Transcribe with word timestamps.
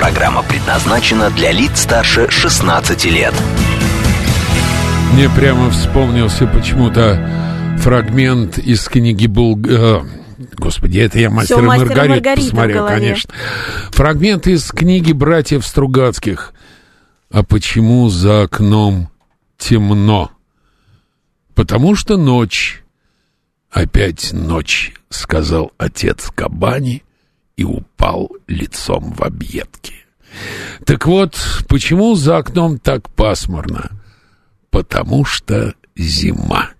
Программа 0.00 0.42
предназначена 0.42 1.28
для 1.28 1.52
лиц 1.52 1.82
старше 1.82 2.30
16 2.30 3.04
лет. 3.04 3.34
Мне 5.12 5.28
прямо 5.28 5.68
вспомнился 5.68 6.46
почему-то 6.46 7.76
фрагмент 7.80 8.56
из 8.56 8.88
книги 8.88 9.26
Булг... 9.26 9.66
э, 9.68 10.00
Господи, 10.56 11.00
это 11.00 11.18
я 11.18 11.28
мастер 11.28 11.56
Всё, 11.56 11.64
и 11.64 11.66
«Мастер 11.66 11.84
и 11.84 11.88
Маргариту 11.88 12.14
Маргарита» 12.14 12.40
в 12.40 12.44
посмотрел, 12.46 12.86
конечно. 12.86 13.34
Фрагмент 13.90 14.46
из 14.46 14.70
книги 14.70 15.12
братьев 15.12 15.66
Стругацких. 15.66 16.54
А 17.30 17.42
почему 17.42 18.08
за 18.08 18.44
окном 18.44 19.10
темно? 19.58 20.30
Потому 21.54 21.94
что 21.94 22.16
ночь. 22.16 22.82
Опять 23.70 24.32
ночь, 24.32 24.94
сказал 25.10 25.72
отец 25.76 26.30
Кабани 26.34 27.02
и 27.60 27.64
упал 27.64 28.30
лицом 28.46 29.12
в 29.12 29.22
объедки. 29.22 29.99
Так 30.84 31.06
вот, 31.06 31.36
почему 31.68 32.14
за 32.14 32.38
окном 32.38 32.78
так 32.78 33.08
пасмурно? 33.10 33.90
Потому 34.70 35.24
что 35.24 35.74
зима. 35.96 36.70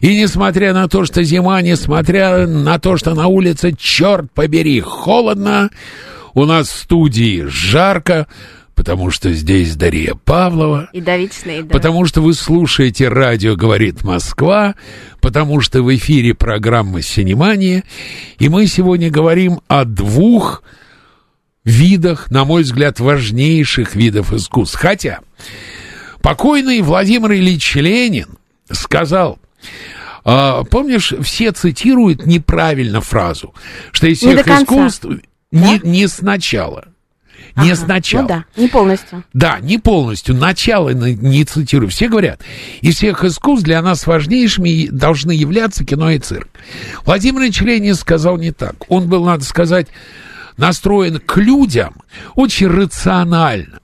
И 0.00 0.16
несмотря 0.16 0.72
на 0.74 0.88
то, 0.88 1.04
что 1.04 1.22
зима, 1.22 1.60
несмотря 1.62 2.46
на 2.46 2.78
то, 2.78 2.96
что 2.96 3.14
на 3.14 3.26
улице, 3.26 3.74
черт 3.78 4.30
побери, 4.32 4.80
холодно, 4.80 5.70
у 6.34 6.44
нас 6.44 6.68
в 6.68 6.78
студии 6.78 7.44
жарко, 7.46 8.26
потому 8.74 9.10
что 9.10 9.32
здесь 9.32 9.76
Дарья 9.76 10.14
Павлова, 10.14 10.88
И 10.92 11.00
Давид 11.00 11.32
Шнейдер. 11.34 11.70
потому 11.70 12.06
что 12.06 12.22
вы 12.22 12.34
слушаете 12.34 13.08
радио 13.08 13.54
«Говорит 13.54 14.02
Москва», 14.02 14.74
потому 15.20 15.60
что 15.60 15.82
в 15.82 15.94
эфире 15.94 16.34
программа 16.34 17.02
«Синемания», 17.02 17.84
и 18.38 18.48
мы 18.48 18.66
сегодня 18.66 19.10
говорим 19.10 19.60
о 19.68 19.84
двух 19.84 20.62
видах, 21.64 22.30
на 22.30 22.44
мой 22.44 22.62
взгляд, 22.62 23.00
важнейших 23.00 23.94
видов 23.94 24.32
искусств. 24.32 24.76
Хотя 24.76 25.20
покойный 26.22 26.80
Владимир 26.80 27.32
Ильич 27.32 27.74
Ленин 27.76 28.38
сказал, 28.70 29.38
а, 30.24 30.64
помнишь, 30.64 31.12
все 31.22 31.52
цитируют 31.52 32.26
неправильно 32.26 33.00
фразу, 33.00 33.54
что 33.90 34.06
из 34.06 34.22
Не 34.22 34.34
всех 34.34 34.44
конца. 34.46 34.62
искусств 34.64 35.06
не, 35.50 35.80
не 35.82 36.06
сначала. 36.08 36.86
Не 37.54 37.72
Ага, 37.72 37.76
сначала. 37.76 38.22
Ну 38.22 38.28
да, 38.28 38.44
не 38.56 38.68
полностью. 38.68 39.24
Да, 39.34 39.58
не 39.60 39.76
полностью. 39.76 40.34
Начало 40.34 40.90
на- 40.90 41.12
не 41.12 41.44
цитирую. 41.44 41.90
Все 41.90 42.08
говорят, 42.08 42.40
из 42.80 42.96
всех 42.96 43.24
искусств 43.24 43.64
для 43.64 43.82
нас 43.82 44.06
важнейшими 44.06 44.86
должны 44.90 45.32
являться 45.32 45.84
кино 45.84 46.10
и 46.12 46.18
цирк. 46.18 46.48
Владимир 47.04 47.42
Ильич 47.42 47.60
Ленин 47.60 47.94
сказал 47.94 48.38
не 48.38 48.52
так. 48.52 48.76
Он 48.90 49.06
был, 49.06 49.24
надо 49.24 49.44
сказать, 49.44 49.88
настроен 50.56 51.18
к 51.18 51.36
людям 51.36 51.94
очень 52.34 52.68
рационально. 52.68 53.80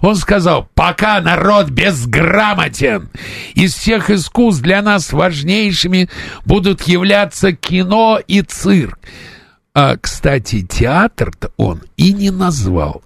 Он 0.00 0.16
сказал, 0.16 0.68
пока 0.74 1.20
народ 1.20 1.68
безграмотен, 1.68 3.10
из 3.54 3.74
всех 3.74 4.10
искусств 4.10 4.62
для 4.62 4.82
нас 4.82 5.12
важнейшими 5.12 6.08
будут 6.44 6.82
являться 6.82 7.52
кино 7.52 8.18
и 8.26 8.42
цирк. 8.42 8.98
А, 9.74 9.96
кстати, 9.96 10.62
театр-то 10.62 11.52
он 11.56 11.82
и 11.96 12.12
не 12.12 12.30
назвал. 12.30 13.02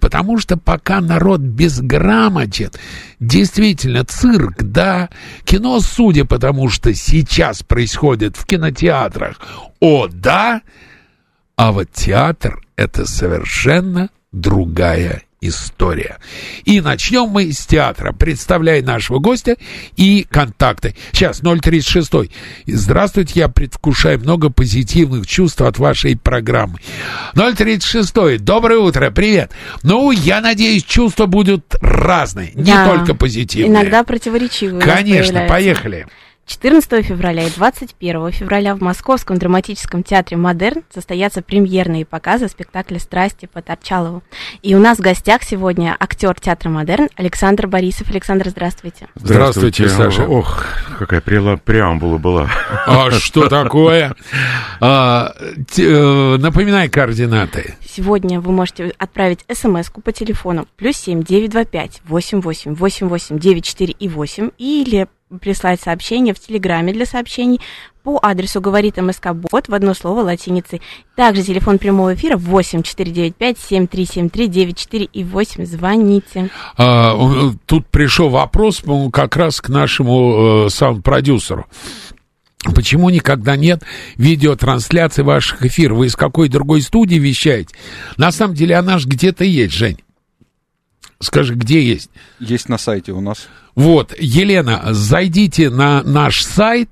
Потому 0.00 0.38
что 0.38 0.56
пока 0.56 1.00
народ 1.00 1.40
безграмотен, 1.40 2.70
действительно, 3.18 4.04
цирк, 4.04 4.62
да, 4.62 5.08
кино, 5.44 5.80
судя 5.80 6.24
по 6.24 6.38
тому, 6.38 6.68
что 6.68 6.94
сейчас 6.94 7.62
происходит 7.62 8.36
в 8.36 8.44
кинотеатрах, 8.44 9.40
о, 9.80 10.06
да, 10.08 10.60
а 11.56 11.72
вот 11.72 11.90
театр— 11.92 12.60
это 12.76 13.06
совершенно 13.06 14.10
другая 14.32 15.22
история. 15.40 16.18
И 16.64 16.80
начнем 16.80 17.28
мы 17.28 17.52
с 17.52 17.66
театра. 17.66 18.12
Представляю 18.12 18.84
нашего 18.84 19.18
гостя 19.18 19.56
и 19.96 20.26
контакты. 20.28 20.96
Сейчас, 21.12 21.40
036. 21.40 22.30
Здравствуйте, 22.66 23.40
я 23.40 23.48
предвкушаю 23.48 24.18
много 24.20 24.50
позитивных 24.50 25.26
чувств 25.26 25.60
от 25.60 25.78
вашей 25.78 26.16
программы. 26.16 26.80
036. 27.34 28.38
Доброе 28.38 28.78
утро, 28.80 29.10
привет. 29.10 29.52
Ну, 29.82 30.10
я 30.10 30.40
надеюсь, 30.40 30.84
чувства 30.84 31.26
будут 31.26 31.74
разные, 31.80 32.52
не 32.54 32.72
Да. 32.72 32.88
только 32.88 33.14
позитивные. 33.14 33.70
Иногда 33.70 34.04
противоречивые. 34.04 34.82
Конечно, 34.82 35.46
поехали. 35.48 36.06
14 36.46 37.04
февраля 37.04 37.44
и 37.46 37.50
21 37.50 38.30
февраля 38.30 38.76
в 38.76 38.80
Московском 38.80 39.36
драматическом 39.36 40.04
театре 40.04 40.36
«Модерн» 40.36 40.84
состоятся 40.94 41.42
премьерные 41.42 42.04
показы 42.06 42.48
спектакля 42.48 43.00
«Страсти» 43.00 43.46
по 43.52 43.62
Торчалову. 43.62 44.22
И 44.62 44.74
у 44.76 44.78
нас 44.78 44.98
в 44.98 45.00
гостях 45.00 45.42
сегодня 45.42 45.96
актер 45.98 46.38
театра 46.38 46.70
«Модерн» 46.70 47.08
Александр 47.16 47.66
Борисов. 47.66 48.10
Александр, 48.10 48.48
здравствуйте. 48.50 49.08
Здравствуйте, 49.16 49.88
Саша. 49.88 50.22
Ох, 50.28 50.64
какая 51.00 51.20
прела- 51.20 51.56
преамбула 51.58 52.18
была. 52.18 52.48
А 52.86 53.10
что 53.10 53.48
такое? 53.48 54.14
А, 54.80 55.32
т- 55.74 55.82
э, 55.82 56.36
напоминай 56.36 56.88
координаты. 56.88 57.74
Сегодня 57.84 58.40
вы 58.40 58.52
можете 58.52 58.92
отправить 58.98 59.40
смс 59.52 59.90
по 59.90 60.12
телефону 60.12 60.68
плюс 60.76 60.96
семь 60.96 61.22
девять 61.24 61.50
два 61.50 61.64
пять 61.64 62.02
восемь 62.06 62.40
восемь 62.40 62.74
восемь 62.74 63.08
восемь 63.08 63.38
девять 63.38 63.64
четыре 63.64 63.94
и 63.98 64.08
восемь 64.08 64.50
или 64.58 65.08
прислать 65.40 65.80
сообщение 65.80 66.34
в 66.34 66.40
Телеграме 66.40 66.92
для 66.92 67.06
сообщений 67.06 67.60
по 68.06 68.20
адресу 68.22 68.60
говорит 68.60 68.98
МСК 68.98 69.32
Бот 69.32 69.68
в 69.68 69.74
одно 69.74 69.92
слово 69.92 70.20
латиницей. 70.20 70.80
Также 71.16 71.42
телефон 71.42 71.78
прямого 71.78 72.14
эфира 72.14 72.36
8 72.36 72.84
495 72.84 73.58
7373 73.58 74.46
94 74.46 75.04
и 75.12 75.24
8. 75.24 75.66
Звоните. 75.66 76.50
А, 76.76 77.16
тут 77.66 77.88
пришел 77.88 78.28
вопрос 78.28 78.80
по-моему, 78.80 79.10
как 79.10 79.36
раз 79.36 79.60
к 79.60 79.68
нашему 79.68 80.66
э, 80.66 80.70
саунд-продюсеру. 80.70 81.66
Почему 82.76 83.10
никогда 83.10 83.56
нет 83.56 83.82
видеотрансляции 84.16 85.22
ваших 85.22 85.64
эфиров? 85.64 85.98
Вы 85.98 86.06
из 86.06 86.14
какой 86.14 86.48
другой 86.48 86.82
студии 86.82 87.16
вещаете? 87.16 87.74
На 88.16 88.30
самом 88.30 88.54
деле 88.54 88.76
она 88.76 88.98
же 88.98 89.08
где-то 89.08 89.42
есть, 89.42 89.74
Жень. 89.74 89.98
Скажи, 91.18 91.54
где 91.54 91.82
есть? 91.82 92.10
Есть 92.38 92.68
на 92.68 92.78
сайте 92.78 93.10
у 93.12 93.20
нас. 93.20 93.48
Вот, 93.76 94.14
Елена, 94.18 94.80
зайдите 94.92 95.68
на 95.68 96.02
наш 96.02 96.42
сайт, 96.42 96.88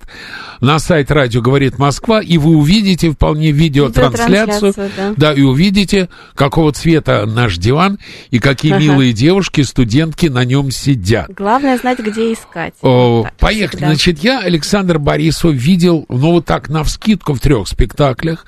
на 0.60 0.78
сайт 0.78 1.10
радио 1.10 1.40
говорит 1.40 1.78
Москва, 1.78 2.20
и 2.20 2.36
вы 2.36 2.56
увидите 2.58 3.10
вполне 3.10 3.52
видеотрансляцию. 3.52 4.72
Видеотрансляцию, 4.72 4.90
да. 4.94 5.14
Да, 5.16 5.32
и 5.32 5.40
увидите, 5.40 6.10
какого 6.34 6.72
цвета 6.72 7.24
наш 7.24 7.56
диван 7.56 7.98
и 8.30 8.38
какие 8.38 8.72
Ага. 8.72 8.82
милые 8.82 9.14
девушки, 9.14 9.62
студентки 9.62 10.26
на 10.26 10.44
нем 10.44 10.70
сидят. 10.70 11.30
Главное 11.34 11.78
знать, 11.78 12.00
где 12.00 12.34
искать. 12.34 12.74
О, 12.82 13.22
Так, 13.24 13.36
поехали. 13.38 13.76
всегда. 13.78 13.86
Значит, 13.86 14.18
я 14.18 14.40
Александр 14.40 14.98
Борисов 14.98 15.54
видел, 15.54 16.04
ну, 16.10 16.32
вот 16.32 16.44
так, 16.44 16.68
навскидку 16.68 17.32
в 17.32 17.40
трех 17.40 17.66
спектаклях. 17.66 18.44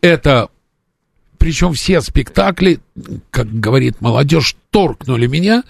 Это 0.00 0.50
причем 1.38 1.72
все 1.72 2.00
спектакли, 2.00 2.78
как 3.30 3.48
говорит 3.52 4.00
молодежь, 4.00 4.56
торкнули 4.70 5.26
меня, 5.26 5.64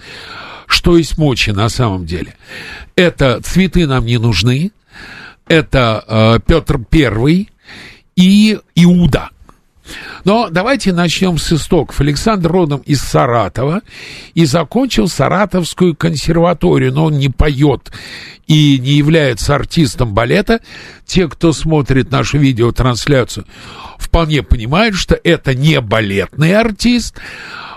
что 0.67 0.97
есть 0.97 1.19
мочи 1.19 1.51
на 1.51 1.69
самом 1.69 2.07
деле. 2.07 2.35
Это 2.95 3.41
«Цветы 3.41 3.87
нам 3.87 4.05
не 4.05 4.19
нужны», 4.19 4.73
это 5.49 6.05
э, 6.07 6.39
Петр 6.47 6.79
Первый 6.79 7.51
и 8.17 8.59
Иуда. 8.75 9.31
Но 10.25 10.49
давайте 10.51 10.93
начнем 10.93 11.39
с 11.39 11.53
истоков. 11.53 12.01
Александр 12.01 12.51
родом 12.51 12.81
из 12.81 13.01
Саратова 13.01 13.83
и 14.35 14.45
закончил 14.45 15.07
Саратовскую 15.07 15.95
консерваторию, 15.95 16.93
но 16.93 17.05
он 17.05 17.19
не 17.19 17.29
поет 17.29 17.93
и 18.49 18.79
не 18.81 18.93
является 18.93 19.55
артистом 19.55 20.13
балета. 20.13 20.61
Те, 21.05 21.29
кто 21.29 21.53
смотрит 21.53 22.11
нашу 22.11 22.39
видеотрансляцию, 22.39 23.47
вполне 23.99 24.43
понимают, 24.43 24.97
что 24.97 25.19
это 25.23 25.55
не 25.55 25.81
балетный 25.81 26.57
артист. 26.57 27.17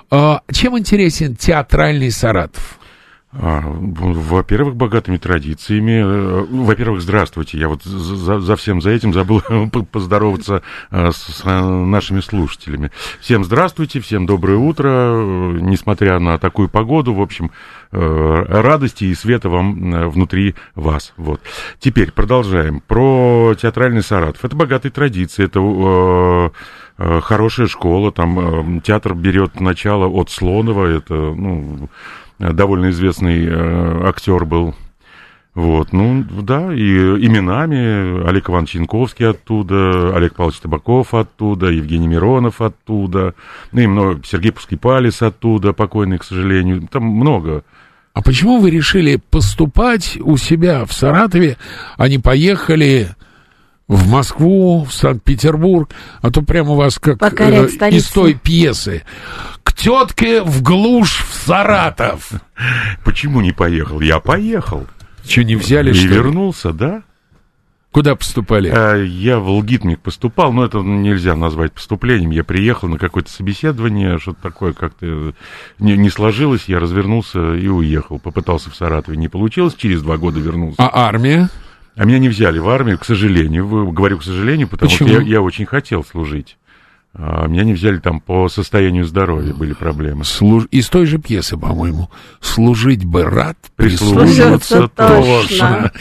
А, 0.09 0.41
Чем 0.51 0.79
интересен 0.79 1.35
театральный 1.35 2.09
Саратов? 2.09 2.78
А, 3.31 3.61
во-первых, 3.63 4.75
богатыми 4.75 5.17
традициями. 5.17 6.01
Э, 6.03 6.45
во-первых, 6.49 7.01
здравствуйте. 7.01 7.59
Я 7.59 7.69
вот 7.69 7.83
за, 7.83 8.39
за 8.39 8.55
всем 8.55 8.81
за 8.81 8.89
этим 8.89 9.13
забыл 9.13 9.43
поздороваться 9.91 10.63
э, 10.89 11.11
с 11.11 11.43
нашими 11.45 12.21
слушателями. 12.21 12.89
Всем 13.19 13.43
здравствуйте, 13.43 13.99
всем 13.99 14.25
доброе 14.25 14.57
утро. 14.57 14.89
Э, 14.89 15.57
несмотря 15.61 16.17
на 16.17 16.39
такую 16.39 16.69
погоду, 16.69 17.13
в 17.13 17.21
общем, 17.21 17.51
радости 17.91 19.05
и 19.05 19.15
света 19.15 19.49
вам 19.49 20.09
внутри 20.11 20.53
вас. 20.75 21.13
Вот. 21.17 21.41
Теперь 21.79 22.11
продолжаем. 22.11 22.81
Про 22.81 23.55
театральный 23.59 24.03
Саратов. 24.03 24.45
Это 24.45 24.55
богатые 24.55 24.91
традиции, 24.91 25.45
это 25.45 26.51
хорошая 27.21 27.65
школа. 27.65 28.11
Там 28.11 28.81
театр 28.81 29.15
берет 29.15 29.59
начало 29.59 30.05
от 30.07 30.29
Слонова. 30.29 30.85
Это, 30.85 31.15
ну, 31.15 31.89
довольно 32.39 32.89
известный 32.89 33.45
э, 33.45 34.07
актер 34.07 34.45
был. 34.45 34.73
Вот, 35.55 35.91
ну, 35.91 36.23
да, 36.23 36.73
и 36.73 36.79
именами 36.79 38.25
Олег 38.27 38.49
Иванович 38.49 38.75
Янковский 38.75 39.27
оттуда, 39.27 40.15
Олег 40.15 40.35
Павлович 40.35 40.59
Табаков 40.59 41.13
оттуда, 41.13 41.67
Евгений 41.67 42.07
Миронов 42.07 42.61
оттуда, 42.61 43.33
ну, 43.71 43.81
и 43.81 43.87
много, 43.87 44.21
Сергей 44.25 44.51
Пускипалис 44.51 45.21
оттуда, 45.21 45.73
покойный, 45.73 46.19
к 46.19 46.23
сожалению, 46.23 46.87
там 46.89 47.03
много. 47.03 47.63
А 48.13 48.21
почему 48.21 48.59
вы 48.59 48.69
решили 48.69 49.17
поступать 49.17 50.17
у 50.21 50.37
себя 50.37 50.85
в 50.85 50.93
Саратове, 50.93 51.57
а 51.97 52.07
не 52.07 52.19
поехали 52.19 53.09
в 53.89 54.07
Москву, 54.07 54.85
в 54.85 54.93
Санкт-Петербург, 54.93 55.89
а 56.21 56.29
то 56.29 56.43
прямо 56.43 56.71
у 56.71 56.75
вас 56.75 56.99
как 56.99 57.41
э, 57.41 57.65
из 57.89 58.07
той 58.09 58.35
пьесы. 58.35 59.03
К 59.63 59.73
тетке 59.73 60.43
в 60.43 60.61
глушь 60.61 61.25
в 61.27 61.33
Саратов. 61.33 62.31
Почему 63.03 63.41
не 63.41 63.51
поехал? 63.51 63.99
Я 63.99 64.19
поехал. 64.19 64.85
Что, 65.27 65.43
не 65.43 65.55
взяли, 65.55 65.89
И 65.89 65.93
что 65.93 66.07
вернулся, 66.07 66.71
да? 66.71 67.01
Куда 67.91 68.15
поступали? 68.15 68.69
А, 68.69 68.95
я 68.95 69.39
в 69.39 69.49
Лгитмик 69.49 69.99
поступал, 69.99 70.53
но 70.53 70.65
это 70.65 70.77
нельзя 70.79 71.35
назвать 71.35 71.73
поступлением. 71.73 72.29
Я 72.29 72.43
приехал 72.43 72.87
на 72.87 72.99
какое-то 72.99 73.31
собеседование, 73.31 74.19
что-то 74.19 74.39
такое 74.43 74.73
как-то 74.73 75.33
не, 75.79 75.97
не 75.97 76.11
сложилось. 76.11 76.65
Я 76.67 76.79
развернулся 76.79 77.55
и 77.55 77.67
уехал. 77.67 78.19
Попытался 78.19 78.69
в 78.69 78.75
Саратове, 78.75 79.17
не 79.17 79.29
получилось. 79.29 79.73
Через 79.75 80.03
два 80.03 80.17
года 80.17 80.39
вернулся. 80.39 80.75
А 80.77 81.07
армия? 81.07 81.49
А 81.99 82.05
меня 82.05 82.17
не 82.17 82.29
взяли 82.29 82.59
в 82.59 82.69
армию, 82.69 82.97
к 82.97 83.03
сожалению. 83.03 83.91
Говорю, 83.91 84.19
к 84.19 84.23
сожалению, 84.23 84.69
потому 84.69 84.89
Почему? 84.89 85.09
что 85.09 85.19
я, 85.19 85.27
я 85.27 85.41
очень 85.41 85.65
хотел 85.65 86.05
служить. 86.05 86.57
А 87.13 87.45
меня 87.45 87.65
не 87.65 87.73
взяли 87.73 87.97
там 87.97 88.21
по 88.21 88.47
состоянию 88.47 89.03
здоровья, 89.03 89.53
были 89.53 89.73
проблемы. 89.73 90.23
Служ... 90.23 90.63
Из 90.71 90.87
той 90.87 91.05
же 91.05 91.17
пьесы, 91.17 91.57
по-моему. 91.57 92.09
Служить 92.39 93.03
бы 93.03 93.25
рад, 93.25 93.57
прислуживаться 93.75 94.87
точно. 94.87 95.91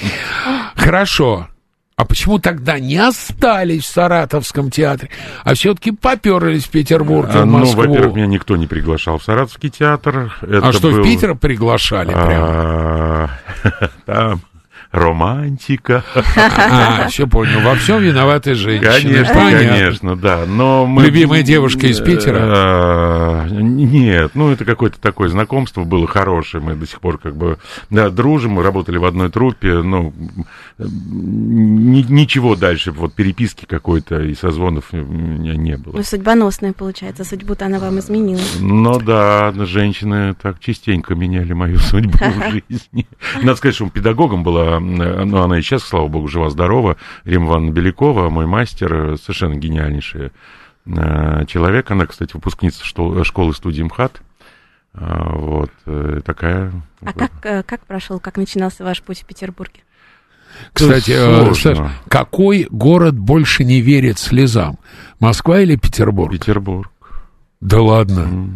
Хорошо. 0.77 1.49
А 1.97 2.05
почему 2.05 2.39
тогда 2.39 2.79
не 2.79 2.99
остались 2.99 3.83
в 3.83 3.89
Саратовском 3.89 4.71
театре, 4.71 5.11
а 5.43 5.55
все-таки 5.55 5.91
поперлись 5.91 6.67
в 6.67 6.71
Петербург 6.71 7.29
и 7.35 7.39
в 7.39 7.45
ну, 7.45 7.59
Москву? 7.59 7.83
Ну, 7.83 7.89
во-первых, 7.89 8.15
меня 8.15 8.29
никто 8.29 8.57
не 8.57 8.69
приглашал 8.69 9.19
в 9.19 9.25
Саратовский 9.25 9.71
театр. 9.71 10.33
Это 10.43 10.69
а 10.69 10.73
что, 10.73 10.93
был... 10.93 11.01
в 11.01 11.03
Питер 11.03 11.35
приглашали 11.35 12.13
прямо? 12.13 13.31
Там 14.07 14.43
романтика. 14.91 16.05
А, 16.37 17.09
все 17.09 17.27
понял. 17.27 17.61
Во 17.61 17.75
всем 17.75 18.03
виноваты 18.03 18.55
женщины. 18.55 18.91
Конечно, 18.91 19.35
Понятно. 19.35 19.69
конечно, 19.69 20.17
да. 20.17 20.45
Но 20.47 20.87
мы... 20.87 21.05
Любимая 21.05 21.43
девушка 21.43 21.87
из 21.87 22.01
Питера? 22.01 22.39
А, 22.41 23.47
нет, 23.49 24.33
ну 24.35 24.51
это 24.51 24.65
какое-то 24.65 25.01
такое 25.01 25.29
знакомство 25.29 25.85
было 25.85 26.07
хорошее. 26.07 26.63
Мы 26.63 26.75
до 26.75 26.87
сих 26.87 27.01
пор 27.01 27.19
как 27.19 27.37
бы 27.37 27.59
да, 27.91 28.11
дружим, 28.11 28.53
мы 28.53 28.63
работали 28.63 28.99
в 28.99 29.05
одной 29.05 29.31
труппе, 29.31 29.83
ну 29.83 30.13
ничего 30.79 32.57
дальше, 32.57 32.93
вот 32.93 33.15
переписки 33.15 33.65
какой-то 33.65 34.23
и 34.23 34.35
созвонов 34.35 34.93
у 34.93 34.97
меня 34.97 35.57
не 35.57 35.77
было. 35.77 35.97
Ну, 35.97 36.03
судьбоносная, 36.03 36.73
получается, 36.73 37.25
судьбу-то 37.25 37.67
она 37.67 37.79
вам 37.79 37.99
изменила. 37.99 38.41
Ну 38.61 38.99
да, 39.01 39.53
женщины 39.67 40.35
так 40.41 40.61
частенько 40.61 41.15
меняли 41.15 41.53
мою 41.53 41.79
судьбу 41.79 42.19
в 42.19 42.51
жизни. 42.69 43.07
Надо 43.37 43.57
сказать, 43.57 43.75
что 43.75 43.89
педагогом 43.91 44.43
была 44.43 44.78
ну, 44.81 45.43
она 45.43 45.59
и 45.59 45.63
сейчас, 45.63 45.83
слава 45.83 46.09
богу, 46.09 46.29
жива-здорова, 46.29 46.97
Рима 47.25 47.47
Ивановна 47.47 47.73
Белякова, 47.73 48.31
мой 48.31 48.47
мастер, 48.47 48.95
э, 48.95 49.17
совершенно 49.17 49.55
гениальнейший 49.55 50.33
э, 50.87 51.47
человек. 51.47 51.91
Она, 51.91 52.07
кстати, 52.07 52.33
выпускница 52.35 52.85
школы 52.85 53.55
студии 53.55 53.83
МХАТ. 53.83 54.23
А, 54.95 55.33
вот, 55.37 55.71
э, 55.87 56.21
такая... 56.25 56.73
А 57.05 57.13
как, 57.13 57.67
как 57.67 57.87
прошел, 57.87 58.19
как 58.21 58.37
начинался 58.37 58.85
ваш 58.85 59.03
путь 59.03 59.23
в 59.23 59.25
Петербурге? 59.25 59.81
Кстати, 60.73 61.13
Саш, 61.55 61.79
какой 62.09 62.67
город 62.71 63.17
больше 63.17 63.65
не 63.65 63.81
верит 63.81 64.19
слезам? 64.19 64.79
Москва 65.21 65.61
или 65.61 65.77
Петербург? 65.77 66.33
Петербург. 66.33 66.91
Да 67.61 67.81
ладно. 67.81 68.21
Mm. 68.21 68.51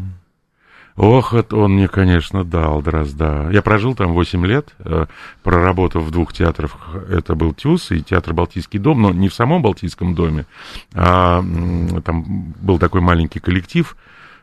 Ох, 0.97 1.33
это 1.33 1.57
он 1.57 1.75
мне, 1.75 1.89
конечно, 1.89 2.45
дал 2.45 2.83
дрозда. 2.83 3.49
Я 3.51 3.63
прожил 3.63 3.95
там 3.95 4.13
8 4.13 4.45
лет, 4.47 4.75
э, 4.81 5.07
проработав 5.43 6.03
в 6.03 6.11
двух 6.11 6.35
театрах. 6.35 6.77
Это 7.09 7.35
был 7.35 7.55
ТЮЗ 7.55 7.93
и 7.93 8.03
театр 8.03 8.35
«Балтийский 8.35 8.79
дом», 8.79 9.01
но 9.01 9.11
не 9.11 9.29
в 9.29 9.35
самом 9.35 9.63
Балтийском 9.63 10.15
доме, 10.15 10.47
а 10.95 11.43
там 12.05 12.55
был 12.61 12.79
такой 12.79 13.01
маленький 13.01 13.41
коллектив, 13.41 13.97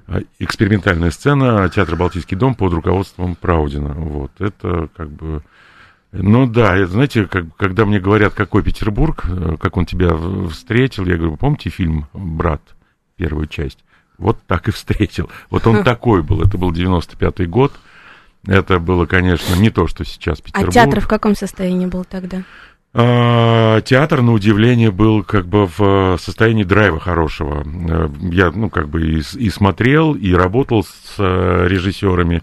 э, 0.08 0.22
экспериментальная 0.40 1.12
сцена 1.12 1.70
театра 1.70 1.96
«Балтийский 1.96 2.36
дом» 2.36 2.56
под 2.56 2.74
руководством 2.74 3.36
Праудина. 3.36 3.94
Вот, 3.94 4.32
это 4.40 4.90
как 4.98 5.10
бы... 5.10 5.44
Ну 6.12 6.48
да, 6.48 6.84
знаете, 6.88 7.28
как, 7.28 7.56
когда 7.58 7.86
мне 7.86 8.00
говорят, 8.00 8.34
какой 8.34 8.64
Петербург, 8.64 9.24
э, 9.30 9.58
как 9.60 9.78
он 9.78 9.86
тебя 9.86 10.16
встретил, 10.50 11.06
я 11.06 11.16
говорю, 11.16 11.38
помните 11.38 11.70
фильм 11.70 12.08
«Брат», 12.14 12.62
первую 13.18 13.46
часть? 13.46 13.84
Вот 14.20 14.38
так 14.46 14.68
и 14.68 14.72
встретил. 14.72 15.30
Вот 15.50 15.66
он 15.66 15.84
такой 15.84 16.22
был. 16.22 16.42
Это 16.42 16.58
был 16.58 16.72
95-й 16.72 17.48
год. 17.48 17.74
Это 18.46 18.80
было, 18.80 19.06
конечно, 19.06 19.56
не 19.56 19.70
то, 19.70 19.88
что 19.88 20.06
сейчас 20.06 20.40
Петербург. 20.40 20.70
А 20.70 20.72
театр 20.72 21.00
в 21.02 21.08
каком 21.08 21.36
состоянии 21.36 21.88
был 21.88 22.06
тогда? 22.06 22.44
А, 22.92 23.82
театр, 23.82 24.22
на 24.22 24.34
удивление, 24.34 24.92
был 24.92 25.24
как 25.24 25.46
бы 25.46 25.68
в 25.68 26.18
состоянии 26.20 26.64
драйва 26.64 27.00
хорошего. 27.00 27.64
Э, 27.64 28.10
я, 28.32 28.52
ну, 28.52 28.70
как 28.70 28.90
бы 28.90 29.02
и, 29.02 29.22
и 29.36 29.50
смотрел, 29.50 30.16
и 30.16 30.34
работал 30.34 30.84
с 30.84 31.16
э, 31.20 31.68
режиссерами 31.68 32.42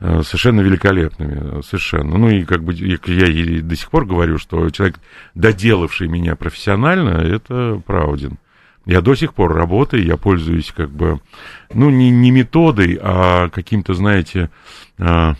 э, 0.00 0.22
совершенно 0.22 0.60
великолепными, 0.60 1.62
совершенно. 1.62 2.18
Ну, 2.18 2.28
и 2.28 2.44
как 2.44 2.62
бы 2.62 2.74
я 2.74 3.26
и 3.26 3.60
до 3.60 3.74
сих 3.74 3.88
пор 3.88 4.04
говорю, 4.04 4.36
что 4.38 4.68
человек, 4.68 4.96
доделавший 5.34 6.08
меня 6.08 6.36
профессионально, 6.36 7.22
это 7.22 7.80
Праудин. 7.86 8.38
Я 8.86 9.00
до 9.00 9.16
сих 9.16 9.34
пор 9.34 9.52
работаю, 9.52 10.04
я 10.04 10.16
пользуюсь 10.16 10.72
как 10.74 10.90
бы, 10.90 11.20
ну, 11.74 11.90
не, 11.90 12.10
не 12.10 12.30
методой, 12.30 12.98
а 13.02 13.48
каким-то, 13.48 13.94
знаете, 13.94 14.48
а, 14.96 15.34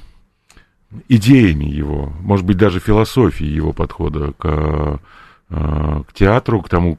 идеями 1.08 1.64
его, 1.64 2.12
может 2.20 2.44
быть, 2.44 2.56
даже 2.56 2.80
философией 2.80 3.54
его 3.54 3.72
подхода 3.72 4.32
к 4.32 5.00
к 5.48 6.06
театру, 6.12 6.60
к 6.60 6.68
тому, 6.68 6.98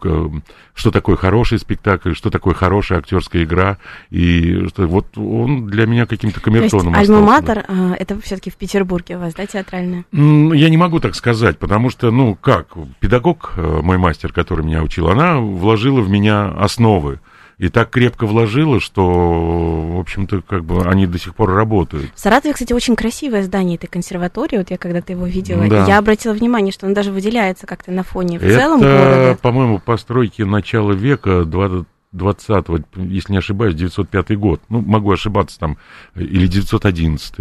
что 0.73 0.91
такое 0.91 1.17
хороший 1.17 1.59
спектакль, 1.59 2.13
что 2.13 2.29
такое 2.29 2.53
хорошая 2.53 2.99
актерская 2.99 3.43
игра, 3.43 3.77
и 4.09 4.67
что, 4.69 4.87
вот 4.87 5.17
он 5.17 5.67
для 5.67 5.85
меня 5.85 6.05
каким-то 6.05 6.39
камертоном 6.39 6.93
То 6.93 6.99
есть 6.99 7.11
Альма-Матер, 7.11 7.65
да. 7.67 7.95
это 7.99 8.21
все-таки 8.21 8.49
в 8.49 8.55
Петербурге 8.55 9.17
у 9.17 9.19
вас, 9.19 9.33
да, 9.33 9.45
театральная? 9.45 10.05
Я 10.13 10.69
не 10.69 10.77
могу 10.77 11.01
так 11.01 11.15
сказать, 11.15 11.59
потому 11.59 11.89
что, 11.89 12.09
ну, 12.09 12.35
как, 12.35 12.67
педагог, 13.01 13.53
э, 13.57 13.79
мой 13.81 13.97
мастер, 13.97 14.31
который 14.31 14.65
меня 14.65 14.81
учил, 14.81 15.09
она 15.09 15.39
вложила 15.39 15.99
в 15.99 16.09
меня 16.09 16.47
основы, 16.47 17.19
и 17.57 17.69
так 17.69 17.89
крепко 17.89 18.27
вложила, 18.27 18.79
что, 18.79 19.03
в 19.03 19.99
общем-то, 19.99 20.41
как 20.41 20.63
бы 20.63 20.83
они 20.83 21.07
до 21.07 21.17
сих 21.17 21.33
пор 21.33 21.53
работают. 21.53 22.11
В 22.13 22.19
Саратове, 22.19 22.53
кстати, 22.53 22.71
очень 22.71 22.95
красивое 22.95 23.43
здание 23.43 23.77
этой 23.77 23.87
консерватории. 23.87 24.57
Вот 24.57 24.69
я 24.69 24.77
когда-то 24.77 25.13
его 25.13 25.25
видела, 25.25 25.67
да. 25.67 25.85
я 25.87 25.97
обратила 25.97 26.33
внимание, 26.33 26.71
что 26.71 26.85
он 26.85 26.93
даже 26.93 27.11
выделяется 27.11 27.65
как-то 27.65 27.91
на 27.91 28.03
фоне 28.03 28.39
в 28.39 28.43
Это, 28.43 28.59
целом 28.59 28.79
города. 28.81 29.37
по-моему, 29.41 29.79
постройки 29.79 30.43
начала 30.43 30.91
века 30.91 31.45
20 31.45 31.87
20 32.13 32.65
если 32.95 33.33
не 33.33 33.37
ошибаюсь, 33.37 33.75
905 33.75 34.37
год. 34.37 34.61
Ну, 34.69 34.81
могу 34.81 35.11
ошибаться 35.11 35.59
там, 35.59 35.77
или 36.15 36.47
911. 36.47 37.33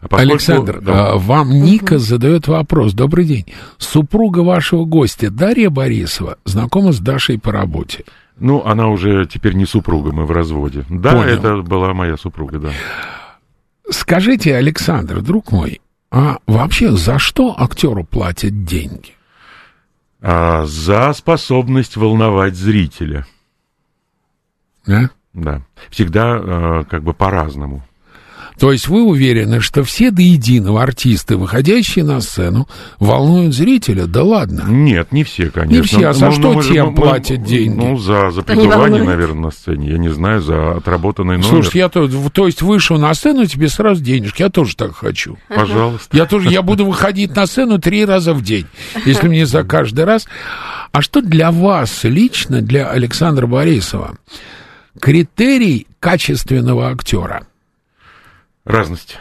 А 0.00 0.08
поскольку, 0.08 0.32
Александр, 0.32 0.80
да. 0.80 1.12
А, 1.12 1.16
вам 1.16 1.50
Ника 1.50 1.94
угу. 1.94 2.00
задает 2.00 2.48
вопрос. 2.48 2.94
Добрый 2.94 3.24
день. 3.24 3.46
Супруга 3.78 4.40
вашего 4.40 4.84
гостя 4.84 5.30
Дарья 5.30 5.70
Борисова 5.70 6.36
знакома 6.44 6.92
с 6.92 6.98
Дашей 6.98 7.38
по 7.38 7.52
работе? 7.52 8.04
Ну, 8.38 8.64
она 8.64 8.88
уже 8.88 9.26
теперь 9.26 9.54
не 9.54 9.66
супруга, 9.66 10.12
мы 10.12 10.24
в 10.24 10.30
разводе. 10.30 10.84
Да, 10.88 11.12
Понял. 11.12 11.24
это 11.24 11.56
была 11.62 11.94
моя 11.94 12.16
супруга, 12.16 12.58
да. 12.58 12.70
Скажите, 13.90 14.56
Александр, 14.56 15.20
друг 15.20 15.52
мой, 15.52 15.80
а 16.10 16.38
вообще 16.46 16.92
за 16.92 17.18
что 17.18 17.54
актеру 17.56 18.04
платят 18.04 18.64
деньги? 18.64 19.14
А, 20.20 20.64
за 20.66 21.12
способность 21.12 21.96
волновать 21.96 22.54
зрителя. 22.54 23.26
Да? 24.86 25.10
Да. 25.32 25.62
Всегда 25.90 26.22
а, 26.34 26.84
как 26.84 27.02
бы 27.02 27.12
по-разному. 27.14 27.82
То 28.62 28.70
есть 28.70 28.86
вы 28.86 29.02
уверены, 29.02 29.58
что 29.58 29.82
все 29.82 30.12
до 30.12 30.22
единого 30.22 30.84
артисты, 30.84 31.36
выходящие 31.36 32.04
на 32.04 32.20
сцену, 32.20 32.68
волнуют 33.00 33.56
зрителя? 33.56 34.06
Да 34.06 34.22
ладно. 34.22 34.66
Нет, 34.68 35.10
не 35.10 35.24
все, 35.24 35.50
конечно. 35.50 35.74
Не 35.74 35.82
все, 35.82 36.06
а 36.06 36.12
за 36.12 36.26
Ну, 36.26 36.32
что 36.32 36.52
мы 36.52 36.62
же- 36.62 36.72
тем 36.72 36.90
мы- 36.90 36.94
платят 36.94 37.42
деньги? 37.42 37.74
Ну, 37.76 37.98
за, 37.98 38.30
за 38.30 38.42
пребывание, 38.42 39.02
наверное, 39.02 39.46
на 39.46 39.50
сцене. 39.50 39.90
Я 39.90 39.98
не 39.98 40.10
знаю, 40.10 40.40
за 40.42 40.76
отработанный 40.76 41.38
номер. 41.38 41.48
Слушай, 41.48 41.78
я 41.78 41.88
то, 41.88 42.06
то 42.30 42.46
есть 42.46 42.62
вышел 42.62 42.98
на 42.98 43.12
сцену, 43.14 43.46
тебе 43.46 43.68
сразу 43.68 44.00
денежки. 44.00 44.42
Я 44.42 44.48
тоже 44.48 44.76
так 44.76 44.94
хочу. 44.94 45.38
Пожалуйста. 45.48 46.16
Я 46.16 46.26
тоже, 46.26 46.48
я 46.48 46.62
буду 46.62 46.86
выходить 46.86 47.34
на 47.34 47.46
сцену 47.46 47.80
три 47.80 48.04
раза 48.04 48.32
в 48.32 48.42
день, 48.42 48.66
если 49.04 49.26
мне 49.26 49.44
за 49.44 49.64
каждый 49.64 50.04
раз. 50.04 50.28
А 50.92 51.02
что 51.02 51.20
для 51.20 51.50
вас 51.50 52.04
лично, 52.04 52.62
для 52.62 52.88
Александра 52.88 53.48
Борисова, 53.48 54.18
критерий 55.00 55.88
качественного 55.98 56.90
актера? 56.90 57.48
Разность. 58.64 59.18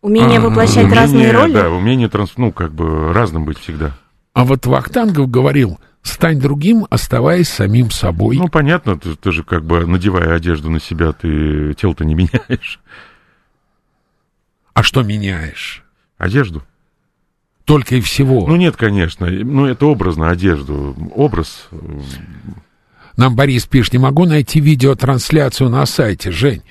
Умение 0.00 0.38
А, 0.38 0.42
воплощать 0.42 0.84
Умение, 0.84 1.00
разные 1.00 1.32
роли. 1.32 1.52
Да, 1.54 1.70
умение, 1.70 2.08
транс... 2.08 2.32
ну, 2.36 2.52
как 2.52 2.72
бы 2.72 3.12
разным 3.12 3.44
быть 3.44 3.58
всегда. 3.58 3.96
А 4.32 4.44
вот 4.44 4.66
Вахтангов 4.66 5.28
говорил, 5.30 5.80
стань 6.02 6.40
другим, 6.40 6.86
оставаясь 6.90 7.48
самим 7.48 7.90
собой. 7.90 8.36
Ну, 8.36 8.48
понятно, 8.48 8.98
ты, 8.98 9.16
ты 9.16 9.32
же 9.32 9.42
как 9.42 9.64
бы, 9.64 9.86
надевая 9.86 10.34
одежду 10.34 10.70
на 10.70 10.80
себя, 10.80 11.12
ты 11.12 11.74
тело-то 11.74 12.04
не 12.04 12.14
меняешь. 12.16 12.80
а 14.74 14.82
что 14.82 15.02
меняешь? 15.02 15.84
Одежду. 16.16 16.62
Только 17.64 17.96
и 17.96 18.00
всего. 18.00 18.46
Ну, 18.46 18.56
нет, 18.56 18.76
конечно. 18.76 19.26
Ну, 19.28 19.66
это 19.66 19.86
образно, 19.86 20.30
одежду. 20.30 20.96
Образ. 21.14 21.68
Нам 23.16 23.36
Борис 23.36 23.66
пишет, 23.66 23.92
не 23.92 23.98
могу 23.98 24.24
найти 24.24 24.60
видеотрансляцию 24.60 25.68
на 25.68 25.84
сайте, 25.84 26.30
Жень. 26.30 26.62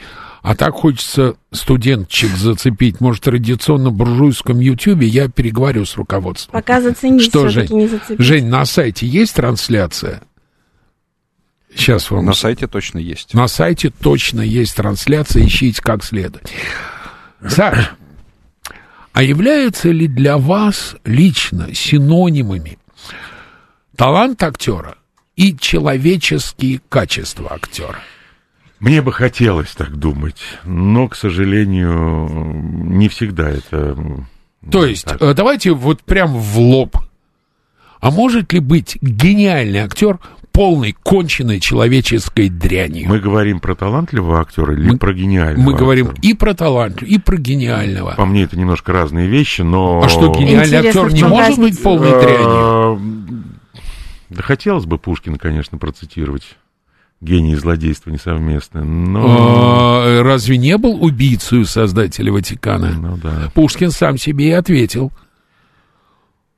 А 0.48 0.56
так 0.56 0.76
хочется 0.76 1.36
студентчик 1.52 2.30
зацепить. 2.30 3.02
Может, 3.02 3.22
в 3.22 3.26
традиционно-буржуйском 3.26 4.62
Ютьюбе 4.62 5.06
я 5.06 5.28
переговорю 5.28 5.86
с 5.86 5.98
руководством. 5.98 6.54
Пока 6.54 6.80
заценить 6.80 7.26
Что, 7.26 7.50
Жень? 7.50 7.68
не 7.70 7.88
зацепить. 7.90 8.26
Жень, 8.26 8.46
на 8.46 8.64
сайте 8.64 9.06
есть 9.06 9.36
трансляция? 9.36 10.22
Сейчас 11.76 12.10
вам... 12.10 12.28
На 12.28 12.34
сайте 12.34 12.66
точно 12.66 13.00
есть. 13.00 13.34
На 13.34 13.50
сайте 13.50 13.90
точно 13.90 14.40
есть 14.40 14.74
трансляция, 14.78 15.46
ищите 15.46 15.82
как 15.82 16.02
следует. 16.02 16.50
Саш, 17.46 17.92
а 19.12 19.24
являются 19.24 19.90
ли 19.90 20.08
для 20.08 20.38
вас 20.38 20.96
лично 21.04 21.76
синонимами 21.76 22.80
талант 23.98 24.42
актера 24.44 24.96
и 25.36 25.58
человеческие 25.58 26.80
качества 26.88 27.52
актера? 27.52 28.00
Мне 28.80 29.02
бы 29.02 29.12
хотелось 29.12 29.72
так 29.72 29.96
думать, 29.96 30.42
но, 30.64 31.08
к 31.08 31.16
сожалению, 31.16 32.30
не 32.94 33.08
всегда 33.10 33.50
это... 33.50 33.98
То 34.72 34.86
есть, 34.86 35.06
так. 35.06 35.22
э, 35.22 35.34
давайте 35.34 35.72
вот 35.72 36.04
прям 36.04 36.34
в 36.36 36.60
лоб. 36.60 36.98
А 38.00 38.12
может 38.12 38.54
ли 38.54 38.60
быть 38.60 38.98
гениальный 39.02 39.80
актер 39.80 40.20
полной 40.52 40.92
конченной 40.92 41.60
человеческой 41.60 42.50
дрянью? 42.50 43.10
Мы 43.10 43.20
говорим 43.20 43.60
про 43.60 43.74
талантливого 43.76 44.42
актера 44.42 44.74
или 44.76 44.92
Мы- 44.92 44.98
про 44.98 45.14
гениального 45.14 45.66
Мы 45.66 45.74
говорим 45.76 46.10
актера? 46.10 46.22
и 46.28 46.34
про 46.36 46.54
талант, 46.54 47.02
и 47.02 47.18
про 47.18 47.38
гениального. 47.38 48.14
По 48.16 48.26
мне 48.26 48.44
это 48.44 48.58
немножко 48.60 48.92
разные 48.92 49.28
вещи, 49.28 49.62
но... 49.62 50.02
А 50.04 50.10
что, 50.10 50.32
гениальный 50.34 50.78
Интересно, 50.78 51.02
актер 51.02 51.14
не 51.16 51.24
может 51.24 51.48
разница? 51.50 51.62
быть 51.62 51.82
полной 51.84 52.10
дрянью? 52.22 53.00
Э, 53.74 53.84
Да 54.36 54.44
хотелось 54.44 54.86
бы 54.86 55.00
Пушкина, 55.00 55.40
конечно, 55.40 55.78
процитировать. 55.80 56.58
Гений 57.20 57.54
и 57.54 57.56
злодейство 57.56 58.12
несовместны, 58.12 58.84
но... 58.84 60.02
А, 60.04 60.22
Разве 60.24 60.58
не 60.58 60.78
был 60.78 61.04
убийцей 61.04 61.66
создателя 61.66 62.32
Ватикана? 62.32 62.92
Ну 62.92 63.18
да. 63.18 63.52
Пушкин 63.56 63.90
сам 63.92 64.18
себе 64.18 64.50
и 64.50 64.52
ответил. 64.52 65.12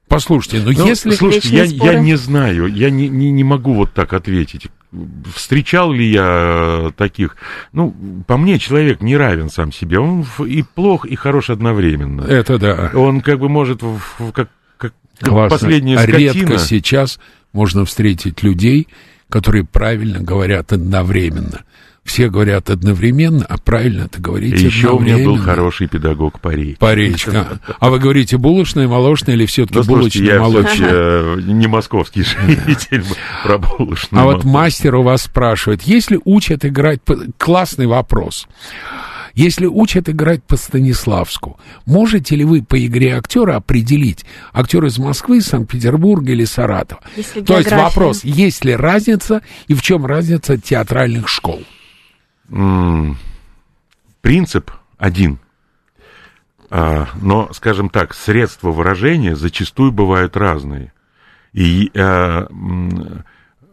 Послушайте, 0.10 0.62
ну, 0.66 0.74
Ну, 0.76 0.88
если... 0.88 1.12
Слушайте, 1.12 1.56
я, 1.56 1.68
споры. 1.68 1.94
я 1.94 2.00
не 2.00 2.16
знаю, 2.16 2.66
я 2.68 2.90
не, 2.90 3.08
не, 3.08 3.32
не 3.32 3.44
могу 3.44 3.74
вот 3.76 3.94
так 3.94 4.12
ответить. 4.14 4.68
Встречал 5.36 5.92
ли 5.92 6.10
я 6.12 6.88
э, 6.88 6.92
таких? 6.98 7.38
Ну, 7.74 7.96
по 8.26 8.38
мне, 8.38 8.58
человек 8.58 9.02
не 9.02 9.16
равен 9.16 9.50
сам 9.52 9.72
себе. 9.72 10.00
Он 10.00 10.26
и 10.46 10.64
плох, 10.64 11.06
и 11.06 11.16
хорош 11.16 11.52
одновременно. 11.52 12.22
Это 12.24 12.58
да. 12.58 12.92
Он 12.96 13.22
как 13.22 13.40
бы 13.40 13.50
может, 13.50 13.84
в- 13.84 14.32
как, 14.34 14.50
как 14.78 14.94
Классно. 15.22 15.50
последняя 15.50 16.00
скотина... 16.00 16.18
Редко 16.18 16.58
сейчас 16.58 17.20
можно 17.54 17.86
встретить 17.86 18.42
людей, 18.42 18.88
которые 19.30 19.64
правильно 19.64 20.20
говорят 20.20 20.74
одновременно. 20.74 21.62
Все 22.04 22.30
говорят 22.30 22.72
одновременно, 22.72 23.46
а 23.48 23.60
правильно 23.60 24.06
это 24.06 24.20
говорите 24.20 24.56
И 24.56 24.66
еще 24.66 24.90
у 24.90 25.00
меня 25.00 25.18
был 25.18 25.38
хороший 25.38 25.88
педагог 25.88 26.40
по 26.40 26.50
речи. 26.50 26.78
Паречка. 26.80 27.60
А 27.80 27.90
вы 27.92 28.00
говорите 28.00 28.38
булочная, 28.38 28.88
молочная 28.88 29.36
или 29.36 29.46
все-таки 29.46 29.78
Ну, 29.78 29.84
слушайте, 29.84 30.20
булочная, 30.20 30.34
я 30.34 30.40
молочная? 30.42 30.74
все-таки 30.74 31.52
э, 31.52 31.54
не 31.54 31.68
московский 31.68 32.24
житель, 32.66 33.04
про 33.44 33.60
булочную. 33.60 34.24
А 34.24 34.26
вот 34.26 34.44
мастер 34.44 34.96
у 34.96 35.04
вас 35.04 35.24
спрашивает, 35.24 35.84
если 35.84 36.20
учат 36.26 36.66
играть... 36.66 37.02
Классный 37.38 37.86
вопрос. 37.86 38.48
Если 39.34 39.66
учат 39.66 40.10
играть 40.10 40.44
по 40.44 40.58
Станиславску, 40.58 41.60
можете 41.86 42.36
ли 42.36 42.46
вы 42.46 42.62
по 42.64 42.84
игре 42.86 43.16
актера 43.18 43.56
определить, 43.56 44.26
актер 44.54 44.86
из 44.86 44.98
Москвы, 44.98 45.42
Санкт-Петербурга 45.42 46.32
или 46.32 46.46
Саратова? 46.46 47.02
Если 47.16 47.42
То 47.42 47.58
есть 47.58 47.70
география. 47.70 47.86
вопрос, 47.96 48.24
есть 48.24 48.66
ли 48.66 48.76
разница 48.76 49.42
и 49.68 49.74
в 49.74 49.82
чем 49.82 50.06
разница 50.06 50.58
театральных 50.58 51.28
школ? 51.28 51.64
М, 52.52 53.18
Принцип 54.22 54.72
один. 54.98 55.40
А, 56.70 57.08
Но, 57.22 57.52
скажем 57.54 57.90
так, 57.90 58.14
средства 58.14 58.72
выражения 58.72 59.36
зачастую 59.36 59.92
бывают 59.92 60.36
разные. 60.38 60.92
И 61.54 61.90
а, 61.96 62.48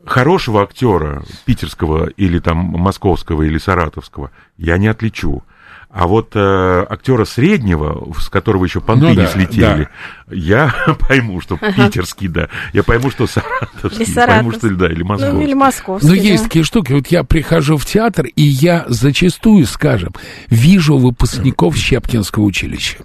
хорошего 0.06 0.62
актера 0.62 1.24
питерского 1.44 2.06
или 2.08 2.38
там 2.38 2.58
московского 2.58 3.42
или 3.42 3.58
саратовского 3.58 4.30
я 4.56 4.78
не 4.78 4.88
отличу. 4.88 5.42
А 5.88 6.06
вот 6.06 6.32
э, 6.34 6.86
актера 6.90 7.24
среднего, 7.24 8.12
с 8.20 8.28
которого 8.28 8.64
еще 8.64 8.80
понты 8.80 9.04
Ну 9.04 9.10
не 9.10 9.16
да, 9.16 9.26
слетели, 9.28 9.88
я 10.30 10.74
пойму, 11.08 11.40
что 11.40 11.56
питерский, 11.56 12.28
да. 12.28 12.48
Я 12.74 12.82
пойму, 12.82 13.10
что 13.10 13.26
саратовский, 13.26 14.04
Или 14.04 14.14
пойму, 14.14 14.52
что 14.52 14.68
да, 14.74 14.88
или 14.88 15.02
Ну, 15.02 15.06
московский. 15.08 15.42
или 15.44 15.54
московский, 15.54 16.08
Но 16.08 16.14
да. 16.14 16.20
есть 16.20 16.44
такие 16.44 16.64
штуки. 16.64 16.92
Вот 16.92 17.06
я 17.06 17.24
прихожу 17.24 17.78
в 17.78 17.86
театр, 17.86 18.26
и 18.26 18.42
я 18.42 18.84
зачастую, 18.88 19.64
скажем, 19.64 20.12
вижу 20.48 20.98
выпускников 20.98 21.76
Щепкинского 21.76 22.42
училища. 22.44 22.98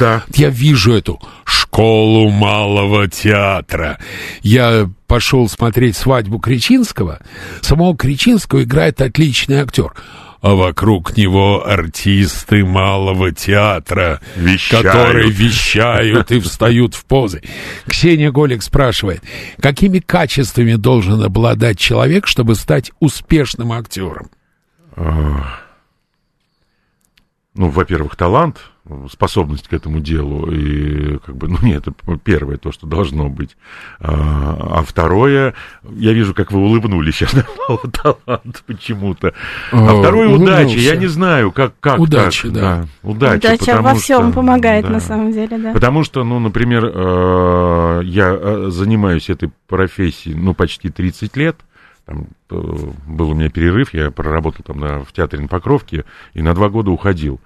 Да. 0.00 0.24
Я 0.34 0.48
вижу 0.48 0.94
эту 0.94 1.20
школу 1.76 2.30
малого 2.30 3.06
театра. 3.06 3.98
Я 4.40 4.88
пошел 5.06 5.46
смотреть 5.46 5.94
свадьбу 5.94 6.38
Кричинского. 6.38 7.20
Самого 7.60 7.94
Кричинского 7.94 8.62
играет 8.62 9.02
отличный 9.02 9.56
актер. 9.56 9.92
А 10.40 10.54
вокруг 10.54 11.18
него 11.18 11.66
артисты 11.68 12.64
малого 12.64 13.30
театра, 13.30 14.22
Вещают. 14.36 14.86
которые 14.86 15.30
вещают 15.30 16.30
и 16.30 16.40
встают 16.40 16.94
в 16.94 17.04
позы. 17.04 17.42
Ксения 17.86 18.30
Голик 18.30 18.62
спрашивает, 18.62 19.22
какими 19.60 19.98
качествами 19.98 20.76
должен 20.76 21.22
обладать 21.22 21.78
человек, 21.78 22.26
чтобы 22.26 22.54
стать 22.54 22.90
успешным 23.00 23.72
актером? 23.72 24.30
Ну, 27.56 27.68
во-первых, 27.68 28.16
талант, 28.16 28.58
способность 29.10 29.66
к 29.66 29.72
этому 29.72 30.00
делу, 30.00 30.50
и 30.50 31.18
как 31.18 31.36
бы, 31.36 31.48
ну, 31.48 31.58
нет, 31.62 31.88
это 31.88 32.18
первое 32.22 32.56
то, 32.56 32.72
что 32.72 32.86
должно 32.86 33.28
быть. 33.28 33.56
А, 33.98 34.78
а 34.78 34.82
второе, 34.82 35.54
я 35.90 36.12
вижу, 36.12 36.34
как 36.34 36.52
вы 36.52 36.60
улыбнулись 36.60 37.16
сейчас 37.16 37.32
на 37.34 37.44
слово 37.44 37.90
талант 37.90 38.62
почему-то. 38.66 39.34
А 39.72 39.92
О, 39.92 40.00
второе, 40.00 40.28
удача, 40.28 40.78
я 40.78 40.96
не 40.96 41.06
знаю, 41.06 41.52
как, 41.52 41.74
как 41.80 41.98
Удача, 41.98 42.48
так, 42.48 42.52
да. 42.52 42.86
Удача, 43.02 43.36
Удача 43.36 43.58
потому 43.58 43.82
во 43.82 43.94
всем 43.94 44.22
что, 44.24 44.32
помогает, 44.32 44.84
да. 44.84 44.92
на 44.92 45.00
самом 45.00 45.32
деле, 45.32 45.58
да. 45.58 45.72
Потому 45.72 46.04
что, 46.04 46.24
ну, 46.24 46.38
например, 46.38 46.90
э, 46.92 48.00
я 48.04 48.36
э, 48.38 48.66
занимаюсь 48.68 49.30
этой 49.30 49.50
профессией, 49.66 50.36
ну, 50.36 50.54
почти 50.54 50.90
30 50.90 51.36
лет. 51.36 51.56
Там, 52.06 52.28
э, 52.50 52.90
был 53.06 53.30
у 53.30 53.34
меня 53.34 53.50
перерыв, 53.50 53.92
я 53.92 54.10
проработал 54.10 54.64
там 54.64 54.78
на, 54.78 55.04
в 55.04 55.12
театре 55.12 55.42
на 55.42 55.48
Покровке 55.48 56.04
и 56.34 56.42
на 56.42 56.54
два 56.54 56.68
года 56.68 56.90
уходил. 56.90 57.40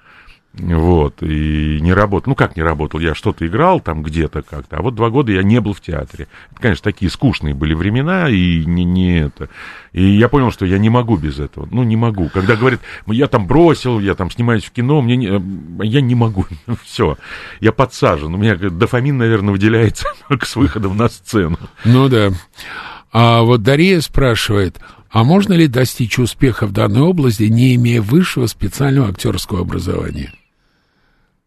Вот, 0.53 1.23
и 1.23 1.79
не 1.81 1.93
работал. 1.93 2.31
Ну, 2.31 2.35
как 2.35 2.57
не 2.57 2.63
работал? 2.63 2.99
Я 2.99 3.15
что-то 3.15 3.47
играл 3.47 3.79
там 3.79 4.03
где-то 4.03 4.43
как-то, 4.43 4.79
а 4.79 4.83
вот 4.83 4.97
два 4.97 5.09
года 5.09 5.31
я 5.31 5.45
не 5.45 5.61
был 5.61 5.75
в 5.75 5.81
театре. 5.81 6.27
Это, 6.51 6.61
конечно, 6.61 6.83
такие 6.83 7.09
скучные 7.09 7.55
были 7.55 7.73
времена, 7.73 8.29
и 8.29 8.65
не, 8.67 8.85
не 8.85 9.21
это. 9.21 9.49
И 9.93 10.03
я 10.03 10.29
понял, 10.29 10.51
что 10.51 10.67
я 10.67 10.79
не 10.79 10.91
могу 10.91 11.17
без 11.17 11.39
этого. 11.39 11.69
Ну, 11.71 11.85
не 11.85 11.95
могу. 11.95 12.29
Когда 12.31 12.57
говорят, 12.57 12.81
«Ну, 13.07 13.13
я 13.13 13.29
там 13.29 13.47
бросил, 13.47 14.01
я 14.01 14.17
там 14.17 14.29
снимаюсь 14.29 14.65
в 14.65 14.73
кино, 14.73 15.01
мне 15.01 15.17
не, 15.17 15.29
э, 15.29 15.41
я 15.85 16.01
не 16.01 16.17
могу. 16.17 16.45
Все, 16.85 17.17
я 17.61 17.71
подсажен. 17.71 18.35
У 18.35 18.37
меня 18.37 18.57
дофамин, 18.57 19.17
наверное, 19.17 19.53
выделяется 19.53 20.09
только 20.29 20.47
с 20.47 20.57
выходом 20.57 20.97
на 20.97 21.09
сцену. 21.09 21.59
Ну 21.85 22.09
да. 22.09 22.33
А 23.13 23.43
вот 23.43 23.63
Дарья 23.63 24.01
спрашивает, 24.01 24.81
а 25.11 25.25
можно 25.25 25.55
ли 25.55 25.67
достичь 25.67 26.19
успеха 26.19 26.67
в 26.67 26.73
данной 26.73 27.03
области, 27.03 27.45
не 27.45 27.75
имея 27.75 28.01
высшего 28.01 28.47
специального 28.47 29.09
актерского 29.09 29.61
образования? 29.61 30.33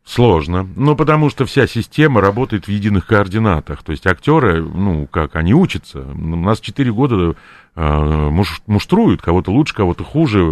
Сложно. 0.06 0.68
Ну, 0.76 0.98
потому 0.98 1.30
что 1.30 1.46
вся 1.46 1.66
система 1.66 2.20
работает 2.20 2.66
в 2.66 2.68
единых 2.70 3.08
координатах. 3.08 3.84
То 3.84 3.94
есть 3.94 4.06
актеры, 4.06 4.62
ну, 4.62 5.08
как, 5.08 5.38
они 5.38 5.54
учатся. 5.54 6.02
У 6.02 6.36
нас 6.36 6.60
4 6.60 6.92
года 6.92 7.36
э, 7.76 8.30
муш, 8.30 8.62
муштруют, 8.68 9.22
кого-то 9.22 9.52
лучше, 9.52 9.74
кого-то 9.74 10.04
хуже, 10.04 10.46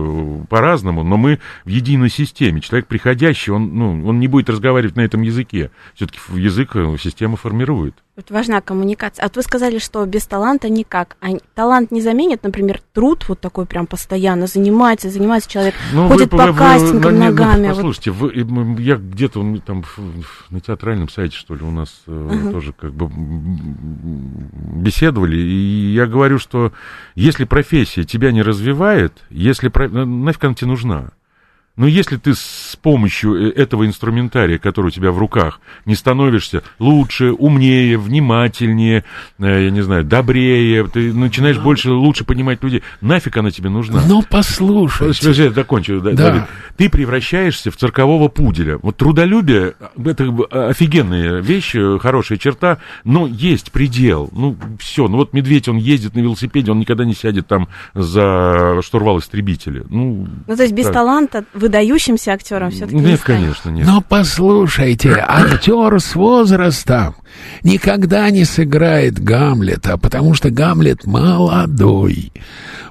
по-разному, 0.50 1.04
но 1.04 1.18
мы 1.18 1.40
в 1.66 1.70
единой 1.70 2.10
системе. 2.10 2.62
Человек 2.62 2.88
приходящий, 2.88 3.52
он, 3.52 3.76
ну, 3.76 4.08
он 4.08 4.22
не 4.22 4.30
будет 4.30 4.50
разговаривать 4.50 4.96
на 4.96 5.02
этом 5.02 5.22
языке. 5.22 5.70
Все-таки 5.96 6.20
язык 6.34 6.74
э, 6.78 6.96
система 6.98 7.36
формирует. 7.36 7.96
Вот 8.22 8.30
важна 8.30 8.62
коммуникация. 8.62 9.24
А 9.24 9.28
вот 9.30 9.36
вы 9.38 9.42
сказали, 9.42 9.80
что 9.80 10.06
без 10.06 10.28
таланта 10.28 10.70
никак. 10.70 11.18
А 11.22 11.30
талант 11.56 11.90
не 11.90 12.02
заменит, 12.02 12.44
например, 12.44 12.80
труд 12.94 13.26
вот 13.28 13.40
такой 13.40 13.66
прям 13.66 13.88
постоянно 13.88 14.46
занимается, 14.46 15.10
занимается 15.10 15.50
человек, 15.50 15.74
ну, 15.92 16.08
ходит 16.08 16.32
вы, 16.32 16.38
по 16.38 16.52
вы, 16.52 16.58
кастингам 16.58 17.14
вы, 17.14 17.20
ногами. 17.20 17.68
Ну, 17.68 17.74
послушайте, 17.74 18.12
вы, 18.12 18.32
я 18.80 18.98
где-то 18.98 19.44
там 19.66 19.84
на 20.52 20.60
театральном 20.60 21.10
сайте, 21.10 21.36
что 21.36 21.56
ли, 21.56 21.64
у 21.64 21.72
нас 21.72 22.04
uh-huh. 22.06 22.52
тоже 22.52 22.74
как 22.74 22.94
бы 22.94 23.10
беседовали, 24.84 25.38
и 25.38 25.94
я 25.94 26.06
говорю, 26.06 26.38
что 26.38 26.74
если 27.16 27.46
профессия 27.46 28.04
тебя 28.04 28.32
не 28.32 28.44
развивает, 28.44 29.14
если 29.32 29.70
нафиг 29.70 30.44
она 30.44 30.54
тебе 30.54 30.68
нужна? 30.68 31.12
Но 31.78 31.88
если 31.88 32.18
ты 32.18 32.36
с 32.36 32.78
помощью 32.82 33.36
э, 33.36 33.52
этого 33.52 33.86
инструментария, 33.86 34.58
который 34.58 34.88
у 34.88 34.92
тебя 34.92 35.12
в 35.12 35.18
руках, 35.18 35.62
не 35.86 35.96
становишься 35.96 36.64
лучше, 36.80 37.32
умнее, 37.32 37.98
внимательнее, 37.98 39.06
э, 39.40 39.64
я 39.64 39.72
не 39.72 39.82
знаю, 39.82 40.04
добрее, 40.04 40.86
ты 40.88 41.14
начинаешь 41.14 41.58
да. 41.58 41.64
больше, 41.64 41.92
лучше 41.92 42.26
понимать 42.26 42.62
людей, 42.62 42.84
нафиг 43.00 43.38
она 43.38 43.52
тебе 43.52 43.70
нужна? 43.70 44.04
Ну, 44.06 44.22
послушай. 44.22 45.14
Я 45.22 45.52
закончу, 45.52 46.02
да. 46.02 46.12
Давид. 46.12 46.44
Ты 46.76 46.90
превращаешься 46.90 47.72
в 47.72 47.78
циркового 47.78 48.28
пуделя. 48.28 48.78
Вот 48.82 48.98
трудолюбие, 48.98 49.76
это 50.04 50.70
офигенная 50.70 51.40
вещь, 51.40 51.76
хорошая 52.02 52.38
черта, 52.38 52.80
но 53.06 53.28
есть 53.28 53.72
предел. 53.72 54.30
Ну, 54.34 54.58
все, 54.80 55.08
ну 55.08 55.18
вот 55.18 55.34
медведь, 55.34 55.70
он 55.70 55.78
ездит 55.78 56.16
на 56.16 56.20
велосипеде, 56.20 56.72
он 56.72 56.80
никогда 56.80 57.06
не 57.06 57.14
сядет 57.14 57.48
там 57.48 57.70
за 57.94 58.82
штурвал 58.84 59.20
истребителя. 59.20 59.86
Ну, 59.90 60.28
ну 60.48 60.56
то 60.56 60.64
есть 60.64 60.74
без 60.74 60.86
так. 60.86 60.94
таланта 60.94 61.46
выдающимся 61.62 62.34
актером 62.34 62.72
все-таки 62.72 62.96
Нет, 62.96 63.06
не 63.06 63.18
конечно, 63.18 63.70
нет. 63.70 63.86
Но 63.88 64.02
послушайте, 64.02 65.16
актер 65.28 66.00
с 66.00 66.16
возрастом 66.16 67.16
никогда 67.64 68.30
не 68.30 68.46
сыграет 68.46 69.22
Гамлета, 69.22 69.98
потому 69.98 70.34
что 70.34 70.50
Гамлет 70.50 71.06
молодой. 71.06 72.32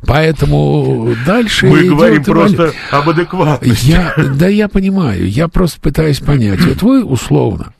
Поэтому 0.06 1.14
дальше 1.26 1.66
Мы 1.66 1.84
говорим 1.84 2.24
просто 2.24 2.72
об 2.90 3.08
адекватности. 3.08 3.90
Я, 3.90 4.14
да, 4.16 4.48
я 4.48 4.68
понимаю. 4.68 5.28
Я 5.28 5.48
просто 5.48 5.80
пытаюсь 5.80 6.20
понять. 6.20 6.60
Вот 6.60 6.82
вы 6.82 7.04
условно 7.04 7.74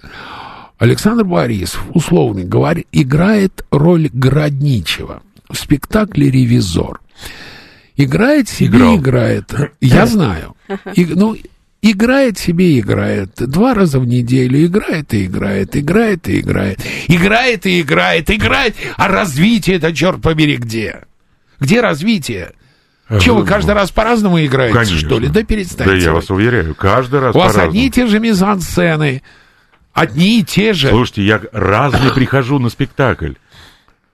Александр 0.78 1.25
Борисов, 1.25 1.85
условно 1.92 2.42
говоря, 2.42 2.82
играет 2.90 3.64
роль 3.70 4.09
Градничева 4.12 5.23
в 5.50 5.56
спектакле 5.56 6.30
«Ревизор». 6.30 7.00
Играет 8.04 8.49
себе, 8.49 8.78
Играл. 8.78 8.97
играет. 8.97 9.54
Я 9.80 10.07
знаю. 10.14 10.57
И, 10.95 11.04
ну, 11.07 11.37
играет 11.83 12.38
себе, 12.38 12.78
играет. 12.78 13.33
Два 13.37 13.75
раза 13.75 13.99
в 14.00 14.07
неделю 14.07 14.64
играет 14.64 15.12
и 15.14 15.26
играет, 15.26 15.76
играет 15.76 16.28
и 16.28 16.40
играет. 16.40 16.80
Играет 17.09 17.66
и 17.66 17.80
играет, 17.80 18.30
играет. 18.30 18.75
А 18.97 19.09
развитие 19.09 19.76
это, 19.76 19.92
черт 19.95 20.21
побери, 20.23 20.57
где? 20.57 21.02
Где 21.59 21.80
развитие? 21.80 22.52
Че, 23.21 23.35
вы 23.35 23.45
каждый 23.45 23.75
раз 23.75 23.90
по-разному 23.90 24.40
играете, 24.45 24.75
Конечно. 24.75 24.99
что 24.99 25.19
ли? 25.19 25.26
Да 25.28 25.42
перестаньте. 25.42 25.92
Да 25.92 26.00
я 26.00 26.12
вас 26.12 26.30
уверяю, 26.30 26.76
каждый 26.76 27.19
раз 27.19 27.35
У 27.35 27.38
вас 27.40 27.57
одни 27.57 27.88
и 27.88 27.90
те 27.90 28.07
же 28.07 28.21
мизансцены, 28.21 29.23
одни 29.92 30.38
и 30.38 30.45
те 30.45 30.73
же. 30.75 30.90
Слушайте, 30.90 31.25
я 31.25 31.40
разный 31.50 32.11
прихожу 32.14 32.61
на 32.61 32.69
спектакль. 32.71 33.33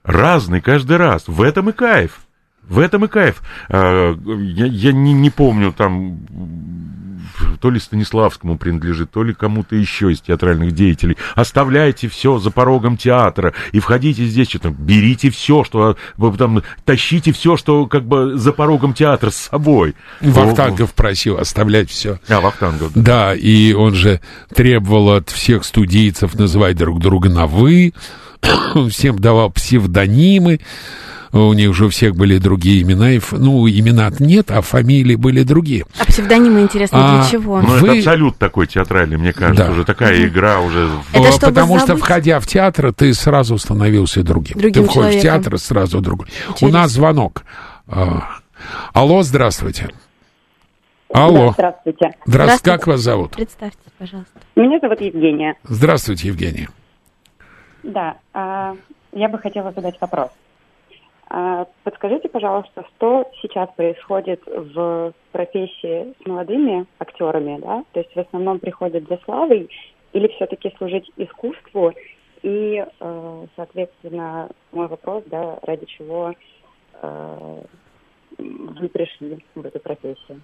Разный 0.02 0.62
каждый 0.62 0.96
раз. 0.96 1.24
В 1.26 1.42
этом 1.42 1.68
и 1.68 1.72
кайф. 1.72 2.20
В 2.68 2.78
этом 2.78 3.04
и 3.04 3.08
кайф. 3.08 3.42
А, 3.68 4.14
я, 4.14 4.66
я 4.66 4.92
не, 4.92 5.12
не 5.12 5.30
помню, 5.30 5.72
там, 5.72 6.18
то 7.60 7.70
ли 7.70 7.78
Станиславскому 7.78 8.58
принадлежит, 8.58 9.10
то 9.10 9.22
ли 9.22 9.34
кому-то 9.34 9.76
еще 9.76 10.12
из 10.12 10.20
театральных 10.20 10.72
деятелей. 10.72 11.16
Оставляйте 11.34 12.08
все 12.08 12.38
за 12.38 12.50
порогом 12.50 12.96
театра 12.96 13.54
и 13.72 13.80
входите 13.80 14.24
здесь, 14.24 14.48
что-то, 14.48 14.70
берите 14.70 15.30
все, 15.30 15.64
что 15.64 15.96
там, 16.38 16.62
тащите 16.84 17.32
все, 17.32 17.56
что 17.56 17.86
как 17.86 18.04
бы 18.04 18.36
за 18.36 18.52
порогом 18.52 18.94
театра 18.94 19.30
с 19.30 19.36
собой. 19.36 19.94
Вахтангов 20.20 20.94
просил 20.94 21.38
оставлять 21.38 21.90
все. 21.90 22.20
А, 22.28 22.40
Вахтангов. 22.40 22.92
Да. 22.94 23.02
да, 23.02 23.34
и 23.34 23.72
он 23.72 23.94
же 23.94 24.20
требовал 24.54 25.10
от 25.10 25.30
всех 25.30 25.64
студийцев 25.64 26.34
называть 26.34 26.76
друг 26.76 27.00
друга 27.00 27.28
на 27.28 27.46
«вы», 27.46 27.92
всем 28.90 29.18
давал 29.18 29.50
псевдонимы 29.50 30.60
у 31.32 31.52
них 31.52 31.70
уже 31.70 31.86
у 31.86 31.88
всех 31.88 32.14
были 32.16 32.38
другие 32.38 32.82
имена, 32.82 33.12
и, 33.12 33.20
ну, 33.32 33.68
имена 33.68 34.10
нет, 34.18 34.50
а 34.50 34.60
фамилии 34.60 35.16
были 35.16 35.42
другие. 35.42 35.84
А 35.98 36.04
псевдонимы, 36.06 36.62
интересно, 36.62 36.98
а, 37.00 37.20
для 37.20 37.30
чего? 37.30 37.60
Ну, 37.60 37.68
Вы... 37.68 37.88
это 37.88 37.98
абсолют 37.98 38.38
такой 38.38 38.66
театральный, 38.66 39.16
мне 39.16 39.32
кажется, 39.32 39.64
да. 39.64 39.70
уже 39.70 39.84
такая 39.84 40.18
угу. 40.18 40.26
игра 40.26 40.60
уже... 40.60 40.88
Это 41.12 41.32
чтобы 41.32 41.54
Потому 41.54 41.78
забыть? 41.78 41.84
что, 41.84 41.96
входя 41.96 42.40
в 42.40 42.46
театр, 42.46 42.92
ты 42.92 43.12
сразу 43.14 43.58
становился 43.58 44.22
другим. 44.22 44.58
другим 44.58 44.84
ты 44.84 44.90
входишь 44.90 45.12
человеком. 45.14 45.20
в 45.20 45.44
театр, 45.44 45.58
сразу 45.58 46.00
другой. 46.00 46.26
Интересно. 46.48 46.68
У 46.68 46.70
нас 46.70 46.90
звонок. 46.90 47.44
А, 47.88 48.38
алло, 48.92 49.22
здравствуйте. 49.22 49.88
Алло. 51.12 51.52
Здравствуйте. 51.52 52.10
Здравствуйте. 52.26 52.64
Как 52.64 52.86
вас 52.86 53.00
зовут? 53.00 53.32
Представьте, 53.32 53.78
пожалуйста. 53.98 54.32
Меня 54.56 54.78
зовут 54.80 55.00
Евгения. 55.00 55.54
Здравствуйте, 55.64 56.28
Евгения. 56.28 56.68
Да, 57.82 58.16
а, 58.34 58.74
я 59.12 59.28
бы 59.28 59.38
хотела 59.38 59.72
задать 59.72 59.96
вопрос. 60.00 60.30
А, 61.28 61.66
подскажите, 61.82 62.28
пожалуйста, 62.28 62.84
что 62.94 63.28
сейчас 63.42 63.68
происходит 63.74 64.42
в 64.46 65.12
профессии 65.32 66.14
с 66.22 66.26
молодыми 66.26 66.86
актерами, 66.98 67.58
да? 67.60 67.84
То 67.92 68.00
есть 68.00 68.14
в 68.14 68.20
основном 68.20 68.60
приходят 68.60 69.08
за 69.08 69.18
славой 69.24 69.68
или 70.12 70.28
все-таки 70.28 70.72
служить 70.78 71.10
искусству? 71.16 71.92
И, 72.42 72.84
э, 73.00 73.46
соответственно, 73.56 74.50
мой 74.70 74.86
вопрос, 74.86 75.24
да, 75.26 75.58
ради 75.62 75.86
чего 75.86 76.32
э, 77.02 77.62
вы 78.38 78.88
пришли 78.88 79.44
в 79.54 79.66
эту 79.66 79.80
профессию? 79.80 80.40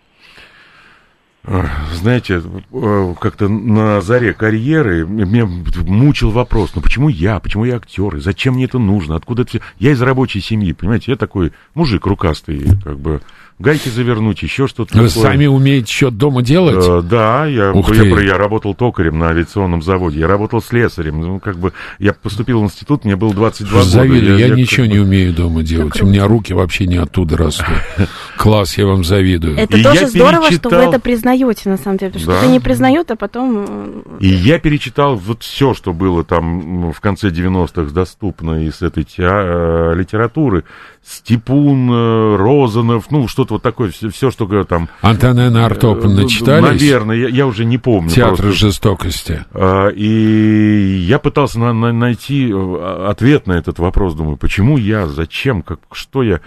Знаете, 1.45 2.41
э, 2.73 3.15
как-то 3.21 3.49
на 3.49 4.01
заре 4.01 4.33
карьеры 4.33 5.05
меня 5.05 5.45
мучил 5.45 6.31
вопрос, 6.31 6.73
ну 6.77 6.83
почему 6.83 7.09
я, 7.09 7.41
почему 7.41 7.65
я 7.65 7.77
актер, 7.77 8.17
и 8.17 8.21
зачем 8.21 8.55
мне 8.55 8.67
это 8.67 8.79
нужно, 8.79 9.17
откуда 9.17 9.43
это 9.43 9.51
все... 9.51 9.61
Я 9.81 9.91
из 9.91 10.01
рабочей 10.01 10.41
семьи, 10.41 10.73
понимаете, 10.73 11.11
я 11.11 11.17
такой 11.17 11.53
мужик 11.75 12.07
рукастый, 12.07 12.65
как 12.85 13.01
бы 13.01 13.23
гайки 13.63 13.89
завернуть, 13.89 14.43
еще 14.43 14.67
что-то 14.67 14.99
Вы 14.99 15.09
такое. 15.09 15.23
сами 15.23 15.47
умеете 15.47 15.91
счет 15.91 16.19
дома 16.19 16.43
делать? 16.43 16.85
Э, 16.87 17.01
да, 17.03 17.47
я, 17.47 17.73
Ух 17.73 17.95
я, 17.95 18.03
я, 18.03 18.21
я 18.21 18.39
работал 18.39 18.75
токарем 18.75 19.19
на 19.19 19.29
авиационном 19.29 19.81
заводе, 19.81 20.21
я 20.21 20.27
работал 20.27 20.61
слесарем. 20.61 21.21
Ну, 21.21 21.41
как 21.41 21.57
бы, 21.57 21.73
я 21.99 22.13
поступил 22.13 22.61
в 22.61 22.65
институт, 22.65 23.05
мне 23.05 23.17
было 23.17 23.33
22 23.33 23.71
года. 23.71 23.89
Завидую, 23.89 24.39
я, 24.39 24.47
я, 24.47 24.47
я 24.49 24.55
ничего 24.55 24.87
не 24.87 24.99
умею 24.99 25.33
дома 25.33 25.63
делать. 25.63 26.01
У 26.03 26.07
меня 26.07 26.27
руки 26.27 26.53
вообще 26.53 26.87
не 26.87 26.97
оттуда 26.97 27.37
растут. 27.37 27.67
Класс, 28.37 28.77
я 28.77 28.87
вам 28.87 29.05
завидую. 29.05 29.57
Это 29.57 29.77
и 29.77 29.83
тоже 29.83 30.09
здорово, 30.09 30.49
перечитал... 30.49 30.71
что 30.73 30.81
вы 30.81 30.85
это 30.89 31.01
признаете, 31.01 31.71
на 31.71 31.77
самом 31.77 31.99
деле. 31.99 32.13
Потому 32.13 32.25
что 32.25 32.33
да. 32.33 32.39
кто 32.39 32.51
не 32.51 32.61
признает, 32.61 33.11
а 33.11 33.17
потом... 33.17 33.65
Э, 33.69 34.03
и 34.21 34.29
я 34.29 34.59
перечитал 34.59 35.17
вот 35.17 35.43
все, 35.43 35.75
что 35.75 35.93
было 35.93 36.25
там 36.25 36.91
в 36.93 37.01
конце 37.01 37.29
90-х 37.29 37.93
доступно 37.93 38.67
из 38.67 38.83
этой 38.83 39.07
э, 39.19 39.95
литературы. 39.95 40.65
Степун, 41.05 41.91
э, 41.91 42.37
Розанов, 42.37 43.11
ну, 43.11 43.27
что-то 43.27 43.55
вот 43.55 43.63
такое, 43.63 43.91
все, 43.91 44.09
все 44.09 44.31
что 44.31 44.65
там... 44.65 44.89
Антонена 45.01 45.67
Артоп 45.67 46.05
начитались? 46.05 46.81
Наверное, 46.81 47.17
я, 47.17 47.29
я 47.29 47.47
уже 47.47 47.65
не 47.65 47.77
помню. 47.77 48.09
Театр 48.11 48.37
просто. 48.37 48.53
жестокости. 48.53 49.45
А, 49.53 49.89
и 49.89 51.05
я 51.07 51.19
пытался 51.19 51.59
на, 51.59 51.73
на, 51.73 51.93
найти 51.93 52.53
ответ 52.53 53.49
на 53.49 53.55
этот 53.55 53.81
вопрос, 53.81 54.15
думаю, 54.15 54.37
почему 54.37 54.79
я, 54.79 55.09
зачем, 55.09 55.63
как, 55.63 55.81
что 55.91 56.23
я... 56.23 56.41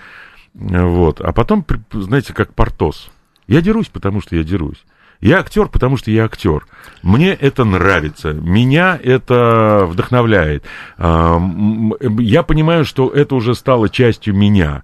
Вот. 0.54 1.20
А 1.20 1.34
потом, 1.34 1.65
знаете, 1.91 2.34
как 2.34 2.54
Портос. 2.54 3.10
Я 3.48 3.62
дерусь, 3.62 3.88
потому 3.88 4.22
что 4.22 4.38
я 4.38 4.44
дерусь. 4.44 4.86
Я 5.26 5.40
актер, 5.40 5.70
потому 5.70 5.98
что 5.98 6.12
я 6.12 6.26
актер. 6.26 6.68
Мне 7.02 7.34
это 7.34 7.64
нравится, 7.64 8.32
меня 8.32 9.00
это 9.04 9.88
вдохновляет. 9.90 10.64
Я 11.00 12.44
понимаю, 12.44 12.86
что 12.86 13.10
это 13.10 13.34
уже 13.34 13.56
стало 13.56 13.90
частью 13.90 14.36
меня. 14.36 14.84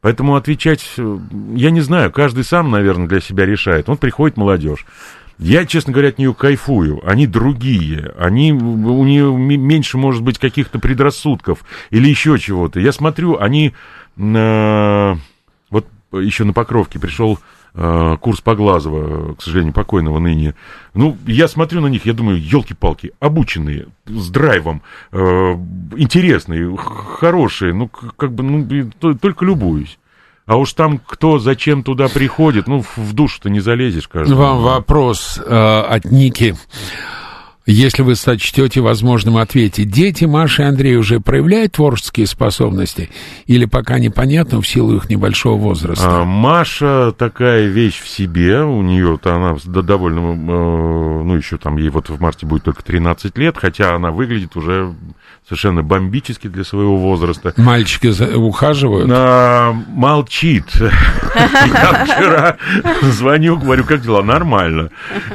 Поэтому 0.00 0.36
отвечать, 0.36 0.94
я 0.96 1.70
не 1.70 1.82
знаю, 1.82 2.10
каждый 2.10 2.42
сам, 2.42 2.70
наверное, 2.70 3.06
для 3.06 3.20
себя 3.20 3.44
решает. 3.44 3.86
Вот 3.88 4.00
приходит 4.00 4.38
молодежь. 4.38 4.86
Я, 5.38 5.66
честно 5.66 5.92
говоря, 5.92 6.08
от 6.08 6.16
нее 6.16 6.32
кайфую. 6.32 7.06
Они 7.06 7.26
другие. 7.26 8.14
Они, 8.18 8.50
у 8.50 9.04
нее 9.04 9.30
меньше, 9.36 9.98
может 9.98 10.22
быть, 10.22 10.38
каких-то 10.38 10.78
предрассудков 10.78 11.58
или 11.90 12.08
еще 12.08 12.38
чего-то. 12.38 12.80
Я 12.80 12.92
смотрю, 12.92 13.38
они... 13.38 13.74
Э, 14.16 15.16
вот 15.68 15.86
еще 16.12 16.44
на 16.44 16.54
Покровке 16.54 16.98
пришел 16.98 17.34
э, 17.34 17.61
курс 17.74 18.40
Поглазова, 18.42 19.34
к 19.34 19.42
сожалению, 19.42 19.72
покойного 19.72 20.18
ныне. 20.18 20.54
Ну, 20.94 21.16
я 21.26 21.48
смотрю 21.48 21.80
на 21.80 21.86
них, 21.86 22.04
я 22.04 22.12
думаю, 22.12 22.38
елки-палки, 22.38 23.12
обученные, 23.18 23.86
с 24.06 24.30
драйвом, 24.30 24.82
э, 25.10 25.18
интересные, 25.96 26.76
хорошие, 26.76 27.72
ну, 27.72 27.88
как 27.88 28.32
бы, 28.32 28.42
ну, 28.42 29.14
только 29.14 29.44
любуюсь. 29.44 29.98
А 30.44 30.56
уж 30.56 30.72
там 30.74 30.98
кто 30.98 31.38
зачем 31.38 31.82
туда 31.82 32.08
приходит, 32.08 32.66
ну, 32.66 32.84
в 32.96 33.12
душу-то 33.14 33.48
не 33.48 33.60
залезешь, 33.60 34.08
кажется. 34.08 34.34
Вам 34.34 34.60
вопрос 34.60 35.40
э, 35.42 35.80
от 35.80 36.04
Ники. 36.04 36.56
Если 37.64 38.02
вы 38.02 38.16
сочтете 38.16 38.80
возможным 38.80 39.36
ответить, 39.36 39.88
дети 39.88 40.24
Маши 40.24 40.62
и 40.62 40.64
Андрей 40.64 40.96
уже 40.96 41.20
проявляют 41.20 41.72
творческие 41.72 42.26
способности 42.26 43.08
или 43.46 43.66
пока 43.66 44.00
непонятно 44.00 44.60
в 44.60 44.66
силу 44.66 44.96
их 44.96 45.08
небольшого 45.08 45.56
возраста? 45.56 46.22
А, 46.22 46.24
Маша 46.24 47.14
такая 47.16 47.66
вещь 47.66 48.00
в 48.00 48.08
себе, 48.08 48.62
у 48.62 48.82
нее-то 48.82 49.36
она 49.36 49.56
довольно, 49.64 50.32
э, 50.32 51.22
ну 51.24 51.36
еще 51.36 51.56
там 51.56 51.76
ей 51.76 51.88
вот 51.90 52.08
в 52.08 52.20
марте 52.20 52.46
будет 52.46 52.64
только 52.64 52.82
13 52.82 53.38
лет, 53.38 53.56
хотя 53.56 53.94
она 53.94 54.10
выглядит 54.10 54.56
уже 54.56 54.92
совершенно 55.44 55.82
бомбически 55.82 56.48
для 56.48 56.64
своего 56.64 56.96
возраста. 56.96 57.52
Мальчики 57.56 58.08
ухаживают? 58.34 59.10
А, 59.12 59.72
молчит. 59.72 60.64
Я 60.74 62.04
вчера 62.04 62.56
звоню, 63.02 63.56
говорю, 63.58 63.84
как 63.84 64.02
дела? 64.02 64.22
Нормально. 64.22 64.90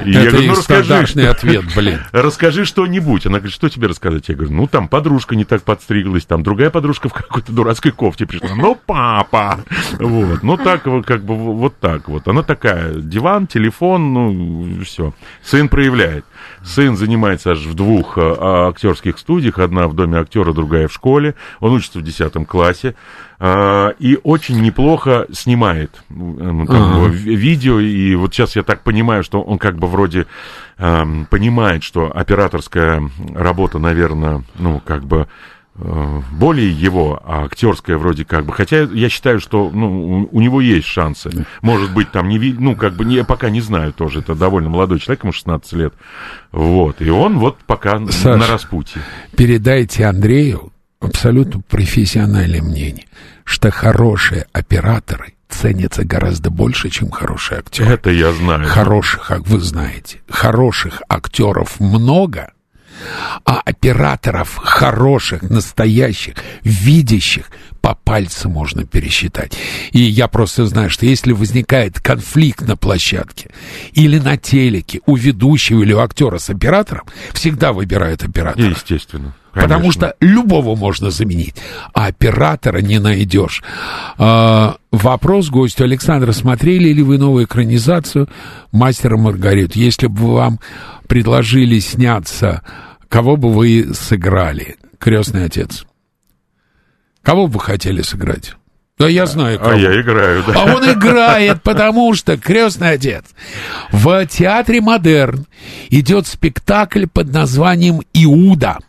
Это 0.05 0.41
ну 0.41 0.51
расскажи. 0.51 0.93
ответ, 1.27 1.65
блин. 1.75 1.99
Расскажи 2.21 2.65
что-нибудь. 2.65 3.25
Она 3.25 3.37
говорит, 3.37 3.53
что 3.53 3.69
тебе 3.69 3.87
рассказать? 3.87 4.27
Я 4.29 4.35
говорю, 4.35 4.53
ну 4.53 4.67
там 4.67 4.87
подружка 4.87 5.35
не 5.35 5.45
так 5.45 5.63
подстриглась, 5.63 6.25
там 6.25 6.43
другая 6.43 6.69
подружка 6.69 7.09
в 7.09 7.13
какой-то 7.13 7.51
дурацкой 7.51 7.91
кофте 7.91 8.25
пришла. 8.25 8.49
Ну, 8.55 8.77
папа! 8.85 9.59
Вот. 9.99 10.43
Ну, 10.43 10.57
так 10.57 10.85
вот, 10.87 11.05
как 11.05 11.23
бы, 11.23 11.35
вот 11.35 11.77
так 11.79 12.07
вот. 12.07 12.27
Она 12.27 12.43
такая, 12.43 12.93
диван, 12.93 13.47
телефон, 13.47 14.13
ну, 14.13 14.83
все. 14.83 15.13
Сын 15.43 15.69
проявляет. 15.69 16.25
Сын 16.63 16.97
занимается 16.97 17.51
аж 17.51 17.59
в 17.59 17.73
двух 17.73 18.17
а, 18.17 18.69
актерских 18.69 19.17
студиях, 19.19 19.59
одна 19.59 19.87
в 19.87 19.93
Доме 19.93 20.19
актера, 20.19 20.53
другая 20.53 20.87
в 20.87 20.93
школе. 20.93 21.35
Он 21.59 21.73
учится 21.73 21.99
в 21.99 22.03
10 22.03 22.47
классе. 22.47 22.95
А, 23.39 23.89
и 23.99 24.19
очень 24.23 24.61
неплохо 24.61 25.27
снимает 25.31 25.91
там, 26.09 26.63
ага. 26.63 27.07
видео. 27.07 27.79
И 27.79 28.15
вот 28.15 28.33
сейчас 28.33 28.55
я 28.55 28.63
так 28.63 28.83
понимаю, 28.83 29.23
что 29.23 29.41
он 29.41 29.59
как 29.59 29.77
бы 29.77 29.87
вроде 29.87 30.25
э, 30.77 31.05
понимает, 31.29 31.83
что 31.83 32.11
операторская 32.13 33.09
работа, 33.35 33.79
наверное, 33.79 34.43
ну, 34.57 34.81
как 34.83 35.05
бы 35.05 35.27
Э, 35.27 35.56
более 35.77 36.71
его, 36.71 37.21
а 37.23 37.45
актерская 37.45 37.97
вроде 37.97 38.25
как 38.25 38.45
бы. 38.45 38.53
Хотя 38.53 38.81
я 38.81 39.09
считаю, 39.09 39.39
что 39.39 39.69
ну, 39.71 40.27
у, 40.31 40.41
него 40.41 40.59
есть 40.59 40.87
шансы. 40.87 41.45
Может 41.61 41.93
быть, 41.93 42.11
там 42.11 42.29
не 42.29 42.39
ну, 42.53 42.75
как 42.75 42.93
бы 42.93 43.05
не, 43.05 43.23
пока 43.23 43.49
не 43.49 43.61
знаю 43.61 43.93
тоже. 43.93 44.19
Это 44.19 44.33
довольно 44.33 44.69
молодой 44.69 44.99
человек, 44.99 45.23
ему 45.23 45.33
16 45.33 45.73
лет. 45.73 45.93
Вот. 46.51 47.01
И 47.01 47.09
он 47.09 47.37
вот 47.37 47.57
пока 47.65 47.99
Саша, 48.07 48.37
на 48.37 48.47
распутье. 48.47 49.01
Передайте 49.35 50.05
Андрею 50.05 50.71
абсолютно 50.99 51.61
профессиональное 51.61 52.61
мнение, 52.61 53.05
что 53.43 53.69
хорошие 53.69 54.47
операторы 54.53 55.35
ценятся 55.47 56.03
гораздо 56.03 56.49
больше, 56.49 56.89
чем 56.89 57.11
хорошие 57.11 57.59
актеры. 57.59 57.91
Это 57.91 58.09
я 58.09 58.33
знаю. 58.33 58.67
Хороших, 58.67 59.27
как 59.27 59.47
вы 59.47 59.59
знаете, 59.59 60.21
хороших 60.27 61.03
актеров 61.07 61.79
много– 61.79 62.51
а 63.45 63.61
операторов 63.63 64.57
хороших, 64.57 65.43
настоящих, 65.43 66.35
видящих 66.63 67.49
по 67.81 67.95
пальцам 67.95 68.51
можно 68.51 68.83
пересчитать. 68.83 69.57
И 69.91 69.99
я 69.99 70.27
просто 70.27 70.65
знаю, 70.65 70.89
что 70.89 71.05
если 71.05 71.31
возникает 71.31 72.01
конфликт 72.01 72.67
на 72.67 72.75
площадке 72.75 73.49
или 73.93 74.19
на 74.19 74.35
телеке 74.35 74.99
у 75.05 75.15
ведущего 75.15 75.83
или 75.83 75.93
у 75.93 75.99
актера 75.99 76.37
с 76.37 76.49
оператором, 76.49 77.05
всегда 77.31 77.71
выбирают 77.71 78.23
оператора. 78.23 78.69
Естественно. 78.71 79.33
Конечно. 79.53 79.75
Потому 79.75 79.91
что 79.91 80.15
любого 80.19 80.75
можно 80.75 81.09
заменить, 81.09 81.55
а 81.93 82.07
оператора 82.07 82.79
не 82.79 82.99
найдешь. 82.99 83.63
А, 84.17 84.75
вопрос 84.91 85.49
гостю 85.49 85.85
Александра. 85.85 86.31
Смотрели 86.31 86.89
ли 86.89 87.01
вы 87.01 87.17
новую 87.17 87.45
экранизацию 87.45 88.29
«Мастера 88.71 89.17
Маргариту»? 89.17 89.79
Если 89.79 90.07
бы 90.07 90.33
вам 90.33 90.59
предложили 91.07 91.79
сняться 91.79 92.61
Кого 93.09 93.37
бы 93.37 93.53
вы 93.53 93.93
сыграли, 93.93 94.77
крестный 94.99 95.45
отец? 95.45 95.85
Кого 97.21 97.47
бы 97.47 97.59
хотели 97.59 98.01
сыграть? 98.01 98.55
Да 98.97 99.07
я 99.07 99.25
знаю, 99.27 99.57
а 99.61 99.63
кого. 99.63 99.73
А 99.73 99.77
я 99.77 100.01
играю, 100.01 100.43
да. 100.45 100.53
А 100.55 100.75
он 100.75 100.83
играет, 100.83 101.61
потому 101.61 102.13
что 102.15 102.37
крестный 102.37 102.91
отец. 102.91 103.25
В 103.91 104.25
театре 104.25 104.81
Модерн 104.81 105.45
идет 105.89 106.25
спектакль 106.25 107.05
под 107.05 107.31
названием 107.31 108.01
Иуда. 108.13 108.79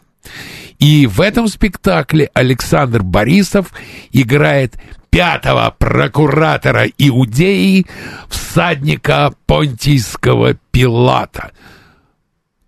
И 0.79 1.07
в 1.07 1.21
этом 1.21 1.49
спектакле 1.49 2.31
Александр 2.33 3.03
Борисов 3.03 3.73
играет 4.13 4.77
пятого 5.11 5.75
прокуратора 5.77 6.87
Иудеи, 6.97 7.85
всадника 8.29 9.35
понтийского 9.47 10.55
Пилата. 10.71 11.51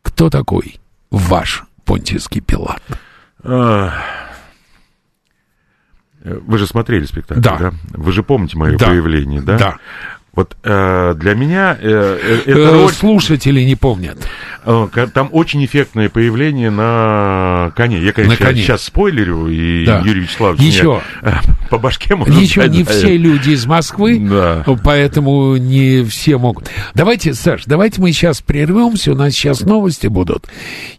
Кто 0.02 0.28
такой? 0.28 0.79
Ваш 1.10 1.64
понтийский 1.84 2.40
Пилат? 2.40 2.82
Вы 6.22 6.58
же 6.58 6.66
смотрели 6.66 7.04
спектакль, 7.06 7.40
да? 7.40 7.56
да? 7.56 7.72
Вы 7.92 8.12
же 8.12 8.22
помните 8.22 8.58
мое 8.58 8.76
да. 8.76 8.86
появление, 8.86 9.40
да? 9.40 9.58
Да. 9.58 9.78
Вот 10.32 10.56
э, 10.62 11.14
для 11.16 11.34
меня 11.34 11.76
э, 11.80 12.18
э, 12.22 12.40
это 12.46 12.58
э, 12.58 12.72
роль... 12.72 12.92
Слушатели 12.92 13.62
не 13.62 13.74
помнят. 13.74 14.16
Э, 14.64 14.86
там 15.12 15.28
очень 15.32 15.64
эффектное 15.64 16.08
появление 16.08 16.70
на 16.70 17.72
коне. 17.74 18.00
Я, 18.00 18.12
конечно, 18.12 18.38
на 18.38 18.52
коне. 18.52 18.62
сейчас 18.62 18.84
спойлерю, 18.84 19.48
и 19.48 19.84
да. 19.84 20.02
Юрий 20.04 20.20
Вячеславович 20.20 20.60
Еще. 20.60 21.02
меня 21.22 21.42
по 21.68 21.78
башке 21.78 22.14
может 22.14 22.34
Ничего, 22.34 22.66
не 22.66 22.84
все 22.84 23.16
люди 23.16 23.50
из 23.50 23.66
Москвы, 23.66 24.18
да. 24.20 24.64
поэтому 24.84 25.56
не 25.56 26.04
все 26.04 26.38
могут. 26.38 26.68
Давайте, 26.94 27.34
Саш, 27.34 27.64
давайте 27.64 28.00
мы 28.00 28.12
сейчас 28.12 28.40
прервемся, 28.40 29.12
у 29.12 29.14
нас 29.16 29.32
сейчас 29.32 29.60
новости 29.62 30.06
будут, 30.06 30.46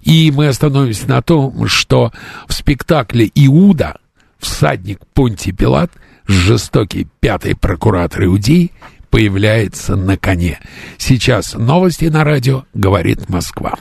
и 0.02 0.32
мы 0.36 0.48
остановимся 0.48 1.08
на 1.08 1.22
том, 1.22 1.68
что 1.68 2.12
в 2.48 2.54
спектакле 2.54 3.30
«Иуда» 3.36 3.98
всадник 4.40 5.00
Понтий 5.14 5.52
Пилат, 5.52 5.92
жестокий 6.26 7.08
пятый 7.20 7.56
прокуратор 7.56 8.26
Иудеи, 8.26 8.72
появляется 9.12 9.96
на 9.96 10.18
коне. 10.18 10.60
Сейчас 10.98 11.54
новости 11.54 12.06
на 12.06 12.24
радио 12.24 12.64
«Говорит 12.74 13.30
Москва». 13.30 13.78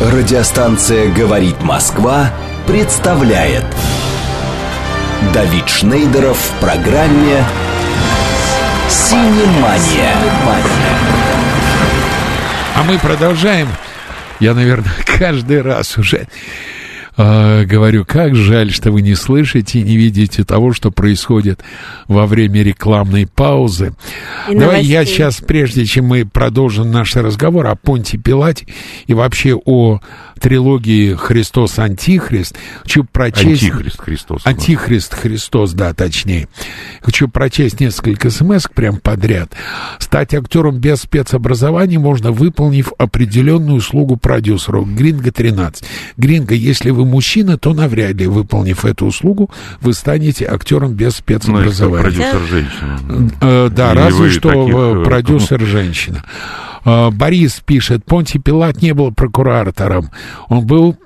Радиостанция 0.00 1.12
«Говорит 1.12 1.60
Москва» 1.62 2.30
представляет 2.66 3.64
Давид 5.32 5.68
Шнейдеров 5.68 6.36
в 6.36 6.60
программе 6.60 7.42
«Синемания». 8.88 10.14
А 12.76 12.82
мы 12.84 12.98
продолжаем. 12.98 13.68
Я, 14.40 14.54
наверное, 14.54 14.92
каждый 15.18 15.62
раз 15.62 15.96
уже 15.96 16.28
э, 17.16 17.64
говорю, 17.64 18.04
как 18.04 18.34
жаль, 18.34 18.70
что 18.70 18.90
вы 18.92 19.02
не 19.02 19.14
слышите 19.14 19.80
и 19.80 19.82
не 19.82 19.96
видите 19.96 20.44
того, 20.44 20.72
что 20.72 20.90
происходит 20.90 21.60
во 22.08 22.26
время 22.26 22.62
рекламной 22.62 23.26
паузы. 23.26 23.94
И 24.48 24.54
Давай 24.54 24.76
новостей. 24.76 24.92
я 24.92 25.04
сейчас, 25.04 25.40
прежде 25.40 25.84
чем 25.84 26.06
мы 26.06 26.24
продолжим 26.24 26.90
наш 26.90 27.14
разговор 27.16 27.66
о 27.66 27.76
Понте 27.76 28.18
Пилате 28.18 28.66
и 29.06 29.14
вообще 29.14 29.54
о 29.54 30.00
трилогии 30.40 31.14
Христос 31.14 31.78
Антихрист, 31.78 32.56
хочу 32.82 33.04
прочесть... 33.04 33.62
Антихрист 33.64 34.00
Христос. 34.00 34.42
Антихрист 34.46 35.14
Христос, 35.14 35.72
да, 35.72 35.94
точнее. 35.94 36.48
Хочу 37.00 37.28
прочесть 37.28 37.80
несколько 37.80 38.30
смс 38.30 38.66
прям 38.74 38.98
подряд. 38.98 39.52
Стать 39.98 40.34
актером 40.34 40.78
без 40.78 41.02
спецобразования 41.02 41.98
можно, 41.98 42.32
выполнив 42.32 42.92
определенную 42.98 43.78
услугу 43.78 44.16
продюсеру. 44.16 44.84
Гринго 44.84 45.32
13. 45.32 45.84
Гринго, 46.16 46.54
если 46.54 46.90
вы 46.90 47.04
мужчина, 47.04 47.58
то 47.58 47.74
навряд 47.74 48.14
ли, 48.14 48.26
выполнив 48.26 48.84
эту 48.84 49.06
услугу, 49.06 49.50
вы 49.80 49.92
станете 49.94 50.46
актером 50.46 50.94
без 50.94 51.16
спецобразования. 51.16 51.96
Ну, 51.96 52.02
продюсер 52.02 52.40
женщина. 52.48 53.00
Э, 53.40 53.68
да, 53.70 53.92
Или 53.92 53.98
разве 53.98 54.30
что 54.30 54.48
таких... 54.48 54.74
Э, 54.74 55.04
продюсер 55.04 55.60
женщина. 55.60 56.24
Э, 56.84 57.10
Борис 57.10 57.60
пишет, 57.64 58.04
Понти 58.04 58.38
Пилат 58.38 58.82
не 58.82 58.92
был 58.94 59.12
прокуратором, 59.12 60.10
он 60.48 60.66
был 60.66 60.96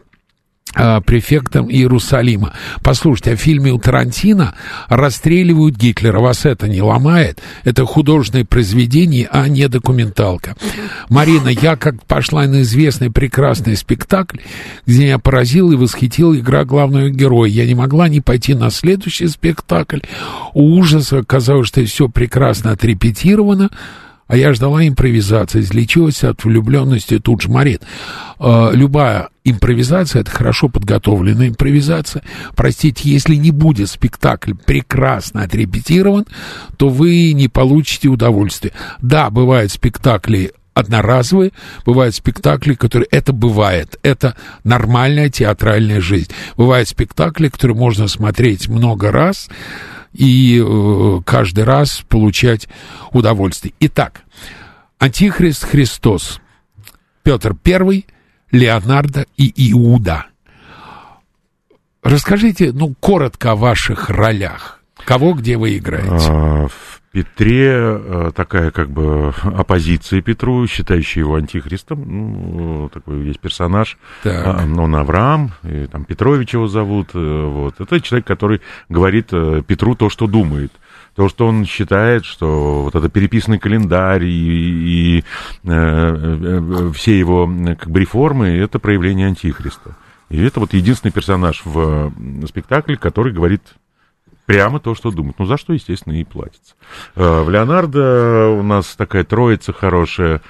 а, 0.74 1.00
префектом 1.00 1.70
Иерусалима. 1.70 2.52
Послушайте, 2.82 3.32
а 3.32 3.36
в 3.36 3.40
фильме 3.40 3.72
у 3.72 3.78
Тарантино 3.78 4.54
расстреливают 4.88 5.76
Гитлера. 5.76 6.20
Вас 6.20 6.44
это 6.44 6.68
не 6.68 6.82
ломает? 6.82 7.40
Это 7.64 7.86
художественное 7.86 8.44
произведение, 8.44 9.28
а 9.32 9.48
не 9.48 9.66
документалка. 9.68 10.56
Марина, 11.08 11.48
я 11.48 11.76
как 11.76 12.04
пошла 12.04 12.46
на 12.46 12.62
известный 12.62 13.10
прекрасный 13.10 13.76
спектакль, 13.76 14.38
где 14.86 15.04
меня 15.04 15.18
поразила 15.18 15.72
и 15.72 15.76
восхитила 15.76 16.38
игра 16.38 16.64
главного 16.64 17.08
героя. 17.08 17.48
Я 17.48 17.66
не 17.66 17.74
могла 17.74 18.08
не 18.08 18.20
пойти 18.20 18.54
на 18.54 18.70
следующий 18.70 19.28
спектакль. 19.28 20.00
У 20.52 20.76
ужаса 20.76 21.18
оказалось, 21.18 21.68
что 21.68 21.84
все 21.86 22.08
прекрасно 22.08 22.72
отрепетировано 22.72 23.70
а 24.28 24.36
я 24.36 24.52
ждала 24.52 24.86
импровизации, 24.86 25.60
излечилась 25.60 26.22
от 26.22 26.44
влюбленности 26.44 27.18
тут 27.18 27.42
же 27.42 27.48
Марин. 27.48 27.80
Э, 28.38 28.70
любая 28.72 29.30
импровизация— 29.42 30.20
это 30.22 30.30
хорошо 30.30 30.68
подготовленная 30.68 31.48
импровизация. 31.48 32.22
Простите, 32.54 33.10
если 33.10 33.34
не 33.34 33.50
будет 33.50 33.88
спектакль 33.88 34.52
прекрасно 34.52 35.42
отрепетирован, 35.42 36.26
то 36.76 36.90
вы 36.90 37.32
не 37.32 37.48
получите 37.48 38.08
удовольствие. 38.08 38.74
Да, 39.00 39.30
бывают 39.30 39.72
спектакли 39.72 40.52
одноразовые, 40.74 41.52
бывают 41.84 42.14
спектакли, 42.14 42.74
которые... 42.74 43.08
Это 43.10 43.32
бывает. 43.32 43.98
Это 44.02 44.36
нормальная 44.62 45.30
театральная 45.30 46.00
жизнь. 46.00 46.30
Бывают 46.56 46.88
спектакли, 46.88 47.48
которые 47.48 47.76
можно 47.76 48.06
смотреть 48.06 48.68
много 48.68 49.10
раз, 49.10 49.48
и 50.12 50.62
э, 50.64 51.20
каждый 51.24 51.64
раз 51.64 52.02
получать 52.08 52.68
удовольствие. 53.12 53.74
Итак, 53.80 54.22
Антихрист 54.98 55.64
Христос, 55.64 56.40
Петр 57.22 57.54
I, 57.64 58.04
Леонардо 58.50 59.26
и 59.36 59.70
Иуда. 59.72 60.26
Расскажите, 62.02 62.72
ну, 62.72 62.94
коротко 63.00 63.52
о 63.52 63.56
ваших 63.56 64.08
ролях. 64.08 64.80
Кого 65.04 65.34
где 65.34 65.56
вы 65.56 65.76
играете? 65.76 66.68
Петре 67.10 67.70
э, 67.70 68.30
такая 68.34 68.70
как 68.70 68.90
бы 68.90 69.32
оппозиция 69.42 70.20
Петру, 70.20 70.66
считающая 70.66 71.22
его 71.22 71.36
антихристом. 71.36 72.04
Ну, 72.06 72.88
такой 72.90 73.24
есть 73.26 73.40
персонаж. 73.40 73.96
Так. 74.22 74.46
А, 74.46 74.64
он 74.64 74.94
Авраам, 74.94 75.52
и, 75.62 75.86
там 75.86 76.04
Петрович 76.04 76.52
его 76.52 76.68
зовут. 76.68 77.10
Э, 77.14 77.46
вот. 77.46 77.80
Это 77.80 78.00
человек, 78.00 78.26
который 78.26 78.60
говорит 78.90 79.28
э, 79.32 79.62
Петру 79.66 79.94
то, 79.94 80.10
что 80.10 80.26
думает. 80.26 80.72
То, 81.14 81.28
что 81.28 81.46
он 81.46 81.64
считает, 81.64 82.24
что 82.24 82.82
вот 82.84 82.94
это 82.94 83.08
переписанный 83.08 83.58
календарь 83.58 84.24
и, 84.24 85.18
и 85.18 85.24
э, 85.64 86.90
все 86.94 87.18
его 87.18 87.50
как 87.78 87.90
бы, 87.90 88.00
реформы– 88.00 88.48
это 88.48 88.78
проявление 88.78 89.28
антихриста. 89.28 89.96
И 90.28 90.40
это 90.40 90.60
вот 90.60 90.74
единственный 90.74 91.10
персонаж 91.10 91.62
в 91.64 92.12
спектакле, 92.46 92.98
который 92.98 93.32
говорит 93.32 93.62
прямо 94.48 94.80
то, 94.80 94.94
что 94.94 95.10
думают. 95.10 95.38
Ну, 95.38 95.44
за 95.44 95.58
что, 95.58 95.74
естественно, 95.74 96.18
и 96.18 96.24
платится. 96.24 96.74
Э, 97.14 97.42
в 97.42 97.50
Леонардо 97.50 98.48
у 98.58 98.62
нас 98.62 98.96
такая 98.96 99.22
троица 99.22 99.74
хорошая. 99.74 100.36
Э, 100.36 100.40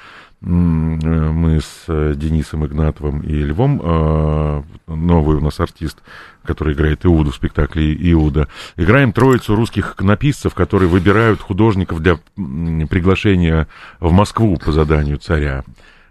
мы 0.40 1.60
с 1.60 1.84
э, 1.88 2.14
Денисом 2.14 2.64
Игнатовым 2.64 3.22
и 3.22 3.34
Львом, 3.34 4.64
новый 4.86 5.36
у 5.36 5.40
нас 5.40 5.58
артист, 5.58 5.98
который 6.44 6.74
играет 6.74 7.04
Иуду 7.04 7.32
в 7.32 7.34
спектакле 7.34 7.92
Иуда. 8.12 8.46
Играем 8.76 9.12
троицу 9.12 9.56
русских 9.56 9.94
иконописцев, 9.94 10.54
которые 10.54 10.88
выбирают 10.88 11.40
художников 11.40 12.00
для 12.00 12.18
приглашения 12.36 13.66
в 13.98 14.12
Москву 14.12 14.56
по 14.64 14.70
заданию 14.70 15.18
царя. 15.18 15.64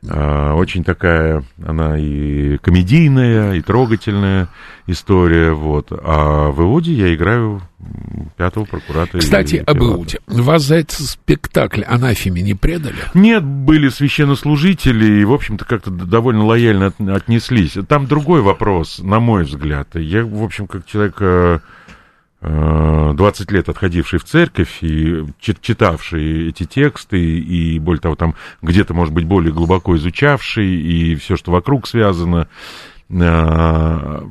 А, 0.07 0.53
очень 0.53 0.83
такая, 0.83 1.43
она 1.65 1.97
и 1.97 2.57
комедийная, 2.57 3.53
и 3.53 3.61
трогательная 3.61 4.49
история, 4.85 5.51
вот. 5.51 5.87
А 5.91 6.49
в 6.51 6.61
Иуде 6.61 6.93
я 6.93 7.13
играю 7.13 7.61
пятого 8.37 8.65
прокуратора. 8.65 9.21
Кстати, 9.21 9.63
об 9.65 9.77
Иуде. 9.79 10.19
Вас 10.27 10.63
за 10.63 10.75
этот 10.75 10.99
спектакль 10.99 11.81
анафеме 11.81 12.41
не 12.41 12.53
предали? 12.53 12.95
Нет, 13.13 13.43
были 13.43 13.89
священнослужители, 13.89 15.21
и, 15.21 15.25
в 15.25 15.33
общем-то, 15.33 15.65
как-то 15.65 15.89
довольно 15.89 16.45
лояльно 16.45 16.93
отнеслись. 17.13 17.77
Там 17.87 18.07
другой 18.07 18.41
вопрос, 18.41 18.99
на 18.99 19.19
мой 19.19 19.43
взгляд. 19.43 19.89
Я, 19.95 20.23
в 20.25 20.43
общем, 20.43 20.67
как 20.67 20.85
человек 20.85 21.15
э, 21.19 21.59
20 22.41 23.51
лет 23.51 23.67
отходивший 23.67 24.19
в 24.19 24.23
церковь 24.23 24.77
и 24.81 25.25
читавший 25.39 26.49
эти 26.49 26.65
тексты, 26.65 27.19
и, 27.19 27.79
более 27.79 28.01
того, 28.01 28.15
там 28.15 28.35
где-то, 28.61 28.93
может 28.93 29.13
быть, 29.13 29.25
более 29.25 29.51
глубоко 29.51 29.95
изучавший, 29.97 30.67
и 30.67 31.15
все, 31.15 31.35
что 31.35 31.51
вокруг 31.51 31.87
связано, 31.87 32.47
а, 33.09 34.23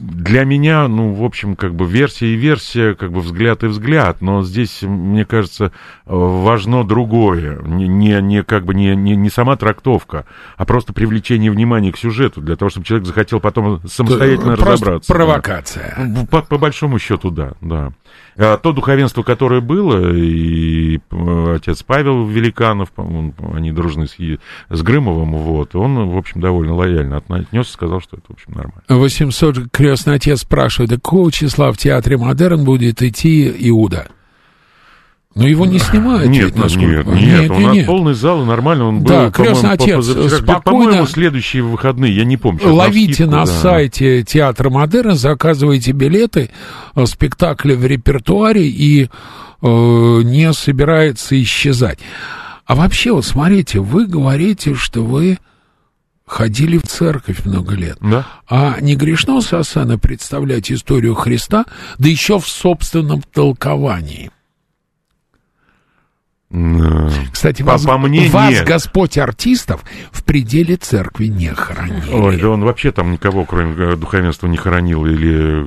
для 0.00 0.44
меня, 0.44 0.88
ну, 0.88 1.12
в 1.12 1.22
общем, 1.22 1.56
как 1.56 1.74
бы 1.74 1.86
версия 1.86 2.28
и 2.28 2.34
версия, 2.34 2.94
как 2.94 3.12
бы 3.12 3.20
взгляд 3.20 3.62
и 3.62 3.66
взгляд, 3.66 4.22
но 4.22 4.42
здесь, 4.42 4.80
мне 4.82 5.26
кажется, 5.26 5.72
важно 6.06 6.84
другое, 6.84 7.60
не, 7.62 7.86
не, 7.86 8.20
не 8.22 8.42
как 8.42 8.64
бы 8.64 8.74
не, 8.74 8.96
не, 8.96 9.14
не 9.14 9.28
сама 9.28 9.56
трактовка, 9.56 10.24
а 10.56 10.64
просто 10.64 10.94
привлечение 10.94 11.50
внимания 11.50 11.92
к 11.92 11.98
сюжету, 11.98 12.40
для 12.40 12.56
того, 12.56 12.70
чтобы 12.70 12.86
человек 12.86 13.06
захотел 13.06 13.40
потом 13.40 13.86
самостоятельно 13.86 14.56
просто 14.56 14.72
разобраться. 14.72 15.12
провокация. 15.12 15.94
Да. 15.98 16.26
По, 16.30 16.42
по 16.42 16.56
большому 16.56 16.98
счету, 16.98 17.30
да, 17.30 17.52
да. 17.60 17.92
А 18.36 18.56
то 18.56 18.72
духовенство, 18.72 19.22
которое 19.22 19.60
было, 19.60 20.12
и 20.14 20.98
э, 20.98 21.54
отец 21.56 21.82
Павел 21.82 22.26
Великанов, 22.26 22.90
они 23.52 23.72
дружны 23.72 24.06
с, 24.06 24.16
с 24.68 24.82
Грымовым, 24.82 25.32
вот, 25.32 25.74
он, 25.74 26.08
в 26.10 26.16
общем, 26.16 26.40
довольно 26.40 26.74
лояльно 26.74 27.22
отнесся, 27.28 27.72
сказал, 27.72 28.00
что 28.00 28.16
это, 28.16 28.26
в 28.28 28.32
общем, 28.32 28.52
нормально. 28.52 28.82
800 28.88 29.70
крестный 29.70 30.14
отец 30.14 30.40
спрашивает, 30.40 30.90
какого 30.90 31.30
числа 31.32 31.72
в 31.72 31.78
театре 31.78 32.16
Модерн 32.16 32.64
будет 32.64 33.02
идти 33.02 33.52
Иуда? 33.68 34.08
Но 35.36 35.46
его 35.46 35.64
не 35.64 35.78
снимают. 35.78 36.28
Нет, 36.28 36.56
ведь, 36.56 36.76
нет, 36.76 37.06
нет, 37.06 37.06
нет, 37.06 37.50
у 37.50 37.60
нас 37.60 37.74
нет. 37.74 37.86
полный 37.86 38.14
зал, 38.14 38.44
нормально, 38.44 38.88
он 38.88 39.00
был, 39.00 39.08
да, 39.08 39.30
крестный 39.30 39.70
отец, 39.70 40.04
спокойно, 40.04 40.60
по-моему, 40.60 41.06
следующие 41.06 41.62
выходные, 41.62 42.14
я 42.16 42.24
не 42.24 42.36
помню. 42.36 42.72
Ловите 42.72 43.26
на, 43.26 43.32
скидку, 43.32 43.36
на 43.36 43.46
да. 43.46 43.52
сайте 43.52 44.22
Театра 44.24 44.70
Модерн, 44.70 45.14
заказывайте 45.14 45.92
билеты, 45.92 46.50
э, 46.96 47.06
спектакли 47.06 47.74
в 47.74 47.86
репертуаре 47.86 48.66
и 48.66 49.04
э, 49.04 49.08
не 49.62 50.52
собирается 50.52 51.40
исчезать. 51.40 52.00
А 52.66 52.74
вообще, 52.74 53.12
вот 53.12 53.24
смотрите, 53.24 53.78
вы 53.78 54.06
говорите, 54.06 54.74
что 54.74 55.04
вы 55.04 55.38
ходили 56.26 56.78
в 56.78 56.82
церковь 56.82 57.44
много 57.44 57.76
лет. 57.76 57.98
Да. 58.00 58.26
А 58.48 58.80
не 58.80 58.96
грешно, 58.96 59.40
Сасана, 59.40 59.96
представлять 59.96 60.72
историю 60.72 61.14
Христа, 61.14 61.66
да 61.98 62.08
еще 62.08 62.40
в 62.40 62.48
собственном 62.48 63.22
толковании? 63.22 64.30
Кстати, 67.32 67.62
по, 67.62 67.72
вас, 67.72 67.84
по 67.84 67.96
мне 67.96 68.28
вас 68.28 68.50
нет. 68.50 68.66
Господь 68.66 69.16
артистов 69.18 69.84
в 70.10 70.24
пределе 70.24 70.74
церкви 70.76 71.26
не 71.26 71.54
хоронил. 71.54 72.24
Ой, 72.24 72.40
да 72.40 72.48
он 72.48 72.64
вообще 72.64 72.90
там 72.90 73.12
никого, 73.12 73.44
кроме 73.44 73.92
э, 73.92 73.96
духовенства, 73.96 74.48
не 74.48 74.56
хоронил 74.56 75.06
или 75.06 75.64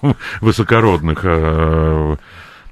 высокородных. 0.40 1.20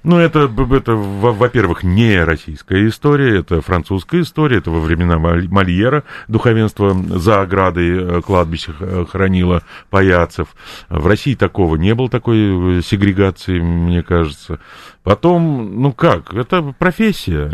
Ну, 0.06 0.18
это, 0.18 0.48
это 0.70 0.92
во-первых, 0.94 1.82
не 1.82 2.22
российская 2.22 2.86
история, 2.86 3.40
это 3.40 3.60
французская 3.60 4.20
история, 4.20 4.58
это 4.58 4.70
во 4.70 4.78
времена 4.78 5.18
Мольера 5.18 6.04
духовенство 6.28 6.94
за 6.94 7.40
оградой 7.40 7.88
э, 7.88 8.22
кладбища 8.22 8.72
хоронило 9.10 9.64
паяцев. 9.90 10.54
В 10.88 11.08
России 11.08 11.34
такого 11.34 11.74
не 11.74 11.92
было, 11.92 12.08
такой 12.08 12.78
э, 12.78 12.82
сегрегации, 12.82 13.58
мне 13.58 14.04
кажется. 14.04 14.60
Потом, 15.02 15.82
ну 15.82 15.92
как, 15.92 16.32
это 16.34 16.62
профессия. 16.78 17.50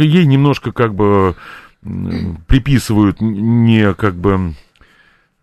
Ей 0.00 0.26
немножко 0.26 0.72
как 0.72 0.96
бы 0.96 1.36
приписывают 2.48 3.20
не 3.20 3.94
как 3.94 4.16
бы 4.16 4.54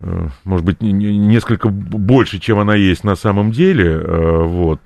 э, 0.02 0.28
может 0.44 0.66
быть, 0.66 0.82
несколько 0.82 1.70
больше, 1.70 2.40
чем 2.40 2.60
она 2.60 2.76
есть 2.76 3.06
на 3.06 3.16
самом 3.16 3.52
деле, 3.54 3.98
вот 3.98 4.82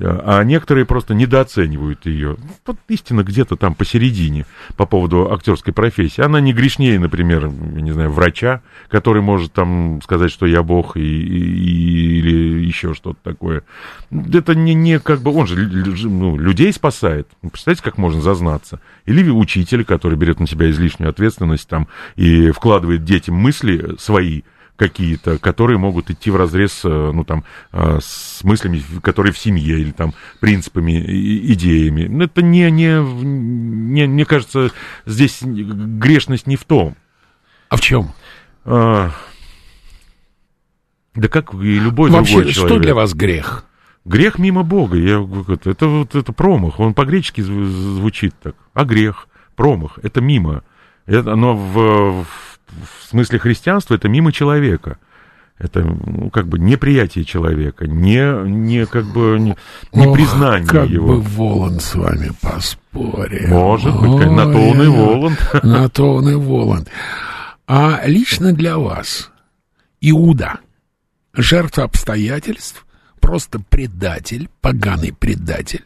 а 0.00 0.42
некоторые 0.42 0.86
просто 0.86 1.14
недооценивают 1.14 2.06
ее. 2.06 2.36
Вот 2.66 2.78
истина 2.88 3.22
где-то 3.22 3.56
там 3.56 3.74
посередине 3.74 4.46
по 4.76 4.86
поводу 4.86 5.32
актерской 5.32 5.72
профессии. 5.72 6.22
Она 6.22 6.40
не 6.40 6.52
грешнее, 6.52 6.98
например, 6.98 7.48
не 7.48 7.92
знаю, 7.92 8.10
врача, 8.10 8.62
который 8.88 9.22
может 9.22 9.52
там 9.52 10.00
сказать, 10.02 10.30
что 10.30 10.46
я 10.46 10.62
бог 10.62 10.96
и, 10.96 11.00
и, 11.00 12.18
или 12.18 12.64
еще 12.64 12.94
что-то 12.94 13.18
такое. 13.22 13.64
Это 14.10 14.54
не, 14.54 14.74
не 14.74 14.98
как 14.98 15.20
бы, 15.20 15.34
он 15.34 15.46
же 15.46 15.56
ну, 15.56 16.38
людей 16.38 16.72
спасает. 16.72 17.28
Представляете, 17.42 17.82
как 17.82 17.98
можно 17.98 18.20
зазнаться? 18.20 18.80
Или 19.04 19.28
учитель, 19.28 19.84
который 19.84 20.16
берет 20.16 20.40
на 20.40 20.46
себя 20.46 20.70
излишнюю 20.70 21.10
ответственность 21.10 21.68
там 21.68 21.88
и 22.16 22.50
вкладывает 22.50 23.04
детям 23.04 23.34
мысли 23.34 23.96
свои, 23.98 24.42
какие-то, 24.82 25.38
которые 25.38 25.78
могут 25.78 26.10
идти 26.10 26.30
в 26.30 26.36
разрез, 26.36 26.80
э, 26.84 26.88
ну, 27.14 27.24
там, 27.24 27.44
э, 27.72 27.98
с 28.02 28.42
мыслями, 28.42 28.82
которые 29.00 29.32
в 29.32 29.38
семье, 29.38 29.78
или 29.78 29.92
там 29.92 30.12
принципами, 30.40 30.92
идеями. 31.52 32.06
Ну, 32.08 32.24
это 32.24 32.42
не, 32.42 32.68
не, 32.70 33.00
не, 33.24 34.06
мне 34.06 34.24
кажется, 34.24 34.70
здесь 35.06 35.38
грешность 35.42 36.48
не 36.48 36.56
в 36.56 36.64
том. 36.64 36.96
А 37.68 37.76
в 37.76 37.80
чем? 37.80 38.10
А, 38.64 39.12
Да 41.14 41.28
как 41.28 41.54
и 41.54 41.78
любой 41.78 42.10
Вообще, 42.10 42.34
другой 42.36 42.52
человек. 42.52 42.72
что 42.74 42.80
для 42.82 42.94
вас 42.94 43.14
грех? 43.14 43.64
Грех 44.04 44.38
мимо 44.38 44.64
Бога. 44.64 44.96
Я, 44.96 45.24
это, 45.48 45.70
это, 45.70 45.86
вот, 45.86 46.14
это 46.16 46.32
промах. 46.32 46.80
Он 46.80 46.92
по-гречески 46.92 47.40
зв- 47.40 47.66
звучит 47.66 48.34
так. 48.42 48.56
А 48.74 48.84
грех, 48.84 49.28
промах, 49.54 50.00
это 50.02 50.20
мимо. 50.20 50.62
Это, 51.06 51.32
оно 51.34 51.54
в, 51.56 52.24
в, 52.24 52.51
в 52.80 53.08
смысле 53.08 53.38
христианства 53.38 53.94
это 53.94 54.08
мимо 54.08 54.32
человека. 54.32 54.98
Это 55.58 55.82
ну, 55.82 56.28
как 56.30 56.48
бы 56.48 56.58
неприятие 56.58 57.24
человека, 57.24 57.86
не, 57.86 58.48
не 58.48 58.84
как 58.86 59.04
бы 59.04 59.38
не, 59.38 59.56
не 59.92 60.06
Ох, 60.06 60.16
признание 60.16 60.66
как 60.66 60.88
его. 60.88 61.06
бы 61.06 61.20
Воланд 61.20 61.82
с 61.82 61.94
вами 61.94 62.32
поспорил. 62.40 63.48
Может 63.48 63.94
быть, 64.00 64.10
Ой, 64.10 64.30
на 64.30 64.52
то 64.52 64.58
он 64.58 64.82
и 64.82 64.86
Воланд. 64.88 65.54
На 65.62 65.88
то 65.88 66.14
он 66.14 66.28
и 66.28 66.34
Воланд. 66.34 66.88
А 67.68 68.00
лично 68.06 68.52
для 68.52 68.76
вас 68.76 69.30
Иуда, 70.00 70.58
жертва 71.32 71.84
обстоятельств, 71.84 72.84
просто 73.20 73.60
предатель, 73.60 74.48
поганый 74.60 75.12
предатель, 75.12 75.84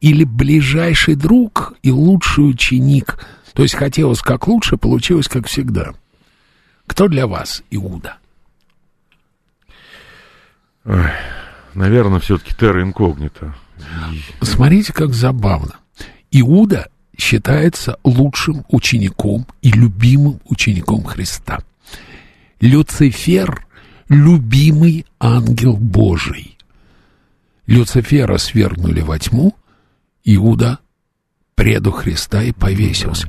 или 0.00 0.24
ближайший 0.24 1.14
друг 1.14 1.74
и 1.82 1.92
лучший 1.92 2.50
ученик, 2.50 3.18
то 3.58 3.64
есть 3.64 3.74
хотелось 3.74 4.20
как 4.20 4.46
лучше, 4.46 4.76
получилось 4.76 5.26
как 5.26 5.48
всегда. 5.48 5.92
Кто 6.86 7.08
для 7.08 7.26
вас 7.26 7.64
Иуда? 7.72 8.18
Ой, 10.84 11.10
наверное, 11.74 12.20
все-таки 12.20 12.54
терра 12.54 12.84
инкогнито. 12.84 13.56
Смотрите, 14.42 14.92
как 14.92 15.12
забавно. 15.12 15.74
Иуда 16.30 16.88
считается 17.18 17.98
лучшим 18.04 18.64
учеником 18.68 19.44
и 19.60 19.72
любимым 19.72 20.40
учеником 20.44 21.02
Христа. 21.02 21.58
Люцифер– 22.60 23.66
любимый 24.08 25.04
ангел 25.18 25.76
Божий. 25.76 26.56
Люцифера 27.66 28.38
свергнули 28.38 29.00
во 29.00 29.18
тьму, 29.18 29.56
Иуда 30.22 30.78
преду 31.58 31.90
Христа 31.90 32.42
и 32.42 32.52
повесился. 32.52 33.28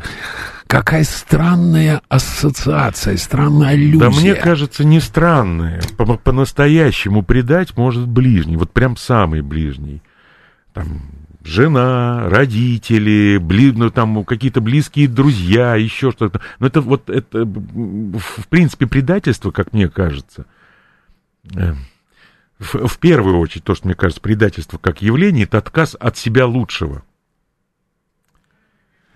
Какая 0.67 1.03
странная 1.03 2.01
ассоциация, 2.09 3.17
странная 3.17 3.69
аллюзия. 3.69 3.99
Да 3.99 4.09
мне 4.11 4.35
кажется, 4.35 4.83
не 4.83 4.99
странное. 4.99 5.81
По- 5.97 6.15
По-настоящему 6.15 7.23
предать 7.23 7.75
может 7.75 8.07
ближний, 8.07 8.55
вот 8.55 8.71
прям 8.71 8.95
самый 8.95 9.41
ближний. 9.41 10.03
Там 10.73 11.01
жена, 11.43 12.29
родители, 12.29 13.39
бли, 13.41 13.71
ну, 13.71 13.89
там 13.89 14.23
какие-то 14.23 14.61
близкие 14.61 15.07
друзья, 15.07 15.75
еще 15.75 16.11
что-то. 16.11 16.39
Но 16.59 16.67
это 16.67 16.81
вот 16.81 17.09
это, 17.09 17.45
в 17.45 18.47
принципе, 18.49 18.85
предательство, 18.85 19.49
как 19.49 19.73
мне 19.73 19.89
кажется. 19.89 20.45
э, 21.55 21.73
В, 22.59 22.87
в 22.87 22.99
первую 22.99 23.39
очередь, 23.39 23.63
то, 23.63 23.73
что 23.73 23.87
мне 23.87 23.95
кажется, 23.95 24.21
предательство 24.21 24.77
как 24.77 25.01
явление, 25.01 25.45
это 25.45 25.57
отказ 25.57 25.95
от 25.99 26.15
себя 26.15 26.45
лучшего. 26.45 27.01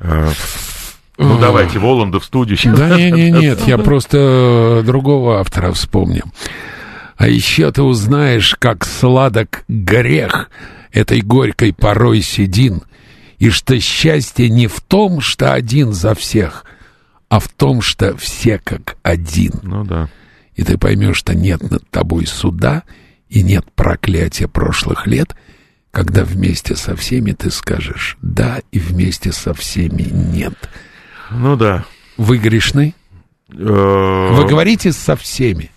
А, 0.03 0.31
Ну, 1.17 1.39
давайте, 1.39 1.79
Воланда 1.79 2.19
в 2.19 2.25
студию. 2.25 2.57
сейчас. 2.57 2.77
Да 2.77 2.95
не, 2.97 3.11
не, 3.11 3.31
нет, 3.31 3.61
я 3.67 3.77
просто 3.77 4.81
э, 4.81 4.83
другого 4.85 5.39
автора 5.39 5.71
вспомнил. 5.71 6.25
А 7.17 7.27
еще 7.27 7.71
ты 7.71 7.81
узнаешь, 7.83 8.55
как 8.59 8.83
сладок 8.85 9.63
грех 9.67 10.49
этой 10.91 11.21
горькой 11.21 11.73
порой 11.73 12.21
седин, 12.21 12.81
и 13.37 13.49
что 13.49 13.79
счастье 13.79 14.49
не 14.49 14.67
в 14.67 14.81
том, 14.81 15.21
что 15.21 15.53
один 15.53 15.93
за 15.93 16.15
всех, 16.15 16.65
а 17.29 17.39
в 17.39 17.47
том, 17.47 17.81
что 17.81 18.17
все 18.17 18.59
как 18.63 18.97
один. 19.03 19.53
Ну 19.63 19.83
да. 19.83 20.09
И 20.55 20.63
ты 20.63 20.77
поймешь, 20.77 21.17
что 21.17 21.33
нет 21.35 21.61
над 21.69 21.87
тобой 21.89 22.25
суда 22.27 22.83
и 23.29 23.41
нет 23.41 23.65
проклятия 23.75 24.47
прошлых 24.47 25.07
лет, 25.07 25.35
когда 25.93 26.23
вместе 26.23 26.75
со 26.75 26.95
всеми 26.95 27.33
ты 27.33 27.51
скажешь 27.51 28.17
«да» 28.23 28.61
и 28.71 28.79
вместе 28.79 29.31
со 29.31 29.53
всеми 29.53 30.09
«нет». 30.11 30.55
Ну 31.29 31.55
да. 31.55 31.85
Вы 32.17 32.39
грешны? 32.39 32.95
Э, 33.51 33.53
Вы 33.55 34.47
говорите 34.47 34.91
со 34.91 35.15
всеми. 35.15 35.69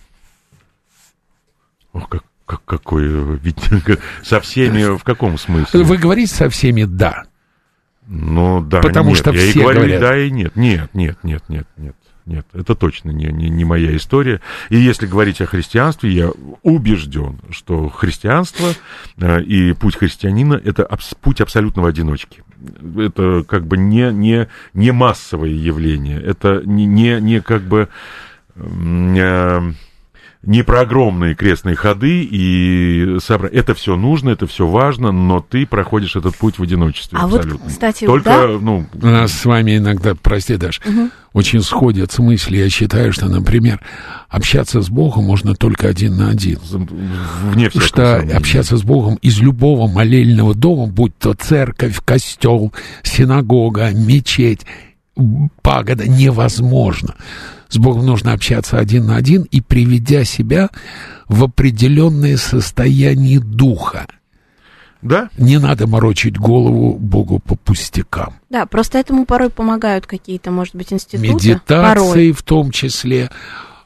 Ох, 1.93 2.09
как, 2.09 2.23
как, 2.47 2.65
какой... 2.65 3.05
э, 3.05 3.97
со 4.23 4.41
всеми 4.41 4.97
в 4.97 5.03
каком 5.03 5.37
смысле? 5.37 5.83
Вы 5.83 5.97
говорите 5.97 6.33
со 6.33 6.49
всеми 6.49 6.85
«да». 6.85 7.25
Ну 8.07 8.61
да, 8.61 8.81
Потому 8.81 9.09
нет, 9.09 9.19
что 9.19 9.31
я 9.31 9.37
все 9.37 9.51
и 9.51 9.61
говорю 9.61 9.79
говорят. 9.81 10.01
да 10.01 10.17
и 10.17 10.31
нет. 10.31 10.55
Нет, 10.55 10.89
нет, 10.95 11.19
нет, 11.21 11.43
нет, 11.47 11.67
нет. 11.77 11.95
Нет, 12.27 12.45
это 12.51 12.75
точно 12.75 13.11
не, 13.11 13.27
не, 13.27 13.49
не 13.49 13.63
моя 13.63 13.95
история. 13.95 14.41
И 14.69 14.75
если 14.75 15.07
говорить 15.07 15.39
о 15.39 15.45
христианстве, 15.45 16.11
я 16.11 16.31
убежден, 16.61 17.39
что 17.51 17.87
христианство 17.87 18.73
э, 19.17 19.41
и 19.43 19.71
путь 19.71 19.95
христианина– 19.95 20.61
это 20.65 20.83
абс- 20.83 21.15
путь 21.15 21.39
абсолютного 21.39 21.87
одиночки. 21.87 22.43
Это 22.97 23.45
как 23.47 23.65
бы 23.65 23.77
не, 23.77 24.11
не, 24.11 24.49
не 24.73 24.91
массовое 24.91 25.51
явление, 25.51 26.21
это 26.21 26.61
не, 26.65 26.85
не, 26.85 27.21
не 27.21 27.39
как 27.39 27.61
бы 27.61 27.87
э, 28.55 29.71
не 30.43 30.63
про 30.63 30.81
огромные 30.81 31.35
крестные 31.35 31.75
ходы 31.75 32.23
и 32.23 33.17
собра- 33.19 33.49
это 33.51 33.73
все 33.73 33.95
нужно, 33.95 34.29
это 34.29 34.47
все 34.47 34.67
важно, 34.67 35.11
но 35.11 35.39
ты 35.41 35.65
проходишь 35.65 36.15
этот 36.15 36.35
путь 36.37 36.59
в 36.59 36.63
одиночестве 36.63 37.17
А 37.21 37.27
вот, 37.27 37.39
абсолютно. 37.39 37.67
кстати, 37.69 38.05
Только, 38.05 38.29
да. 38.29 38.47
ну, 38.61 38.85
У 39.01 39.05
нас 39.07 39.31
с 39.33 39.45
вами 39.45 39.77
иногда, 39.77 40.13
прости, 40.15 40.55
Даш, 40.57 40.79
очень 41.33 41.61
сходятся 41.61 42.21
мысли. 42.21 42.57
Я 42.57 42.69
считаю, 42.69 43.11
что, 43.13 43.27
например, 43.27 43.81
общаться 44.29 44.81
с 44.81 44.89
Богом 44.89 45.25
можно 45.25 45.53
только 45.55 45.87
один 45.89 46.17
на 46.17 46.29
один. 46.29 46.59
вне 46.61 47.69
всякого 47.69 47.87
что 47.87 48.05
сомнения. 48.17 48.37
общаться 48.37 48.77
с 48.77 48.83
Богом 48.83 49.15
из 49.21 49.39
любого 49.39 49.87
молельного 49.87 50.53
дома, 50.55 50.87
будь 50.87 51.17
то 51.17 51.33
церковь, 51.33 51.99
костел, 52.05 52.73
синагога, 53.03 53.91
мечеть, 53.91 54.65
пагода, 55.61 56.07
невозможно. 56.07 57.15
С 57.69 57.77
Богом 57.77 58.05
нужно 58.05 58.33
общаться 58.33 58.77
один 58.77 59.07
на 59.07 59.17
один 59.17 59.43
и 59.43 59.61
приведя 59.61 60.23
себя 60.23 60.69
в 61.27 61.43
определенное 61.43 62.37
состояние 62.37 63.39
духа. 63.39 64.07
Да, 65.01 65.29
Не 65.37 65.59
надо 65.59 65.85
морочить 65.85 66.37
голову 66.37 66.97
Богу 66.97 67.39
по 67.39 67.55
пустякам. 67.55 68.35
Да, 68.49 68.65
просто 68.65 68.97
этому 68.97 69.25
порой 69.25 69.49
помогают 69.49 70.07
какие-то, 70.07 70.49
может 70.49 70.75
быть, 70.75 70.91
институты. 70.91 71.29
Медитации 71.33 71.93
Порой. 71.93 72.31
в 72.31 72.41
том 72.41 72.71
числе, 72.71 73.29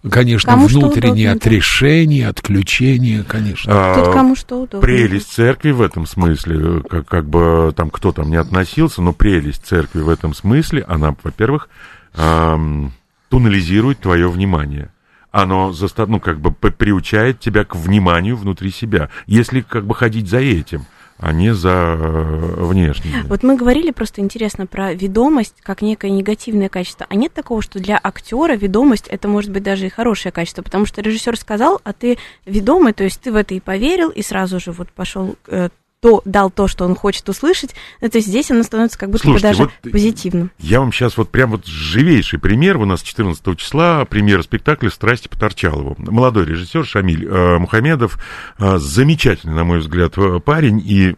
конечно, 0.09 0.53
Кому 0.53 0.67
внутреннее 0.67 1.31
удобно, 1.31 1.39
да. 1.39 1.45
отрешение, 1.47 2.27
отключение, 2.27 3.23
конечно. 3.23 3.71
Тут 3.95 4.07
а, 4.07 4.13
кому 4.13 4.35
что 4.35 4.61
удобно. 4.61 4.79
прелесть 4.81 5.31
церкви 5.33 5.71
в 5.71 5.81
этом 5.81 6.05
смысле, 6.05 6.57
э, 6.59 6.81
как, 6.89 7.07
как 7.07 7.29
бы 7.29 7.73
там 7.75 7.89
кто 7.89 8.11
там 8.11 8.29
не 8.29 8.37
относился, 8.37 9.01
но 9.01 9.13
прелесть 9.13 9.65
церкви 9.65 10.01
в 10.01 10.09
этом 10.09 10.33
смысле, 10.33 10.83
она, 10.87 11.15
во-первых, 11.23 11.69
ам, 12.15 12.93
туннелизирует 13.29 13.99
твое 13.99 14.29
внимание. 14.29 14.89
Оно 15.31 15.71
заста- 15.71 16.07
ну, 16.07 16.19
как 16.19 16.41
бы 16.41 16.51
приучает 16.51 17.39
тебя 17.39 17.63
к 17.63 17.75
вниманию 17.75 18.35
внутри 18.35 18.69
себя, 18.71 19.09
если 19.27 19.61
как 19.61 19.85
бы 19.85 19.95
ходить 19.95 20.27
за 20.29 20.39
этим, 20.39 20.85
а 21.21 21.33
не 21.33 21.53
за 21.53 21.69
э, 21.69 22.65
внешним. 22.65 23.27
Вот 23.27 23.43
мы 23.43 23.55
говорили 23.55 23.91
просто 23.91 24.21
интересно 24.21 24.65
про 24.65 24.93
ведомость 24.93 25.55
как 25.61 25.83
некое 25.83 26.09
негативное 26.09 26.67
качество. 26.67 27.05
А 27.07 27.15
нет 27.15 27.31
такого, 27.31 27.61
что 27.61 27.79
для 27.79 27.99
актера 28.01 28.55
ведомость 28.55 29.07
это 29.07 29.27
может 29.27 29.51
быть 29.51 29.61
даже 29.61 29.85
и 29.85 29.89
хорошее 29.89 30.31
качество, 30.31 30.63
потому 30.63 30.87
что 30.87 31.01
режиссер 31.01 31.37
сказал, 31.37 31.79
а 31.83 31.93
ты 31.93 32.17
ведомый, 32.45 32.93
то 32.93 33.03
есть 33.03 33.21
ты 33.21 33.31
в 33.31 33.35
это 33.35 33.53
и 33.53 33.59
поверил, 33.59 34.09
и 34.09 34.23
сразу 34.23 34.59
же 34.59 34.71
вот 34.71 34.91
пошел 34.91 35.35
э, 35.47 35.69
то, 36.01 36.21
дал 36.25 36.49
то, 36.49 36.67
что 36.67 36.83
он 36.85 36.95
хочет 36.95 37.29
услышать. 37.29 37.75
Ну, 38.01 38.09
то 38.09 38.19
здесь 38.19 38.49
оно 38.49 38.63
становится 38.63 38.97
как 38.97 39.11
будто 39.11 39.23
Слушайте, 39.23 39.47
бы 39.47 39.51
даже 39.51 39.63
вот 39.63 39.91
позитивным. 39.91 40.51
Я 40.57 40.79
вам 40.79 40.91
сейчас 40.91 41.15
вот 41.15 41.29
прям 41.29 41.51
вот 41.51 41.67
живейший 41.67 42.39
пример. 42.39 42.77
У 42.77 42.85
нас 42.85 43.03
14 43.03 43.57
числа 43.57 44.03
премьера 44.05 44.41
спектакля 44.41 44.89
«Страсти 44.89 45.27
по 45.27 45.39
Торчалову». 45.39 45.95
Молодой 45.99 46.45
режиссер 46.45 46.85
Шамиль 46.85 47.27
э, 47.27 47.57
Мухамедов. 47.59 48.17
э, 48.57 48.77
замечательный, 48.79 49.53
на 49.53 49.63
мой 49.63 49.79
взгляд, 49.79 50.17
э, 50.17 50.39
парень. 50.39 50.81
И 50.83 51.15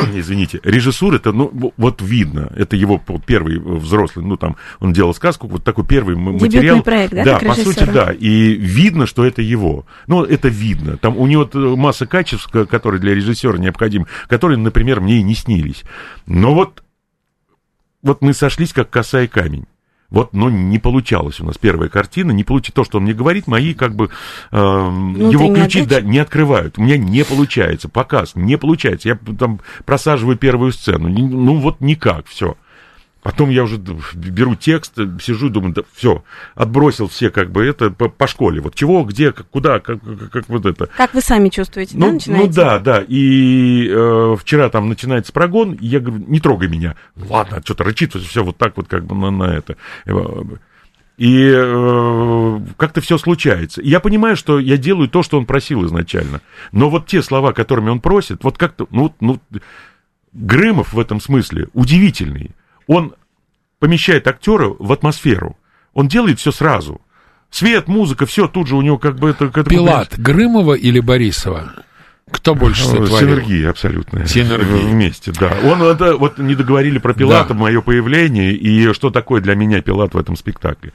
извините, 0.14 0.60
режиссура, 0.62 1.16
это, 1.16 1.32
ну, 1.32 1.72
вот 1.76 2.02
видно, 2.02 2.52
это 2.56 2.76
его 2.76 3.00
первый 3.26 3.58
взрослый, 3.58 4.24
ну, 4.24 4.36
там, 4.36 4.56
он 4.80 4.92
делал 4.92 5.14
сказку, 5.14 5.46
вот 5.46 5.64
такой 5.64 5.84
первый 5.84 6.14
Дебютный 6.16 6.40
материал. 6.40 6.82
проект, 6.82 7.14
да, 7.14 7.24
Да, 7.24 7.38
по 7.38 7.54
сути, 7.54 7.84
да, 7.84 8.12
и 8.12 8.52
видно, 8.54 9.06
что 9.06 9.24
это 9.24 9.42
его. 9.42 9.86
Ну, 10.06 10.24
это 10.24 10.48
видно. 10.48 10.96
Там 10.96 11.16
у 11.16 11.26
него 11.26 11.48
масса 11.76 12.06
качеств, 12.06 12.48
ко- 12.50 12.66
которые 12.66 13.00
для 13.00 13.14
режиссера 13.14 13.58
необходимы, 13.58 14.06
которые, 14.28 14.58
например, 14.58 15.00
мне 15.00 15.18
и 15.18 15.22
не 15.22 15.34
снились. 15.34 15.82
Но 16.26 16.54
вот, 16.54 16.82
вот 18.02 18.22
мы 18.22 18.32
сошлись, 18.34 18.72
как 18.72 18.90
коса 18.90 19.22
и 19.22 19.26
камень. 19.26 19.66
Вот, 20.12 20.34
но 20.34 20.50
не 20.50 20.78
получалось 20.78 21.40
у 21.40 21.46
нас 21.46 21.56
первая 21.56 21.88
картина, 21.88 22.32
не 22.32 22.44
получилось 22.44 22.74
то, 22.74 22.84
что 22.84 22.98
он 22.98 23.04
мне 23.04 23.14
говорит, 23.14 23.46
мои 23.46 23.72
как 23.72 23.94
бы 23.96 24.10
эм, 24.50 25.30
его 25.30 25.54
ключи 25.54 25.80
да, 25.80 25.96
отдача. 25.96 26.06
не 26.06 26.18
открывают. 26.18 26.76
У 26.76 26.82
меня 26.82 26.98
не 26.98 27.24
получается, 27.24 27.88
показ 27.88 28.32
не 28.34 28.58
получается. 28.58 29.08
Я 29.08 29.18
там 29.38 29.60
просаживаю 29.86 30.36
первую 30.36 30.72
сцену, 30.72 31.08
ну 31.08 31.56
вот 31.56 31.80
никак, 31.80 32.26
все. 32.26 32.58
Потом 33.22 33.50
я 33.50 33.62
уже 33.62 33.76
беру 34.14 34.56
текст, 34.56 34.98
сижу 35.20 35.48
думаю, 35.48 35.74
да 35.74 35.82
все, 35.94 36.24
отбросил 36.56 37.06
все 37.06 37.30
как 37.30 37.52
бы 37.52 37.64
это 37.64 37.90
по, 37.90 38.08
по 38.08 38.26
школе. 38.26 38.60
Вот 38.60 38.74
чего, 38.74 39.04
где, 39.04 39.30
как, 39.30 39.46
куда, 39.48 39.78
как, 39.78 40.00
как, 40.02 40.30
как 40.30 40.48
вот 40.48 40.66
это. 40.66 40.88
Как 40.96 41.14
вы 41.14 41.20
сами 41.20 41.48
чувствуете, 41.48 41.96
ну, 41.96 42.06
да, 42.06 42.12
начинаете? 42.14 42.46
Ну 42.48 42.52
да, 42.52 42.78
да. 42.80 43.04
И 43.06 43.88
э, 43.88 44.36
вчера 44.40 44.68
там 44.70 44.88
начинается 44.88 45.32
прогон, 45.32 45.74
и 45.74 45.86
я 45.86 46.00
говорю, 46.00 46.24
не 46.26 46.40
трогай 46.40 46.68
меня. 46.68 46.96
Ладно, 47.14 47.62
что-то 47.64 47.84
рычит, 47.84 48.12
все 48.14 48.42
вот 48.42 48.56
так 48.56 48.76
вот 48.76 48.88
как 48.88 49.04
бы 49.04 49.14
на, 49.14 49.30
на 49.30 49.44
это. 49.44 49.76
И 51.16 51.52
э, 51.54 52.60
как-то 52.76 53.00
все 53.00 53.18
случается. 53.18 53.80
И 53.82 53.88
я 53.88 54.00
понимаю, 54.00 54.36
что 54.36 54.58
я 54.58 54.76
делаю 54.76 55.08
то, 55.08 55.22
что 55.22 55.38
он 55.38 55.46
просил 55.46 55.86
изначально. 55.86 56.40
Но 56.72 56.90
вот 56.90 57.06
те 57.06 57.22
слова, 57.22 57.52
которыми 57.52 57.90
он 57.90 58.00
просит, 58.00 58.42
вот 58.42 58.58
как-то, 58.58 58.88
ну, 58.90 59.14
ну, 59.20 59.38
Грымов 60.32 60.92
в 60.92 60.98
этом 60.98 61.20
смысле 61.20 61.68
удивительный 61.72 62.50
он 62.86 63.14
помещает 63.78 64.26
актера 64.26 64.74
в 64.78 64.92
атмосферу. 64.92 65.56
Он 65.94 66.08
делает 66.08 66.38
все 66.38 66.52
сразу. 66.52 67.00
Свет, 67.50 67.88
музыка, 67.88 68.24
все 68.26 68.48
тут 68.48 68.66
же 68.66 68.76
у 68.76 68.82
него 68.82 68.98
как 68.98 69.18
бы 69.18 69.30
это... 69.30 69.46
это 69.46 69.64
Пилат, 69.64 70.18
Грымова 70.18 70.74
или 70.74 71.00
Борисова? 71.00 71.72
Кто 72.30 72.54
больше 72.54 72.84
сотворил? 72.84 73.18
Синергия 73.18 73.70
абсолютная. 73.70 74.26
Синергия. 74.26 74.88
Вместе, 74.88 75.32
да. 75.38 75.54
Он 75.64 75.82
это, 75.82 76.16
вот 76.16 76.38
не 76.38 76.54
договорили 76.54 76.98
про 76.98 77.12
Пилата, 77.12 77.52
да. 77.52 77.60
мое 77.60 77.82
появление, 77.82 78.54
и 78.54 78.92
что 78.94 79.10
такое 79.10 79.42
для 79.42 79.54
меня 79.54 79.82
Пилат 79.82 80.14
в 80.14 80.18
этом 80.18 80.36
спектакле. 80.36 80.92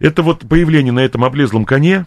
Это 0.00 0.22
вот 0.22 0.40
появление 0.48 0.92
на 0.92 1.00
этом 1.00 1.22
облезлом 1.24 1.64
коне, 1.64 2.06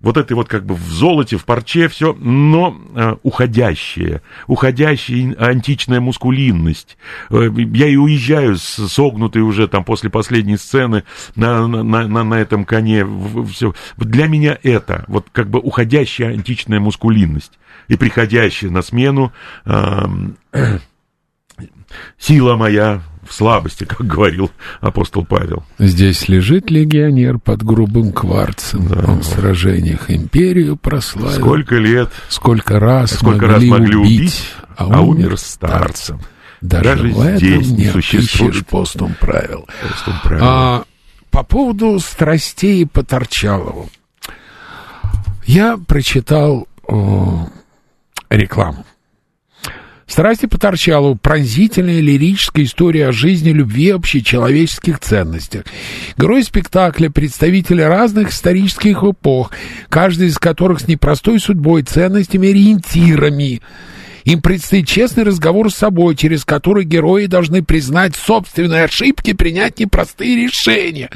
вот 0.00 0.18
это 0.18 0.34
вот 0.34 0.48
как 0.48 0.66
бы 0.66 0.74
в 0.74 0.90
золоте, 0.90 1.38
в 1.38 1.44
парче 1.44 1.88
все, 1.88 2.12
но 2.12 2.76
э, 2.94 3.16
уходящее, 3.22 4.20
уходящая 4.46 5.34
античная 5.38 6.00
мускулинность. 6.00 6.98
Э, 7.30 7.48
я 7.56 7.88
и 7.88 7.96
уезжаю 7.96 8.56
с, 8.56 8.88
согнутый 8.88 9.40
уже 9.40 9.68
там 9.68 9.84
после 9.84 10.10
последней 10.10 10.58
сцены 10.58 11.04
на, 11.34 11.66
на, 11.66 12.06
на, 12.06 12.24
на 12.24 12.34
этом 12.34 12.66
коне. 12.66 13.06
Все. 13.50 13.74
Для 13.96 14.26
меня 14.26 14.58
это 14.62 15.04
вот 15.08 15.28
как 15.32 15.48
бы 15.48 15.60
уходящая 15.60 16.34
античная 16.34 16.78
мускулинность 16.78 17.58
и 17.88 17.96
приходящая 17.96 18.70
на 18.70 18.82
смену 18.82 19.32
э, 19.64 20.06
сила 22.18 22.56
моя, 22.56 23.02
в 23.28 23.34
слабости, 23.34 23.84
как 23.84 24.06
говорил 24.06 24.50
апостол 24.80 25.24
Павел. 25.24 25.64
Здесь 25.78 26.28
лежит 26.28 26.70
легионер 26.70 27.38
под 27.38 27.62
грубым 27.62 28.12
кварцем. 28.12 28.88
Да. 28.88 29.04
Он 29.06 29.20
в 29.20 29.24
сражениях 29.24 30.10
империю 30.10 30.76
прославил. 30.76 31.38
Сколько 31.38 31.76
лет, 31.76 32.10
сколько 32.28 32.78
раз, 32.78 33.12
сколько 33.12 33.46
могли, 33.46 33.70
раз 33.70 33.80
могли 33.80 33.96
убить, 33.96 34.20
убить 34.20 34.54
а, 34.76 34.84
а 34.92 35.00
умер 35.00 35.36
старцем. 35.38 36.20
Даже, 36.60 36.84
Даже 36.84 37.08
в 37.08 37.20
этом 37.20 37.38
здесь 37.38 37.70
не 37.70 37.90
существует 37.90 38.66
постум 38.66 39.14
правил. 39.20 39.66
Постум 39.88 40.14
правил. 40.22 40.44
А, 40.44 40.84
по 41.30 41.42
поводу 41.42 41.98
страстей 42.00 42.86
по 42.86 43.02
Торчалову. 43.02 43.90
Я 45.44 45.76
прочитал 45.76 46.66
о, 46.88 47.48
рекламу. 48.30 48.84
Страсти 50.06 50.46
по 50.46 50.56
Торчалову– 50.56 51.16
пронзительная 51.20 52.00
лирическая 52.00 52.64
история 52.64 53.08
о 53.08 53.12
жизни, 53.12 53.50
любви, 53.50 53.90
общечеловеческих 53.90 55.00
ценностях. 55.00 55.64
Герой 56.16 56.44
спектакля– 56.44 57.10
представители 57.10 57.82
разных 57.82 58.30
исторических 58.30 59.02
эпох, 59.02 59.50
каждый 59.88 60.28
из 60.28 60.38
которых 60.38 60.80
с 60.80 60.88
непростой 60.88 61.40
судьбой, 61.40 61.82
ценностями, 61.82 62.50
ориентирами– 62.50 63.62
им 64.26 64.42
предстоит 64.42 64.88
честный 64.88 65.22
разговор 65.22 65.70
с 65.70 65.76
собой, 65.76 66.16
через 66.16 66.44
который 66.44 66.84
герои 66.84 67.26
должны 67.26 67.62
признать 67.62 68.16
собственные 68.16 68.84
ошибки, 68.84 69.32
принять 69.32 69.78
непростые 69.78 70.36
решения. 70.36 71.10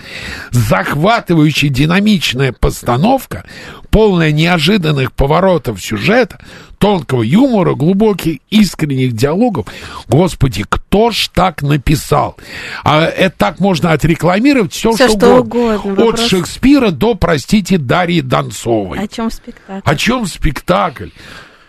Захватывающая 0.53 1.71
динамичная 1.71 2.53
постановка, 2.53 3.45
полная 3.91 4.31
неожиданных 4.31 5.13
поворотов 5.13 5.83
сюжета, 5.83 6.39
тонкого 6.79 7.23
юмора, 7.23 7.75
глубоких, 7.75 8.39
искренних 8.49 9.13
диалогов. 9.13 9.67
Господи, 10.07 10.65
кто 10.69 11.11
ж 11.11 11.31
так 11.35 11.63
написал? 11.63 12.37
А 12.85 13.03
это 13.03 13.35
так 13.37 13.59
можно 13.59 13.91
отрекламировать 13.91 14.73
все, 14.73 14.93
все 14.93 15.09
что, 15.09 15.19
что 15.19 15.41
угодно. 15.41 15.75
угодно. 15.79 16.09
От 16.11 16.21
Шекспира 16.21 16.93
до, 16.93 17.17
простите, 17.17 17.77
Дарьи 17.77 18.21
Донцовой. 18.21 19.01
О 19.01 19.09
чем 19.09 19.33
спектакль? 19.33 19.91
О 19.91 19.97
чем 19.97 20.27
спектакль? 20.27 21.09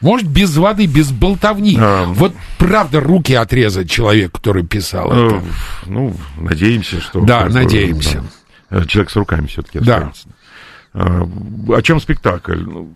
Может, 0.02 0.28
без 0.28 0.56
воды, 0.58 0.88
без 0.88 1.12
болтовни. 1.12 1.78
А, 1.80 2.06
вот 2.06 2.34
правда 2.58 3.00
руки 3.00 3.34
отрезать 3.34 3.90
человек, 3.90 4.34
который 4.34 4.66
писал 4.66 5.12
ну, 5.12 5.28
это. 5.28 5.44
Ну, 5.86 6.16
надеемся, 6.38 7.00
что... 7.00 7.22
Да, 7.22 7.46
надеемся. 7.46 8.24
Да. 8.70 8.86
Человек 8.86 9.12
с 9.12 9.16
руками 9.16 9.48
все-таки. 9.48 9.80
Да. 9.80 10.12
А, 10.94 11.28
о 11.70 11.82
чем 11.82 12.00
спектакль? 12.00 12.62
Ну, 12.62 12.94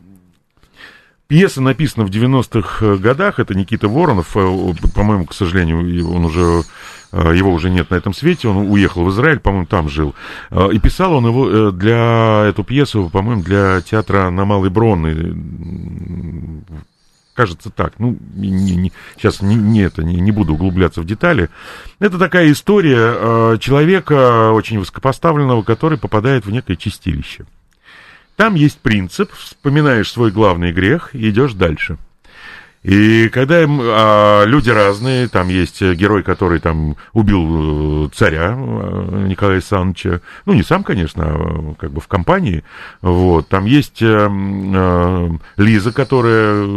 пьеса 1.27 1.61
написана 1.61 2.05
в 2.05 2.09
90-х 2.09 2.97
годах. 2.97 3.39
Это 3.39 3.55
Никита 3.55 3.87
Воронов. 3.87 4.35
Э, 4.35 4.73
по-моему, 4.93 5.25
к 5.25 5.33
сожалению, 5.33 6.11
он 6.11 6.25
уже 6.25 6.63
э, 7.11 7.35
его 7.35 7.53
уже 7.53 7.69
нет 7.69 7.89
на 7.89 7.95
этом 7.95 8.13
свете, 8.13 8.47
он 8.47 8.69
уехал 8.69 9.03
в 9.03 9.09
Израиль, 9.11 9.39
по-моему, 9.39 9.67
там 9.67 9.89
жил. 9.89 10.15
Э, 10.49 10.69
и 10.71 10.79
писал 10.79 11.13
он 11.13 11.27
его 11.27 11.71
для 11.71 12.45
эту 12.47 12.63
пьесу, 12.63 13.09
по-моему, 13.11 13.43
для 13.43 13.81
театра 13.81 14.29
на 14.29 14.45
Малой 14.45 14.69
Бронной 14.69 15.35
кажется 17.35 17.69
так. 17.69 17.93
Ну, 17.99 18.17
не, 18.33 18.49
не, 18.49 18.91
сейчас 19.17 19.41
не, 19.41 19.55
не, 19.55 19.81
это, 19.81 20.03
не, 20.03 20.15
не 20.15 20.31
буду 20.31 20.53
углубляться 20.53 21.01
в 21.01 21.05
детали. 21.05 21.49
Это 21.99 22.17
такая 22.17 22.51
история 22.51 23.13
э, 23.15 23.57
человека 23.59 24.51
очень 24.51 24.79
высокопоставленного, 24.79 25.61
который 25.61 25.97
попадает 25.97 26.45
в 26.45 26.51
некое 26.51 26.75
чистилище. 26.75 27.45
Там 28.35 28.55
есть 28.55 28.79
принцип, 28.79 29.31
вспоминаешь 29.33 30.11
свой 30.11 30.31
главный 30.31 30.71
грех 30.71 31.13
и 31.13 31.29
идешь 31.29 31.53
дальше. 31.53 31.97
И 32.85 33.29
когда 33.29 33.65
а, 33.67 34.43
люди 34.45 34.69
разные, 34.69 35.27
там 35.27 35.49
есть 35.49 35.81
герой, 35.81 36.21
который 36.21 36.59
там 36.59 36.95
убил 37.13 38.05
э, 38.05 38.09
царя 38.13 38.55
э, 38.55 39.25
Николая 39.27 39.55
Александровича, 39.55 40.21
ну, 40.45 40.53
не 40.53 40.61
сам, 40.61 40.83
конечно, 40.83 41.23
а 41.25 41.73
как 41.79 41.91
бы 41.91 41.99
в 41.99 42.07
компании, 42.07 42.63
вот, 43.01 43.47
там 43.47 43.65
есть 43.65 44.03
а, 44.03 44.29
а, 44.29 45.31
Лиза, 45.57 45.91
которая, 45.93 46.69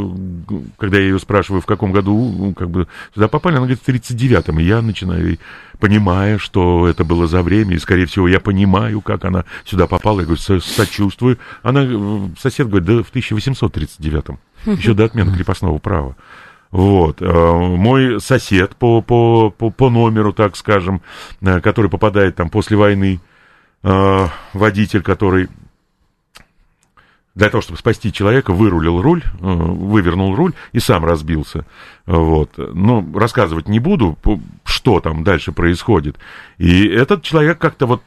когда 0.79 0.97
я 0.97 1.05
ее 1.05 1.19
спрашиваю, 1.19 1.61
в 1.61 1.67
каком 1.67 1.93
году, 1.93 2.55
как 2.57 2.71
бы, 2.71 2.89
сюда 3.15 3.29
попали, 3.29 3.57
она 3.57 3.67
говорит, 3.67 3.83
в 3.85 3.87
39-м, 3.87 4.61
и 4.61 4.65
я 4.65 4.81
начинаю 4.81 5.37
понимая, 5.79 6.39
что 6.39 6.89
это 6.89 7.05
было 7.05 7.27
за 7.27 7.43
время, 7.43 7.77
и, 7.77 7.79
скорее 7.79 8.07
всего, 8.07 8.27
я 8.29 8.41
понимаю, 8.41 9.03
как 9.03 9.27
она 9.27 9.45
сюда 9.67 9.87
попала, 9.87 10.21
я 10.21 10.27
говорю, 10.27 10.61
сочувствую. 10.61 11.39
Она, 11.63 11.87
сосед 12.41 12.69
говорит, 12.69 12.89
да 12.89 13.03
в 13.03 13.15
1839-м 13.15 14.39
еще 14.67 14.95
до 14.95 15.05
отмены 15.05 15.35
крепостного 15.35 15.79
права. 15.79 16.17
Вот. 16.71 17.23
Э, 17.23 17.53
мой 17.53 18.21
сосед 18.21 18.77
по, 18.77 19.01
по, 19.01 19.51
по, 19.51 19.71
по 19.71 19.91
номеру, 19.91 20.33
так 20.33 20.57
скажем, 20.57 21.01
э, 21.41 21.61
который 21.61 21.91
попадает 21.91 22.37
там 22.37 22.51
после 22.51 22.77
войны, 22.77 23.21
э, 23.83 24.27
водитель, 24.53 25.03
который 25.03 25.49
для 27.35 27.51
того, 27.51 27.63
чтобы 27.63 27.79
спасти 27.79 28.13
человека, 28.13 28.53
вырулил 28.53 29.01
руль, 29.01 29.23
вывернул 29.39 30.35
руль 30.35 30.55
и 30.73 30.81
сам 30.81 31.05
разбился. 31.05 31.65
Вот. 32.05 32.51
Но 32.57 33.07
рассказывать 33.15 33.69
не 33.69 33.79
буду, 33.79 34.19
что 34.65 34.99
там 34.99 35.23
дальше 35.23 35.53
происходит. 35.53 36.17
И 36.57 36.89
этот 36.89 37.23
человек 37.23 37.59
как-то 37.59 37.87
вот 37.87 38.03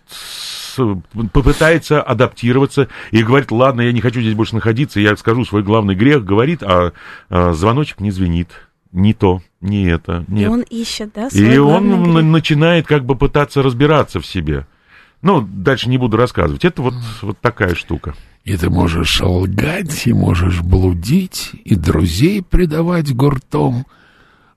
попытается 1.33 2.01
адаптироваться 2.01 2.87
и 3.11 3.23
говорит, 3.23 3.51
ладно, 3.51 3.81
я 3.81 3.91
не 3.91 4.01
хочу 4.01 4.21
здесь 4.21 4.35
больше 4.35 4.55
находиться, 4.55 4.99
я 4.99 5.15
скажу 5.17 5.45
свой 5.45 5.63
главный 5.63 5.95
грех, 5.95 6.23
говорит, 6.23 6.63
а, 6.63 6.93
а 7.29 7.53
звоночек 7.53 7.99
не 7.99 8.11
звенит. 8.11 8.49
Не 8.91 9.13
то, 9.13 9.41
не 9.61 9.85
это, 9.85 10.25
нет. 10.27 10.49
И 10.49 10.51
он 10.51 10.61
ищет, 10.61 11.11
да, 11.15 11.29
свой 11.29 11.41
И 11.41 11.57
он 11.57 12.11
грех. 12.11 12.25
начинает 12.25 12.87
как 12.87 13.05
бы 13.05 13.15
пытаться 13.15 13.63
разбираться 13.63 14.19
в 14.19 14.25
себе. 14.25 14.67
Ну, 15.21 15.41
дальше 15.41 15.87
не 15.87 15.97
буду 15.97 16.17
рассказывать. 16.17 16.65
Это 16.65 16.81
вот, 16.81 16.95
вот 17.21 17.39
такая 17.39 17.75
штука. 17.75 18.15
И 18.43 18.57
ты 18.57 18.69
можешь 18.69 19.21
лгать, 19.21 20.07
и 20.07 20.13
можешь 20.13 20.61
блудить, 20.61 21.51
и 21.63 21.75
друзей 21.75 22.41
предавать 22.41 23.15
гуртом. 23.15 23.85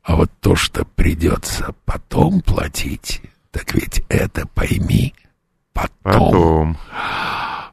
А 0.03 0.17
вот 0.17 0.31
то, 0.41 0.57
что 0.57 0.85
придется 0.85 1.75
потом 1.85 2.41
платить, 2.41 3.21
так 3.51 3.75
ведь 3.75 4.03
это 4.09 4.47
пойми 4.49 5.15
потом. 5.75 5.91
Потом. 6.03 6.77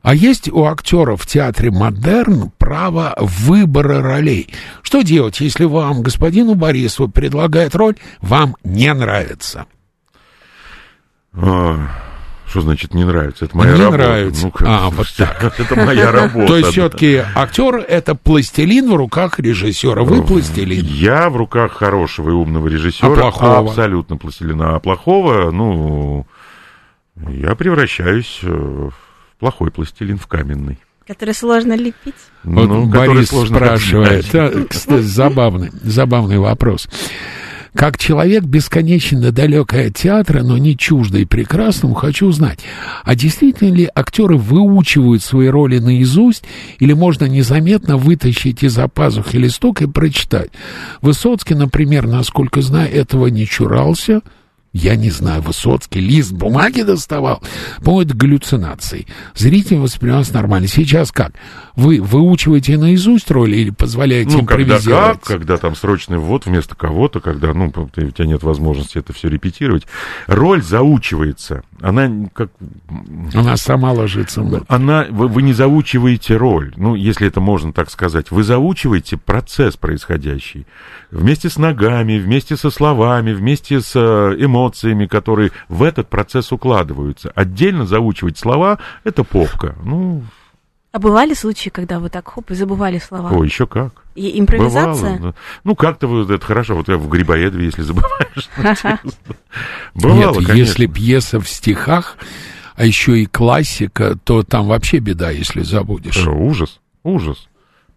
А 0.03 0.15
есть 0.15 0.49
у 0.51 0.65
актеров 0.65 1.21
в 1.21 1.27
театре 1.27 1.69
«Модерн» 1.69 2.51
право 2.57 3.13
выбора 3.19 4.01
ролей. 4.01 4.49
Что 4.81 5.03
делать, 5.03 5.39
если 5.41 5.65
вам, 5.65 6.01
господину 6.01 6.55
Борисову, 6.55 7.07
предлагает 7.07 7.75
роль, 7.75 7.95
вам 8.19 8.55
не 8.63 8.91
нравится? 8.93 9.67
А, 11.33 11.87
Что 12.47 12.61
значит 12.61 12.93
не 12.95 13.03
нравится? 13.05 13.45
Это 13.45 13.55
моя 13.55 13.73
Не 13.75 13.79
работа. 13.83 13.97
нравится. 13.97 14.45
Ну, 14.47 14.53
А, 14.67 14.89
вот 14.89 15.07
слушайте, 15.07 15.51
Это 15.63 15.75
моя 15.75 16.11
работа. 16.11 16.47
То 16.47 16.57
есть 16.57 16.69
все-таки 16.71 17.21
актер 17.35 17.75
это 17.75 18.15
пластилин 18.15 18.91
в 18.91 18.95
руках 18.95 19.39
режиссера. 19.39 20.01
Вы 20.03 20.23
пластилин. 20.23 20.83
Я 20.83 21.29
в 21.29 21.37
руках 21.37 21.73
хорошего 21.73 22.31
и 22.31 22.33
умного 22.33 22.67
режиссера. 22.67 23.13
А 23.13 23.15
плохого? 23.15 23.59
Абсолютно 23.69 24.17
пластилина. 24.17 24.75
А 24.75 24.79
плохого, 24.79 25.51
ну, 25.51 26.25
я 27.29 27.55
превращаюсь 27.55 28.39
э, 28.43 28.47
в 28.47 28.93
плохой 29.39 29.71
пластилин, 29.71 30.17
в 30.17 30.27
каменный. 30.27 30.79
Который 31.07 31.33
сложно 31.33 31.73
лепить. 31.73 32.15
Вот 32.43 32.67
Ну, 32.67 32.89
который 32.89 33.15
Борис 33.15 33.29
сложно 33.29 33.57
спрашивает. 33.57 34.25
Да, 34.31 34.51
кстати, 34.69 35.01
забавный, 35.01 35.71
забавный 35.83 36.37
вопрос. 36.37 36.87
Как 37.73 37.97
человек 37.97 38.43
бесконечно 38.43 39.31
далекий 39.31 39.87
от 39.87 39.95
театра, 39.95 40.43
но 40.43 40.57
не 40.57 40.77
чуждый 40.77 41.25
прекрасному, 41.25 41.93
хочу 41.93 42.27
узнать, 42.27 42.59
а 43.03 43.15
действительно 43.15 43.73
ли 43.73 43.89
актеры 43.95 44.35
выучивают 44.35 45.23
свои 45.23 45.47
роли 45.47 45.79
наизусть, 45.79 46.43
или 46.79 46.91
можно 46.91 47.25
незаметно 47.25 47.95
вытащить 47.95 48.61
из-за 48.63 48.89
пазухи 48.89 49.37
листок 49.37 49.81
и 49.81 49.87
прочитать? 49.87 50.51
Высоцкий, 51.01 51.55
например, 51.55 52.07
насколько 52.07 52.61
знаю, 52.61 52.93
этого 52.93 53.27
не 53.27 53.47
чурался. 53.47 54.21
Я 54.73 54.95
не 54.95 55.09
знаю, 55.09 55.41
Высоцкий 55.41 55.99
лист 55.99 56.31
бумаги 56.31 56.81
доставал. 56.83 57.43
По-моему, 57.83 58.09
это 58.09 58.17
галлюцинации. 58.17 59.05
Зритель 59.35 59.77
воспринимался 59.77 60.33
нормально. 60.33 60.67
Сейчас 60.67 61.11
как? 61.11 61.33
Вы 61.81 62.01
выучиваете 62.01 62.77
наизусть 62.77 63.31
роли 63.31 63.57
или 63.57 63.69
позволяете 63.71 64.37
Ну, 64.37 64.45
когда 64.45 64.63
импровизировать? 64.75 65.19
как, 65.19 65.23
когда 65.23 65.57
там 65.57 65.75
срочный 65.75 66.17
ввод 66.17 66.45
вместо 66.45 66.75
кого-то, 66.75 67.19
когда, 67.19 67.53
ну, 67.53 67.71
у 67.75 67.89
тебя 67.89 68.25
нет 68.25 68.43
возможности 68.43 68.97
это 68.97 69.13
все 69.13 69.29
репетировать. 69.29 69.87
Роль 70.27 70.61
заучивается. 70.61 71.63
Она 71.81 72.29
как... 72.33 72.51
Она 73.33 73.57
сама 73.57 73.91
ложится. 73.91 74.41
в- 74.41 74.63
Она, 74.67 75.07
вы, 75.09 75.27
вы 75.27 75.41
не 75.41 75.53
заучиваете 75.53 76.37
роль, 76.37 76.73
ну, 76.77 76.95
если 76.95 77.27
это 77.27 77.39
можно 77.41 77.73
так 77.73 77.89
сказать. 77.89 78.31
Вы 78.31 78.43
заучиваете 78.43 79.17
процесс 79.17 79.77
происходящий. 79.77 80.65
Вместе 81.09 81.49
с 81.49 81.57
ногами, 81.57 82.19
вместе 82.19 82.55
со 82.57 82.69
словами, 82.69 83.33
вместе 83.33 83.81
с 83.81 83.93
э, 83.95 84.35
эмоциями, 84.39 85.07
которые 85.07 85.51
в 85.69 85.83
этот 85.83 86.09
процесс 86.09 86.51
укладываются. 86.51 87.31
Отдельно 87.35 87.85
заучивать 87.85 88.37
слова— 88.37 88.77
это 89.03 89.23
попка. 89.23 89.75
Ну, 89.83 90.23
А 90.91 90.99
бывали 90.99 91.33
случаи, 91.33 91.69
когда 91.69 91.99
вы 91.99 92.09
так 92.09 92.27
хоп 92.27 92.51
и 92.51 92.53
забывали 92.53 92.99
слова? 92.99 93.29
о, 93.31 93.43
еще 93.45 93.65
как. 93.65 94.03
И 94.13 94.37
импровизация? 94.39 95.15
Бывало, 95.15 95.33
да. 95.33 95.39
Ну, 95.63 95.75
как-то 95.75 96.07
вы, 96.07 96.33
это 96.33 96.45
хорошо, 96.45 96.75
вот 96.75 96.89
я 96.89 96.97
в 96.97 97.07
Грибоедове, 97.07 97.65
если 97.65 97.81
забываешь. 97.81 98.49
Бывало, 99.95 100.39
Нет, 100.39 100.53
если 100.53 100.87
пьеса 100.87 101.39
в 101.39 101.47
стихах, 101.47 102.17
а 102.75 102.85
еще 102.85 103.19
и 103.19 103.25
классика, 103.25 104.17
то 104.21 104.43
там 104.43 104.67
вообще 104.67 104.99
беда, 104.99 105.29
если 105.31 105.61
забудешь. 105.61 106.27
Ужас, 106.27 106.81
ужас. 107.03 107.47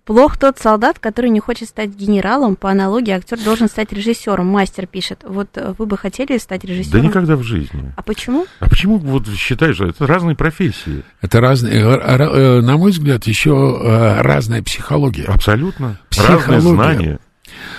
Плох 0.05 0.37
тот 0.37 0.59
солдат, 0.59 0.99
который 0.99 1.31
не 1.31 1.41
хочет 1.41 1.69
стать 1.69 1.91
генералом. 1.91 2.57
По 2.57 2.71
аналогии, 2.71 3.11
актер 3.13 3.39
должен 3.43 3.69
стать 3.69 3.91
режиссером. 3.91 4.47
Мастер 4.47 4.87
пишет. 4.87 5.25
Вот 5.27 5.49
э, 5.55 5.75
вы 5.79 5.87
бы 5.87 5.97
хотели 5.97 6.37
стать 6.37 6.61
Да 6.61 6.69
режиссером? 6.69 7.05
никогда 7.07 7.37
в 7.37 7.43
жизни. 7.43 7.91
А 7.97 8.03
почему? 8.03 8.47
А 8.61 8.69
почему 8.69 8.99
вот 8.99 9.27
считаешь, 9.29 9.77
что 9.77 9.87
это 9.87 10.07
разные 10.07 10.37
профессии? 10.37 11.05
Это 11.23 11.41
разные, 11.41 11.81
э, 11.81 11.99
э, 12.19 12.61
на 12.61 12.77
мой 12.77 12.91
взгляд, 12.91 13.27
еще 13.27 14.21
разная 14.21 14.63
психология. 14.63 15.25
Абсолютно. 15.25 15.99
Психология. 16.11 16.47
Разные 16.53 16.61
знания. 16.61 17.19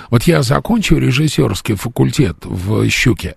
Вот 0.09 0.23
я 0.23 0.41
закончил 0.41 0.97
режиссерский 0.97 1.75
факультет 1.75 2.37
в 2.43 2.89
Щуке. 2.89 3.35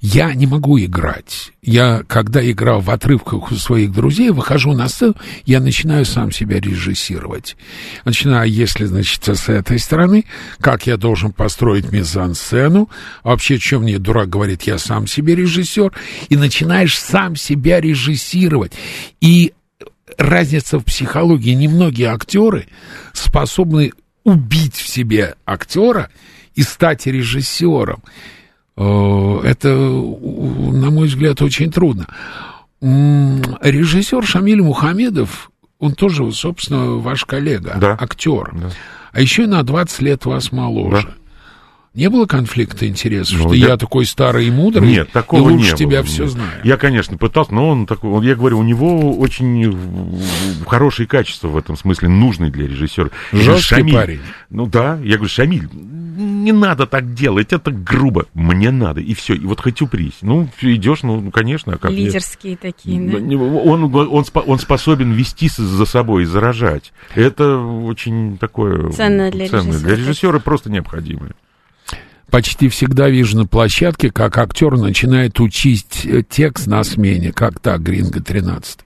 Я 0.00 0.32
не 0.34 0.46
могу 0.46 0.78
играть. 0.78 1.52
Я, 1.60 2.04
когда 2.06 2.48
играл 2.48 2.80
в 2.80 2.90
отрывках 2.90 3.50
у 3.50 3.56
своих 3.56 3.92
друзей, 3.92 4.30
выхожу 4.30 4.72
на 4.72 4.88
сцену, 4.88 5.16
я 5.44 5.60
начинаю 5.60 6.04
сам 6.04 6.30
себя 6.30 6.60
режиссировать. 6.60 7.56
Начинаю, 8.04 8.48
если, 8.48 8.84
значит, 8.84 9.26
с 9.26 9.48
этой 9.48 9.80
стороны, 9.80 10.24
как 10.60 10.86
я 10.86 10.96
должен 10.96 11.32
построить 11.32 11.90
мизансцену. 11.90 12.88
Вообще, 13.24 13.58
что 13.58 13.80
мне 13.80 13.98
дурак 13.98 14.28
говорит, 14.28 14.62
я 14.62 14.78
сам 14.78 15.08
себе 15.08 15.34
режиссер. 15.34 15.92
И 16.28 16.36
начинаешь 16.36 16.96
сам 16.96 17.34
себя 17.34 17.80
режиссировать. 17.80 18.72
И 19.20 19.52
разница 20.16 20.78
в 20.78 20.84
психологии. 20.84 21.54
Немногие 21.54 22.08
актеры 22.08 22.68
способны 23.12 23.90
убить 24.22 24.76
в 24.76 24.86
себе 24.86 25.34
актера 25.44 26.08
и 26.54 26.62
стать 26.62 27.06
режиссером. 27.06 28.02
Э, 28.80 29.40
Это, 29.44 29.68
на 29.68 30.90
мой 30.90 31.08
взгляд, 31.08 31.42
очень 31.42 31.70
трудно. 31.72 32.06
Режиссер 32.80 34.24
Шамиль 34.24 34.62
Мухамедов, 34.62 35.50
он 35.78 35.94
тоже, 35.94 36.30
собственно, 36.32 36.92
ваш 36.96 37.24
коллега, 37.24 37.76
Да. 37.80 37.96
актер. 38.00 38.50
Да. 38.54 38.70
А 39.12 39.20
еще 39.20 39.46
на 39.46 39.62
20 39.64 40.00
лет 40.02 40.24
вас 40.26 40.52
моложе. 40.52 41.06
Да. 41.08 41.14
Не 41.94 42.08
было 42.10 42.26
конфликта 42.26 42.86
интересов, 42.86 43.36
Ну, 43.38 43.44
что 43.46 43.54
я- 43.54 43.68
я 43.68 43.76
такой 43.76 44.06
старый 44.06 44.46
и 44.46 44.50
мудрый, 44.52 44.86
Нет, 44.88 45.10
такого 45.10 45.48
и 45.48 45.52
лучше 45.54 45.72
не 45.72 45.76
тебя 45.78 45.98
было. 46.02 46.06
все 46.06 46.22
Нет. 46.24 46.32
знаю. 46.32 46.52
Я, 46.62 46.76
конечно, 46.76 47.16
пытался, 47.16 47.52
но 47.52 47.68
он 47.70 47.86
такой, 47.86 48.10
он- 48.10 48.22
я 48.22 48.36
говорю, 48.36 48.58
у 48.60 48.62
него 48.62 49.18
очень 49.18 49.68
в- 49.70 50.64
хорошие 50.66 51.08
качества 51.08 51.48
в 51.48 51.56
этом 51.56 51.76
смысле, 51.76 52.08
нужные 52.08 52.52
для 52.52 52.68
режиссера. 52.68 53.08
Жесткий 53.32 53.62
«Шамиль». 53.76 53.94
парень. 53.94 54.20
Ну 54.50 54.66
да, 54.66 54.96
я 55.02 55.16
говорю, 55.16 55.28
Шамиль, 55.30 55.68
не 56.18 56.52
надо 56.52 56.86
так 56.86 57.14
делать, 57.14 57.52
это 57.52 57.70
грубо, 57.70 58.26
мне 58.34 58.70
надо, 58.70 59.00
и 59.00 59.14
все, 59.14 59.34
и 59.34 59.44
вот 59.44 59.60
хоть 59.60 59.80
упрись. 59.80 60.18
Ну, 60.22 60.48
идешь, 60.60 61.02
ну, 61.02 61.30
конечно, 61.30 61.74
а 61.74 61.78
как 61.78 61.92
нет? 61.92 62.00
Лидерские 62.00 62.56
такие, 62.56 63.00
да? 63.00 63.18
Он, 63.18 63.84
он, 63.84 64.24
спо- 64.24 64.44
он 64.44 64.58
способен 64.58 65.12
вести 65.12 65.48
за 65.48 65.86
собой 65.86 66.24
и 66.24 66.26
заражать. 66.26 66.92
Это 67.14 67.58
очень 67.58 68.36
такое... 68.38 68.90
Ценно 68.90 69.30
для 69.30 69.48
ценное. 69.48 69.66
режиссера. 69.72 69.86
Для 69.86 69.96
режиссера 69.96 70.38
просто 70.40 70.70
необходимое. 70.70 71.34
Почти 72.30 72.68
всегда 72.68 73.08
вижу 73.08 73.38
на 73.38 73.46
площадке, 73.46 74.10
как 74.10 74.36
актер 74.36 74.76
начинает 74.76 75.40
учить 75.40 76.04
э, 76.04 76.22
текст 76.28 76.66
на 76.66 76.84
смене, 76.84 77.32
как 77.32 77.58
так, 77.60 77.82
Гринго 77.82 78.20
13. 78.20 78.80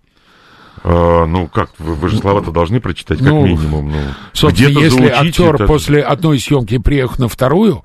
А, 0.84 1.26
ну, 1.26 1.46
как, 1.48 1.70
вы, 1.78 1.94
вы 1.94 2.08
же 2.08 2.18
слова-то 2.18 2.50
должны 2.50 2.80
прочитать, 2.80 3.18
как 3.18 3.28
Ну, 3.28 3.46
минимум. 3.46 3.92
Ну, 3.92 3.98
Собственно, 4.32 4.80
если 4.80 5.06
актер 5.06 5.54
это- 5.54 5.66
после 5.66 6.02
одной 6.02 6.38
съемки 6.40 6.78
приехал 6.78 7.16
на 7.18 7.28
вторую, 7.28 7.84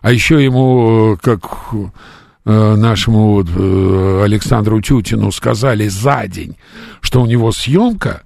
а 0.00 0.12
еще 0.12 0.42
ему, 0.44 1.14
э, 1.14 1.16
как 1.20 1.40
э, 2.44 2.74
нашему 2.76 3.42
э, 3.42 4.22
Александру 4.24 4.80
Тютину 4.80 5.32
сказали 5.32 5.88
за 5.88 6.28
день, 6.28 6.56
что 7.00 7.20
у 7.20 7.26
него 7.26 7.50
съемка, 7.50 8.22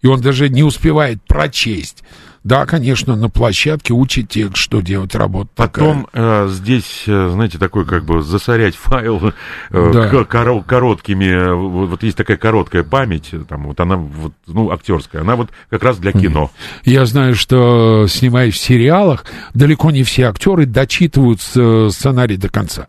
и 0.00 0.08
он 0.08 0.20
даже 0.20 0.48
не 0.48 0.64
успевает 0.64 1.22
прочесть. 1.22 2.02
Да, 2.44 2.66
конечно, 2.66 3.14
на 3.14 3.28
площадке 3.28 3.92
учит 3.92 4.28
текст, 4.30 4.56
что 4.56 4.80
делать, 4.80 5.14
работа 5.14 5.50
Потом 5.54 6.08
э, 6.12 6.48
здесь, 6.50 7.04
э, 7.06 7.28
знаете, 7.32 7.56
такой 7.58 7.86
как 7.86 8.04
бы 8.04 8.20
засорять 8.22 8.74
файл 8.74 9.28
э, 9.28 9.32
Да. 9.70 10.08
к- 10.08 10.28
коро- 10.28 10.64
короткими, 10.64 11.26
э, 11.26 11.54
вот, 11.54 11.90
вот 11.90 12.02
есть 12.02 12.16
такая 12.16 12.36
короткая 12.36 12.82
память, 12.82 13.28
э, 13.32 13.44
там 13.48 13.64
вот 13.66 13.78
она 13.78 13.96
вот, 13.96 14.32
ну, 14.48 14.70
актерская, 14.72 15.22
она 15.22 15.36
вот 15.36 15.50
как 15.70 15.84
раз 15.84 15.98
для 15.98 16.10
кино. 16.12 16.50
Я 16.84 17.06
знаю, 17.06 17.36
что 17.36 18.06
снимаясь 18.08 18.54
в 18.54 18.58
сериалах, 18.58 19.24
далеко 19.54 19.92
не 19.92 20.02
все 20.02 20.24
актеры 20.24 20.66
дочитывают 20.66 21.40
сценарий 21.40 22.36
до 22.36 22.48
конца. 22.48 22.88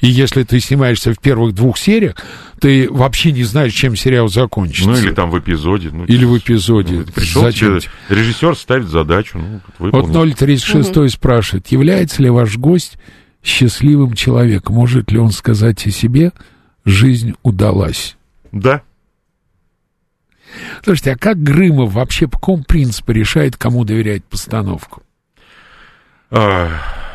И 0.00 0.06
если 0.06 0.44
ты 0.44 0.60
снимаешься 0.60 1.12
в 1.12 1.18
первых 1.18 1.54
двух 1.54 1.76
сериях, 1.76 2.16
ты 2.60 2.88
вообще 2.90 3.32
не 3.32 3.44
знаешь, 3.44 3.72
чем 3.72 3.96
сериал 3.96 4.28
закончится. 4.28 4.88
Ну, 4.88 4.96
или 4.96 5.12
там 5.12 5.30
в 5.30 5.38
эпизоде. 5.38 5.90
Ну, 5.92 6.04
Или 6.04 6.24
в 6.24 6.38
эпизоде. 6.38 7.04
Пришел 7.14 7.42
Зачем? 7.42 7.80
тебе, 7.80 7.90
режиссер 8.08 8.56
ставит 8.56 8.88
задачу, 8.88 9.38
ну, 9.38 9.60
вот 9.78 9.92
Вот 9.92 10.06
выполнил. 10.06 10.34
036 10.34 11.12
спрашивает, 11.12 11.66
является 11.68 12.22
ли 12.22 12.30
ваш 12.30 12.56
гость 12.56 12.96
счастливым 13.42 14.14
человеком? 14.14 14.76
Может 14.76 15.10
ли 15.10 15.18
он 15.18 15.30
сказать 15.32 15.86
о 15.86 15.90
себе, 15.90 16.32
жизнь 16.84 17.34
удалась? 17.42 18.16
Да. 18.52 18.82
Слушайте, 20.84 21.12
а 21.12 21.16
как 21.16 21.42
Грымов 21.42 21.92
вообще 21.92 22.26
по 22.26 22.38
какому 22.38 22.64
принципу 22.64 23.12
решает, 23.12 23.56
кому 23.56 23.84
доверять 23.84 24.24
постановку? 24.24 25.02
А, 26.30 26.70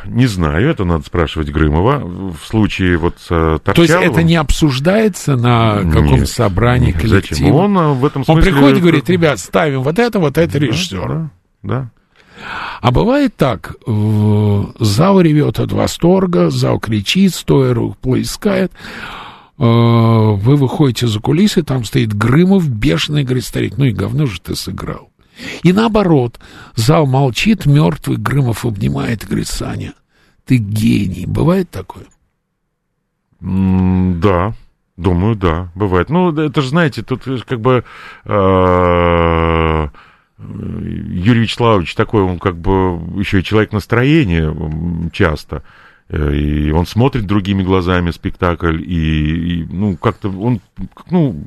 не 0.05 0.27
знаю, 0.27 0.69
это 0.69 0.85
надо 0.85 1.03
спрашивать 1.05 1.49
Грымова. 1.49 1.99
В 2.03 2.45
случае 2.45 2.97
вот 2.97 3.15
с 3.19 3.27
э, 3.31 3.59
То 3.63 3.81
есть 3.81 3.93
Торчаловым- 3.93 4.11
это 4.11 4.23
не 4.23 4.35
обсуждается 4.35 5.35
на 5.35 5.81
каком-то 5.81 6.25
собрании 6.25 6.87
нет, 6.91 7.01
коллектива? 7.01 7.35
Зачем? 7.37 7.55
Он 7.55 7.77
э, 7.77 7.93
в 7.93 8.05
этом 8.05 8.21
Он 8.27 8.35
смысле... 8.35 8.51
приходит 8.51 8.77
и 8.77 8.81
говорит, 8.81 9.09
ребят, 9.09 9.39
ставим 9.39 9.81
вот 9.83 9.99
это, 9.99 10.19
вот 10.19 10.37
это 10.37 10.53
Да, 10.53 10.59
режиссер. 10.59 11.07
Да, 11.07 11.29
да. 11.63 11.89
А 12.81 12.91
бывает 12.91 13.35
так, 13.37 13.75
зал 13.85 15.21
ревет 15.21 15.59
от 15.59 15.71
восторга, 15.71 16.49
зал 16.49 16.79
кричит, 16.79 17.33
стоя 17.33 17.73
рук 17.73 17.97
плескает. 17.97 18.71
Э, 19.59 19.63
Вы 19.63 20.55
выходите 20.55 21.07
за 21.07 21.19
кулисы, 21.19 21.63
там 21.63 21.85
стоит 21.85 22.13
Грымов, 22.13 22.67
бешеный, 22.67 23.23
говорит, 23.23 23.45
старик, 23.45 23.77
ну 23.77 23.85
и 23.85 23.91
говно 23.91 24.25
же 24.25 24.41
ты 24.41 24.55
сыграл. 24.55 25.09
И 25.63 25.73
наоборот, 25.73 26.39
зал 26.75 27.05
молчит, 27.05 27.65
мертвый, 27.65 28.17
Грымов 28.17 28.65
обнимает 28.65 29.23
и 29.23 29.27
говорит, 29.27 29.47
Саня, 29.47 29.93
ты 30.45 30.57
гений. 30.57 31.25
Бывает 31.25 31.69
такое? 31.69 32.05
Да, 33.39 34.53
Думаю, 34.95 35.35
да, 35.35 35.71
бывает. 35.73 36.09
Ну, 36.09 36.31
это 36.31 36.61
же, 36.61 36.69
знаете, 36.69 37.01
тут 37.01 37.23
как 37.47 37.59
бы 37.59 37.83
э, 38.25 39.87
Юрий 40.37 41.41
Вячеславович 41.41 41.95
такой, 41.95 42.21
он 42.21 42.37
как 42.37 42.57
бы 42.57 42.99
еще 43.19 43.39
и 43.39 43.43
человек 43.43 43.71
настроения 43.71 44.55
часто. 45.11 45.63
Э, 46.09 46.35
и 46.35 46.69
он 46.69 46.85
смотрит 46.85 47.25
другими 47.25 47.63
глазами 47.63 48.11
спектакль, 48.11 48.83
и, 48.83 49.61
и 49.61 49.65
ну, 49.65 49.97
как-то 49.97 50.29
он, 50.29 50.61
ну, 51.09 51.43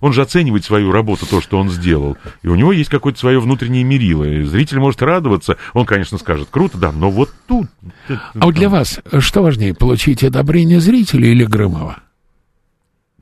он 0.00 0.12
же 0.12 0.22
оценивает 0.22 0.64
свою 0.64 0.92
работу, 0.92 1.26
то, 1.26 1.40
что 1.40 1.58
он 1.58 1.70
сделал. 1.70 2.16
И 2.42 2.48
у 2.48 2.54
него 2.54 2.72
есть 2.72 2.90
какое-то 2.90 3.18
свое 3.18 3.40
внутреннее 3.40 3.84
мерило. 3.84 4.24
И 4.24 4.42
зритель 4.42 4.78
может 4.78 5.02
радоваться. 5.02 5.56
Он, 5.74 5.86
конечно, 5.86 6.18
скажет, 6.18 6.48
круто, 6.50 6.78
да, 6.78 6.92
но 6.92 7.10
вот 7.10 7.30
тут... 7.46 7.66
А 8.08 8.46
вот 8.46 8.54
для 8.54 8.68
вас 8.68 9.00
что 9.18 9.42
важнее, 9.42 9.74
получить 9.74 10.24
одобрение 10.24 10.80
зрителя 10.80 11.28
или 11.28 11.44
Грымова? 11.44 11.98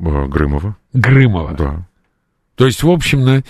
А, 0.01 0.27
Грымова. 0.27 0.77
Грымова. 0.93 1.53
Да. 1.55 1.87
То 2.59 2.67
есть, 2.67 2.83
в 2.83 2.91
общем, 2.91 3.45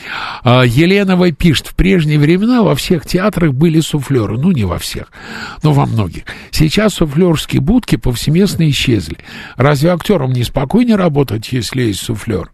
а, 0.45 0.62
Еленова 0.64 1.33
пишет, 1.33 1.68
в 1.68 1.74
прежние 1.74 2.18
времена 2.18 2.62
во 2.62 2.74
всех 2.74 3.07
театрах 3.07 3.55
были 3.55 3.81
суфлеры. 3.81 4.39
Ну, 4.39 4.53
не 4.53 4.64
во 4.64 4.79
всех, 4.79 5.11
но 5.62 5.72
во 5.72 5.87
многих. 5.87 6.24
Сейчас 6.51 6.95
суфлерские 6.95 7.62
будки 7.62 7.97
повсеместно 7.97 8.68
исчезли. 8.68 9.16
Разве 9.57 9.93
актерам 9.93 10.33
не 10.33 10.45
спокойнее 10.45 10.97
работать, 10.97 11.53
если 11.53 11.83
есть 11.83 12.01
суфлер? 12.01 12.51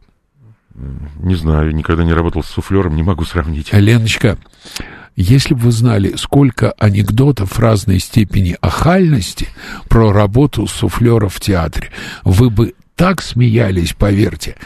Не 0.75 1.35
знаю, 1.35 1.75
никогда 1.75 2.05
не 2.05 2.12
работал 2.12 2.43
с 2.43 2.49
суфлером, 2.49 2.97
не 2.97 3.03
могу 3.03 3.25
сравнить. 3.25 3.72
Леночка, 3.72 4.39
если 5.16 5.55
бы 5.55 5.61
вы 5.61 5.72
знали, 5.72 6.14
сколько 6.16 6.72
анекдотов 6.72 7.59
разной 7.59 8.01
степени 8.01 8.57
охальности 8.61 9.49
про 9.89 10.12
работу 10.12 10.66
суфлера 10.66 11.29
в 11.29 11.39
театре, 11.39 11.91
вы 12.25 12.51
бы 12.51 12.75
так 12.97 13.22
смеялись, 13.22 13.93
поверьте. 13.93 14.57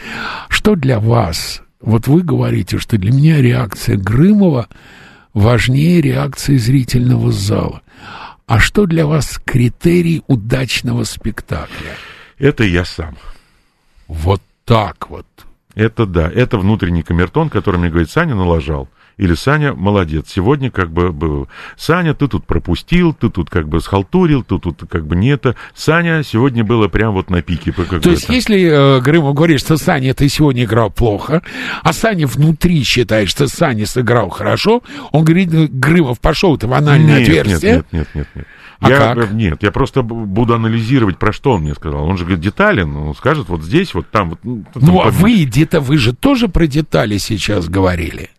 Что 0.49 0.75
для 0.75 0.99
вас 0.99 1.61
вот 1.81 2.07
вы 2.07 2.23
говорите, 2.23 2.77
что 2.77 2.97
для 2.97 3.11
меня 3.11 3.41
реакция 3.41 3.97
Грымова 3.97 4.67
важнее 5.33 6.01
реакции 6.01 6.57
зрительного 6.57 7.31
зала. 7.31 7.81
А 8.47 8.59
что 8.59 8.85
для 8.85 9.05
вас 9.05 9.39
критерий 9.45 10.23
удачного 10.27 11.03
спектакля? 11.03 11.95
Это 12.37 12.63
я 12.63 12.83
сам. 12.83 13.15
Вот 14.07 14.41
так 14.65 15.09
вот. 15.09 15.25
Это 15.79 16.05
да, 16.05 16.29
это 16.29 16.57
внутренний 16.57 17.03
камертон, 17.03 17.49
который 17.49 17.79
мне 17.79 17.89
говорит, 17.89 18.09
Саня 18.09 18.35
налажал. 18.35 18.89
Или 19.19 19.33
Саня 19.33 19.73
молодец. 19.73 20.27
Сегодня 20.29 20.71
как 20.71 20.91
бы 20.91 21.11
был. 21.11 21.49
Саня, 21.75 22.13
ты 22.13 22.29
тут 22.29 22.47
пропустил, 22.47 23.13
ты 23.13 23.29
тут 23.29 23.49
как 23.49 23.67
бы 23.67 23.81
схалтурил, 23.81 24.43
ты 24.43 24.57
тут 24.59 24.83
как 24.89 25.05
бы 25.05 25.17
не 25.17 25.27
это. 25.27 25.57
Саня 25.75 26.23
сегодня 26.23 26.63
было 26.63 26.87
прям 26.87 27.13
вот 27.13 27.29
на 27.29 27.41
пике. 27.41 27.73
То 27.73 28.11
есть, 28.11 28.29
если 28.29 28.61
э, 28.61 29.01
Грымов 29.01 29.35
говорит, 29.35 29.59
что 29.59 29.75
Саня, 29.75 30.13
ты 30.13 30.29
сегодня 30.29 30.63
играл 30.63 30.89
плохо, 30.89 31.41
а 31.83 31.91
Саня 31.91 32.27
внутри 32.27 32.81
считает, 32.83 33.27
что 33.27 33.49
Саня 33.49 33.85
сыграл 33.85 34.29
хорошо, 34.29 34.83
он 35.11 35.25
говорит, 35.25 35.49
Грымов, 35.51 36.21
пошел 36.21 36.57
ты 36.57 36.67
в 36.67 36.73
анальное 36.73 37.19
нет, 37.19 37.27
отверстие. 37.27 37.73
Нет, 37.73 37.85
нет, 37.91 38.07
нет, 38.13 38.27
нет. 38.35 38.47
А 38.79 38.89
я, 38.89 38.97
как? 38.97 39.17
э, 39.17 39.27
Нет, 39.33 39.63
я 39.63 39.71
просто 39.71 40.01
буду 40.01 40.53
анализировать, 40.53 41.17
про 41.17 41.33
что 41.33 41.51
он 41.51 41.63
мне 41.63 41.75
сказал. 41.75 42.05
Он 42.05 42.17
же 42.17 42.23
говорит, 42.23 42.41
детален, 42.41 42.95
он 42.95 43.13
скажет 43.15 43.49
вот 43.49 43.63
здесь, 43.63 43.93
вот 43.93 44.09
там. 44.09 44.29
Вот, 44.29 44.39
ну, 44.75 45.01
а 45.01 45.11
там, 45.11 45.11
вы 45.11 45.43
где-то, 45.43 45.81
вы 45.81 45.97
же 45.97 46.15
тоже 46.15 46.47
про 46.47 46.67
детали 46.67 47.17
сейчас 47.17 47.67
говорили. 47.67 48.29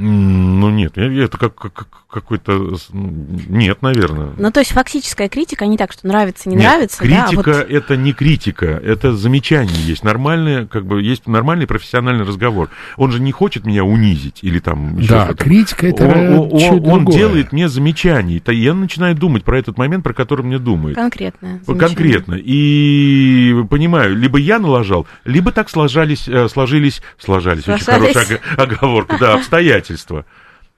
Ну 0.00 0.70
нет, 0.70 0.96
это 0.96 1.36
как, 1.36 1.56
как 1.56 1.88
какой-то... 2.10 2.76
Нет, 2.92 3.82
наверное. 3.82 4.30
Ну, 4.38 4.50
то 4.50 4.60
есть 4.60 4.72
фактическая 4.72 5.28
критика, 5.28 5.66
не 5.66 5.76
так, 5.76 5.92
что 5.92 6.06
нравится, 6.06 6.48
не 6.48 6.56
нет, 6.56 6.64
нравится. 6.64 6.98
Критика 6.98 7.52
да, 7.52 7.58
вот... 7.58 7.70
это 7.70 7.96
не 7.98 8.14
критика, 8.14 8.66
это 8.66 9.12
замечание 9.14 9.76
есть. 9.84 10.02
Нормальное, 10.04 10.66
как 10.66 10.86
бы, 10.86 11.02
есть 11.02 11.26
нормальный 11.26 11.66
профессиональный 11.66 12.24
разговор. 12.24 12.70
Он 12.96 13.12
же 13.12 13.20
не 13.20 13.30
хочет 13.30 13.66
меня 13.66 13.84
унизить 13.84 14.38
или 14.40 14.58
там... 14.58 14.96
Да, 15.06 15.26
что-то. 15.26 15.34
критика 15.34 15.86
это 15.86 16.06
Он, 16.06 16.48
он, 16.50 16.86
он 16.86 17.04
делает 17.04 17.52
мне 17.52 17.68
замечание. 17.68 18.38
И 18.38 18.54
я 18.54 18.72
начинаю 18.72 19.14
думать 19.14 19.44
про 19.44 19.58
этот 19.58 19.76
момент, 19.76 20.02
про 20.02 20.14
который 20.14 20.46
мне 20.46 20.58
думает. 20.58 20.96
Конкретно. 20.96 21.60
Конкретно. 21.66 22.36
И 22.38 23.54
понимаю, 23.68 24.16
либо 24.16 24.38
я 24.38 24.58
налажал, 24.58 25.06
либо 25.26 25.52
так 25.52 25.68
сложались, 25.68 26.26
э, 26.26 26.48
сложились, 26.48 27.02
сложались, 27.18 27.64
сложались. 27.64 27.86
очень 27.86 28.14
хорошая 28.14 28.40
оговорка, 28.56 29.18
да, 29.20 29.34
обстоятельства 29.34 30.24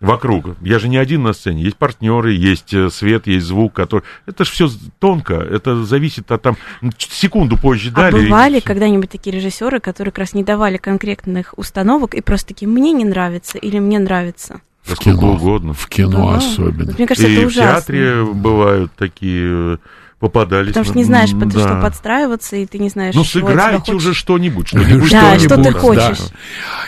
вокруг. 0.01 0.57
Я 0.63 0.79
же 0.79 0.89
не 0.89 0.97
один 0.97 1.23
на 1.23 1.33
сцене. 1.33 1.63
Есть 1.63 1.77
партнеры, 1.77 2.33
есть 2.33 2.73
э, 2.73 2.91
свет, 2.91 3.27
есть 3.27 3.47
звук, 3.47 3.75
который... 3.75 4.03
Это 4.27 4.45
же 4.45 4.51
все 4.51 4.69
тонко. 4.99 5.35
Это 5.35 5.85
зависит 5.85 6.31
от 6.33 6.43
там... 6.43 6.57
Секунду 6.99 7.57
позже 7.57 7.91
а 7.91 8.11
дали. 8.11 8.25
бывали 8.27 8.59
и... 8.59 8.61
когда-нибудь 8.61 9.11
такие 9.11 9.37
режиссеры, 9.37 9.81
которые 9.81 10.13
как 10.13 10.21
раз 10.21 10.35
не 10.35 10.43
давали 10.43 10.79
конкретных 10.79 11.55
установок 11.57 12.15
и 12.15 12.23
просто 12.23 12.49
такие, 12.49 12.69
мне 12.69 12.93
не 12.93 13.05
нравится 13.05 13.59
или 13.59 13.79
мне 13.79 13.99
нравится? 13.99 14.61
В 14.83 14.97
кино, 14.97 15.35
угодно. 15.35 15.75
В 15.75 15.87
кино 15.89 16.31
да. 16.31 16.37
особенно. 16.39 16.87
Вот, 16.87 16.99
мне 16.99 17.07
кажется, 17.07 17.29
и 17.29 17.35
это 17.35 17.47
ужасно. 17.47 17.73
в 17.73 17.75
театре 17.75 18.25
бывают 18.25 18.93
такие 18.97 19.79
попадались. 20.21 20.69
Потому 20.69 20.85
что 20.85 20.97
не 20.97 21.05
знаешь, 21.05 21.31
под 21.31 21.49
да. 21.49 21.61
что 21.61 21.81
подстраиваться, 21.81 22.57
и 22.57 22.67
ты 22.67 22.79
не 22.79 22.91
знаешь, 22.91 23.15
Ну, 23.15 23.25
сыграйте 23.25 23.95
уже 23.95 24.15
что-нибудь. 24.15 24.69
Что-нибудь, 24.69 25.11
да, 25.11 25.39
что, 25.39 25.49
что 25.49 25.63
ты 25.63 25.73
хочешь. 25.73 26.19
Да. 26.19 26.35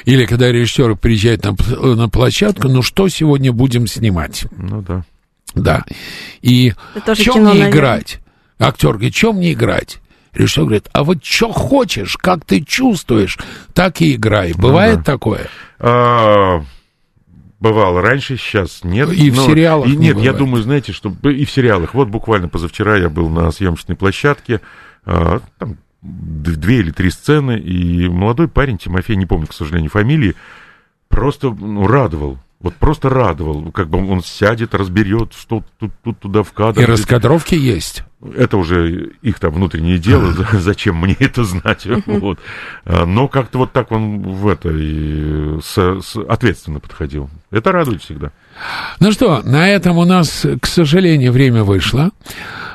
Или 0.04 0.26
когда 0.26 0.52
режиссер 0.52 0.94
приезжает 0.96 1.42
на, 1.44 1.56
на 1.94 2.08
площадку, 2.08 2.68
ну, 2.68 2.82
что 2.82 3.08
сегодня 3.08 3.52
будем 3.52 3.86
снимать? 3.86 4.44
Ну, 4.56 4.82
да. 4.82 5.04
Да. 5.54 5.84
И 6.42 6.74
чем 7.14 7.36
мне 7.36 7.44
наверное. 7.44 7.70
играть? 7.70 8.20
Актер 8.58 8.92
говорит, 8.92 9.14
чем 9.14 9.36
мне 9.36 9.54
играть? 9.54 9.98
Режиссер 10.34 10.62
говорит, 10.62 10.88
а 10.92 11.02
вот 11.02 11.24
что 11.24 11.52
хочешь, 11.52 12.16
как 12.16 12.44
ты 12.44 12.62
чувствуешь, 12.62 13.38
так 13.74 14.00
и 14.00 14.14
играй. 14.14 14.52
Бывает 14.54 14.98
ну, 14.98 15.04
да. 15.04 15.12
такое? 15.12 15.48
А, 15.78 16.62
Бывало 17.62 18.02
раньше, 18.02 18.36
сейчас 18.36 18.82
нет. 18.82 19.12
И 19.12 19.30
в 19.30 19.36
сериалах 19.36 19.86
и, 19.86 19.94
Нет, 19.94 20.16
не 20.16 20.24
я 20.24 20.32
думаю, 20.32 20.64
знаете, 20.64 20.90
что 20.90 21.14
и 21.22 21.44
в 21.44 21.50
сериалах. 21.52 21.94
Вот 21.94 22.08
буквально 22.08 22.48
позавчера 22.48 22.96
я 22.96 23.08
был 23.08 23.28
на 23.28 23.52
съемочной 23.52 23.94
площадке, 23.94 24.60
а, 25.04 25.40
там 25.58 25.76
две 26.02 26.80
или 26.80 26.90
три 26.90 27.10
сцены, 27.10 27.56
и 27.56 28.08
молодой 28.08 28.48
парень, 28.48 28.78
Тимофей, 28.78 29.14
не 29.14 29.26
помню, 29.26 29.46
к 29.46 29.52
сожалению, 29.52 29.90
фамилии, 29.90 30.34
просто 31.08 31.50
ну, 31.50 31.86
радовал. 31.86 32.38
Вот 32.58 32.74
просто 32.74 33.08
радовал. 33.08 33.70
Как 33.70 33.88
бы 33.88 34.10
он 34.10 34.24
сядет, 34.24 34.74
разберет, 34.74 35.32
что 35.32 35.62
тут, 35.78 35.92
тут 36.02 36.18
туда 36.18 36.42
в 36.42 36.52
кадр. 36.52 36.80
И 36.80 36.84
раскадровки 36.84 37.54
есть. 37.54 38.02
Это 38.36 38.56
уже 38.56 39.10
их 39.20 39.40
там 39.40 39.54
внутреннее 39.54 39.98
дело, 39.98 40.32
зачем 40.52 40.96
мне 40.96 41.16
это 41.18 41.44
знать. 41.44 41.86
Вот. 42.06 42.38
А, 42.84 43.06
но 43.06 43.26
как-то 43.26 43.58
вот 43.58 43.72
так 43.72 43.90
он 43.90 44.22
в 44.22 44.46
это 44.46 44.68
и 44.70 45.58
с, 45.60 46.00
с, 46.02 46.16
ответственно 46.28 46.78
подходил. 46.78 47.30
Это 47.50 47.72
радует 47.72 48.02
всегда. 48.02 48.30
Ну 49.00 49.12
что, 49.12 49.42
на 49.42 49.68
этом 49.68 49.98
у 49.98 50.04
нас, 50.04 50.46
к 50.60 50.66
сожалению, 50.66 51.32
время 51.32 51.64
вышло. 51.64 52.10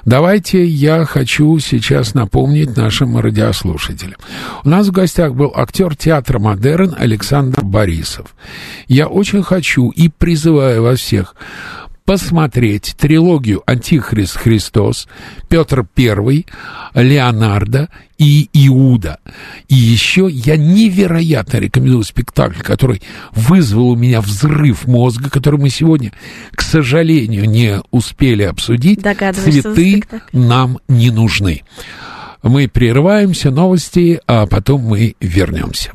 Давайте 0.05 0.63
я 0.65 1.05
хочу 1.05 1.59
сейчас 1.59 2.13
напомнить 2.13 2.75
нашим 2.77 3.17
радиослушателям. 3.17 4.15
У 4.63 4.69
нас 4.69 4.87
в 4.87 4.91
гостях 4.91 5.33
был 5.33 5.51
актер 5.55 5.95
театра 5.95 6.39
«Модерн» 6.39 6.95
Александр 6.97 7.61
Борисов. 7.63 8.33
Я 8.87 9.07
очень 9.07 9.43
хочу 9.43 9.89
и 9.89 10.07
призываю 10.09 10.83
вас 10.83 10.99
всех 10.99 11.35
посмотреть 12.07 12.95
трилогию 12.97 13.61
«Антихрист 13.65 14.37
Христос», 14.37 15.09
Петр 15.49 15.85
I, 15.97 16.45
Леонардо 16.95 17.89
и 18.17 18.49
Иуда. 18.53 19.19
И 19.67 19.75
еще 19.75 20.29
я 20.31 20.55
невероятно 20.55 21.57
рекомендую 21.57 22.05
спектакль, 22.05 22.61
который 22.61 23.01
вызвал 23.33 23.89
у 23.89 23.95
меня 23.97 24.21
взрыв 24.21 24.87
мозга, 24.87 25.29
который 25.29 25.59
мы 25.59 25.69
сегодня, 25.69 26.13
к 26.55 26.61
сожалению, 26.61 27.43
не 27.43 27.81
успели 27.91 28.43
обсудить. 28.43 29.01
«Цветы 29.01 30.01
нам 30.31 30.79
не 30.87 31.11
нужны». 31.11 31.63
Мы 32.41 32.69
прерываемся, 32.69 33.51
новости, 33.51 34.21
а 34.27 34.45
потом 34.45 34.81
мы 34.81 35.15
вернемся. 35.19 35.91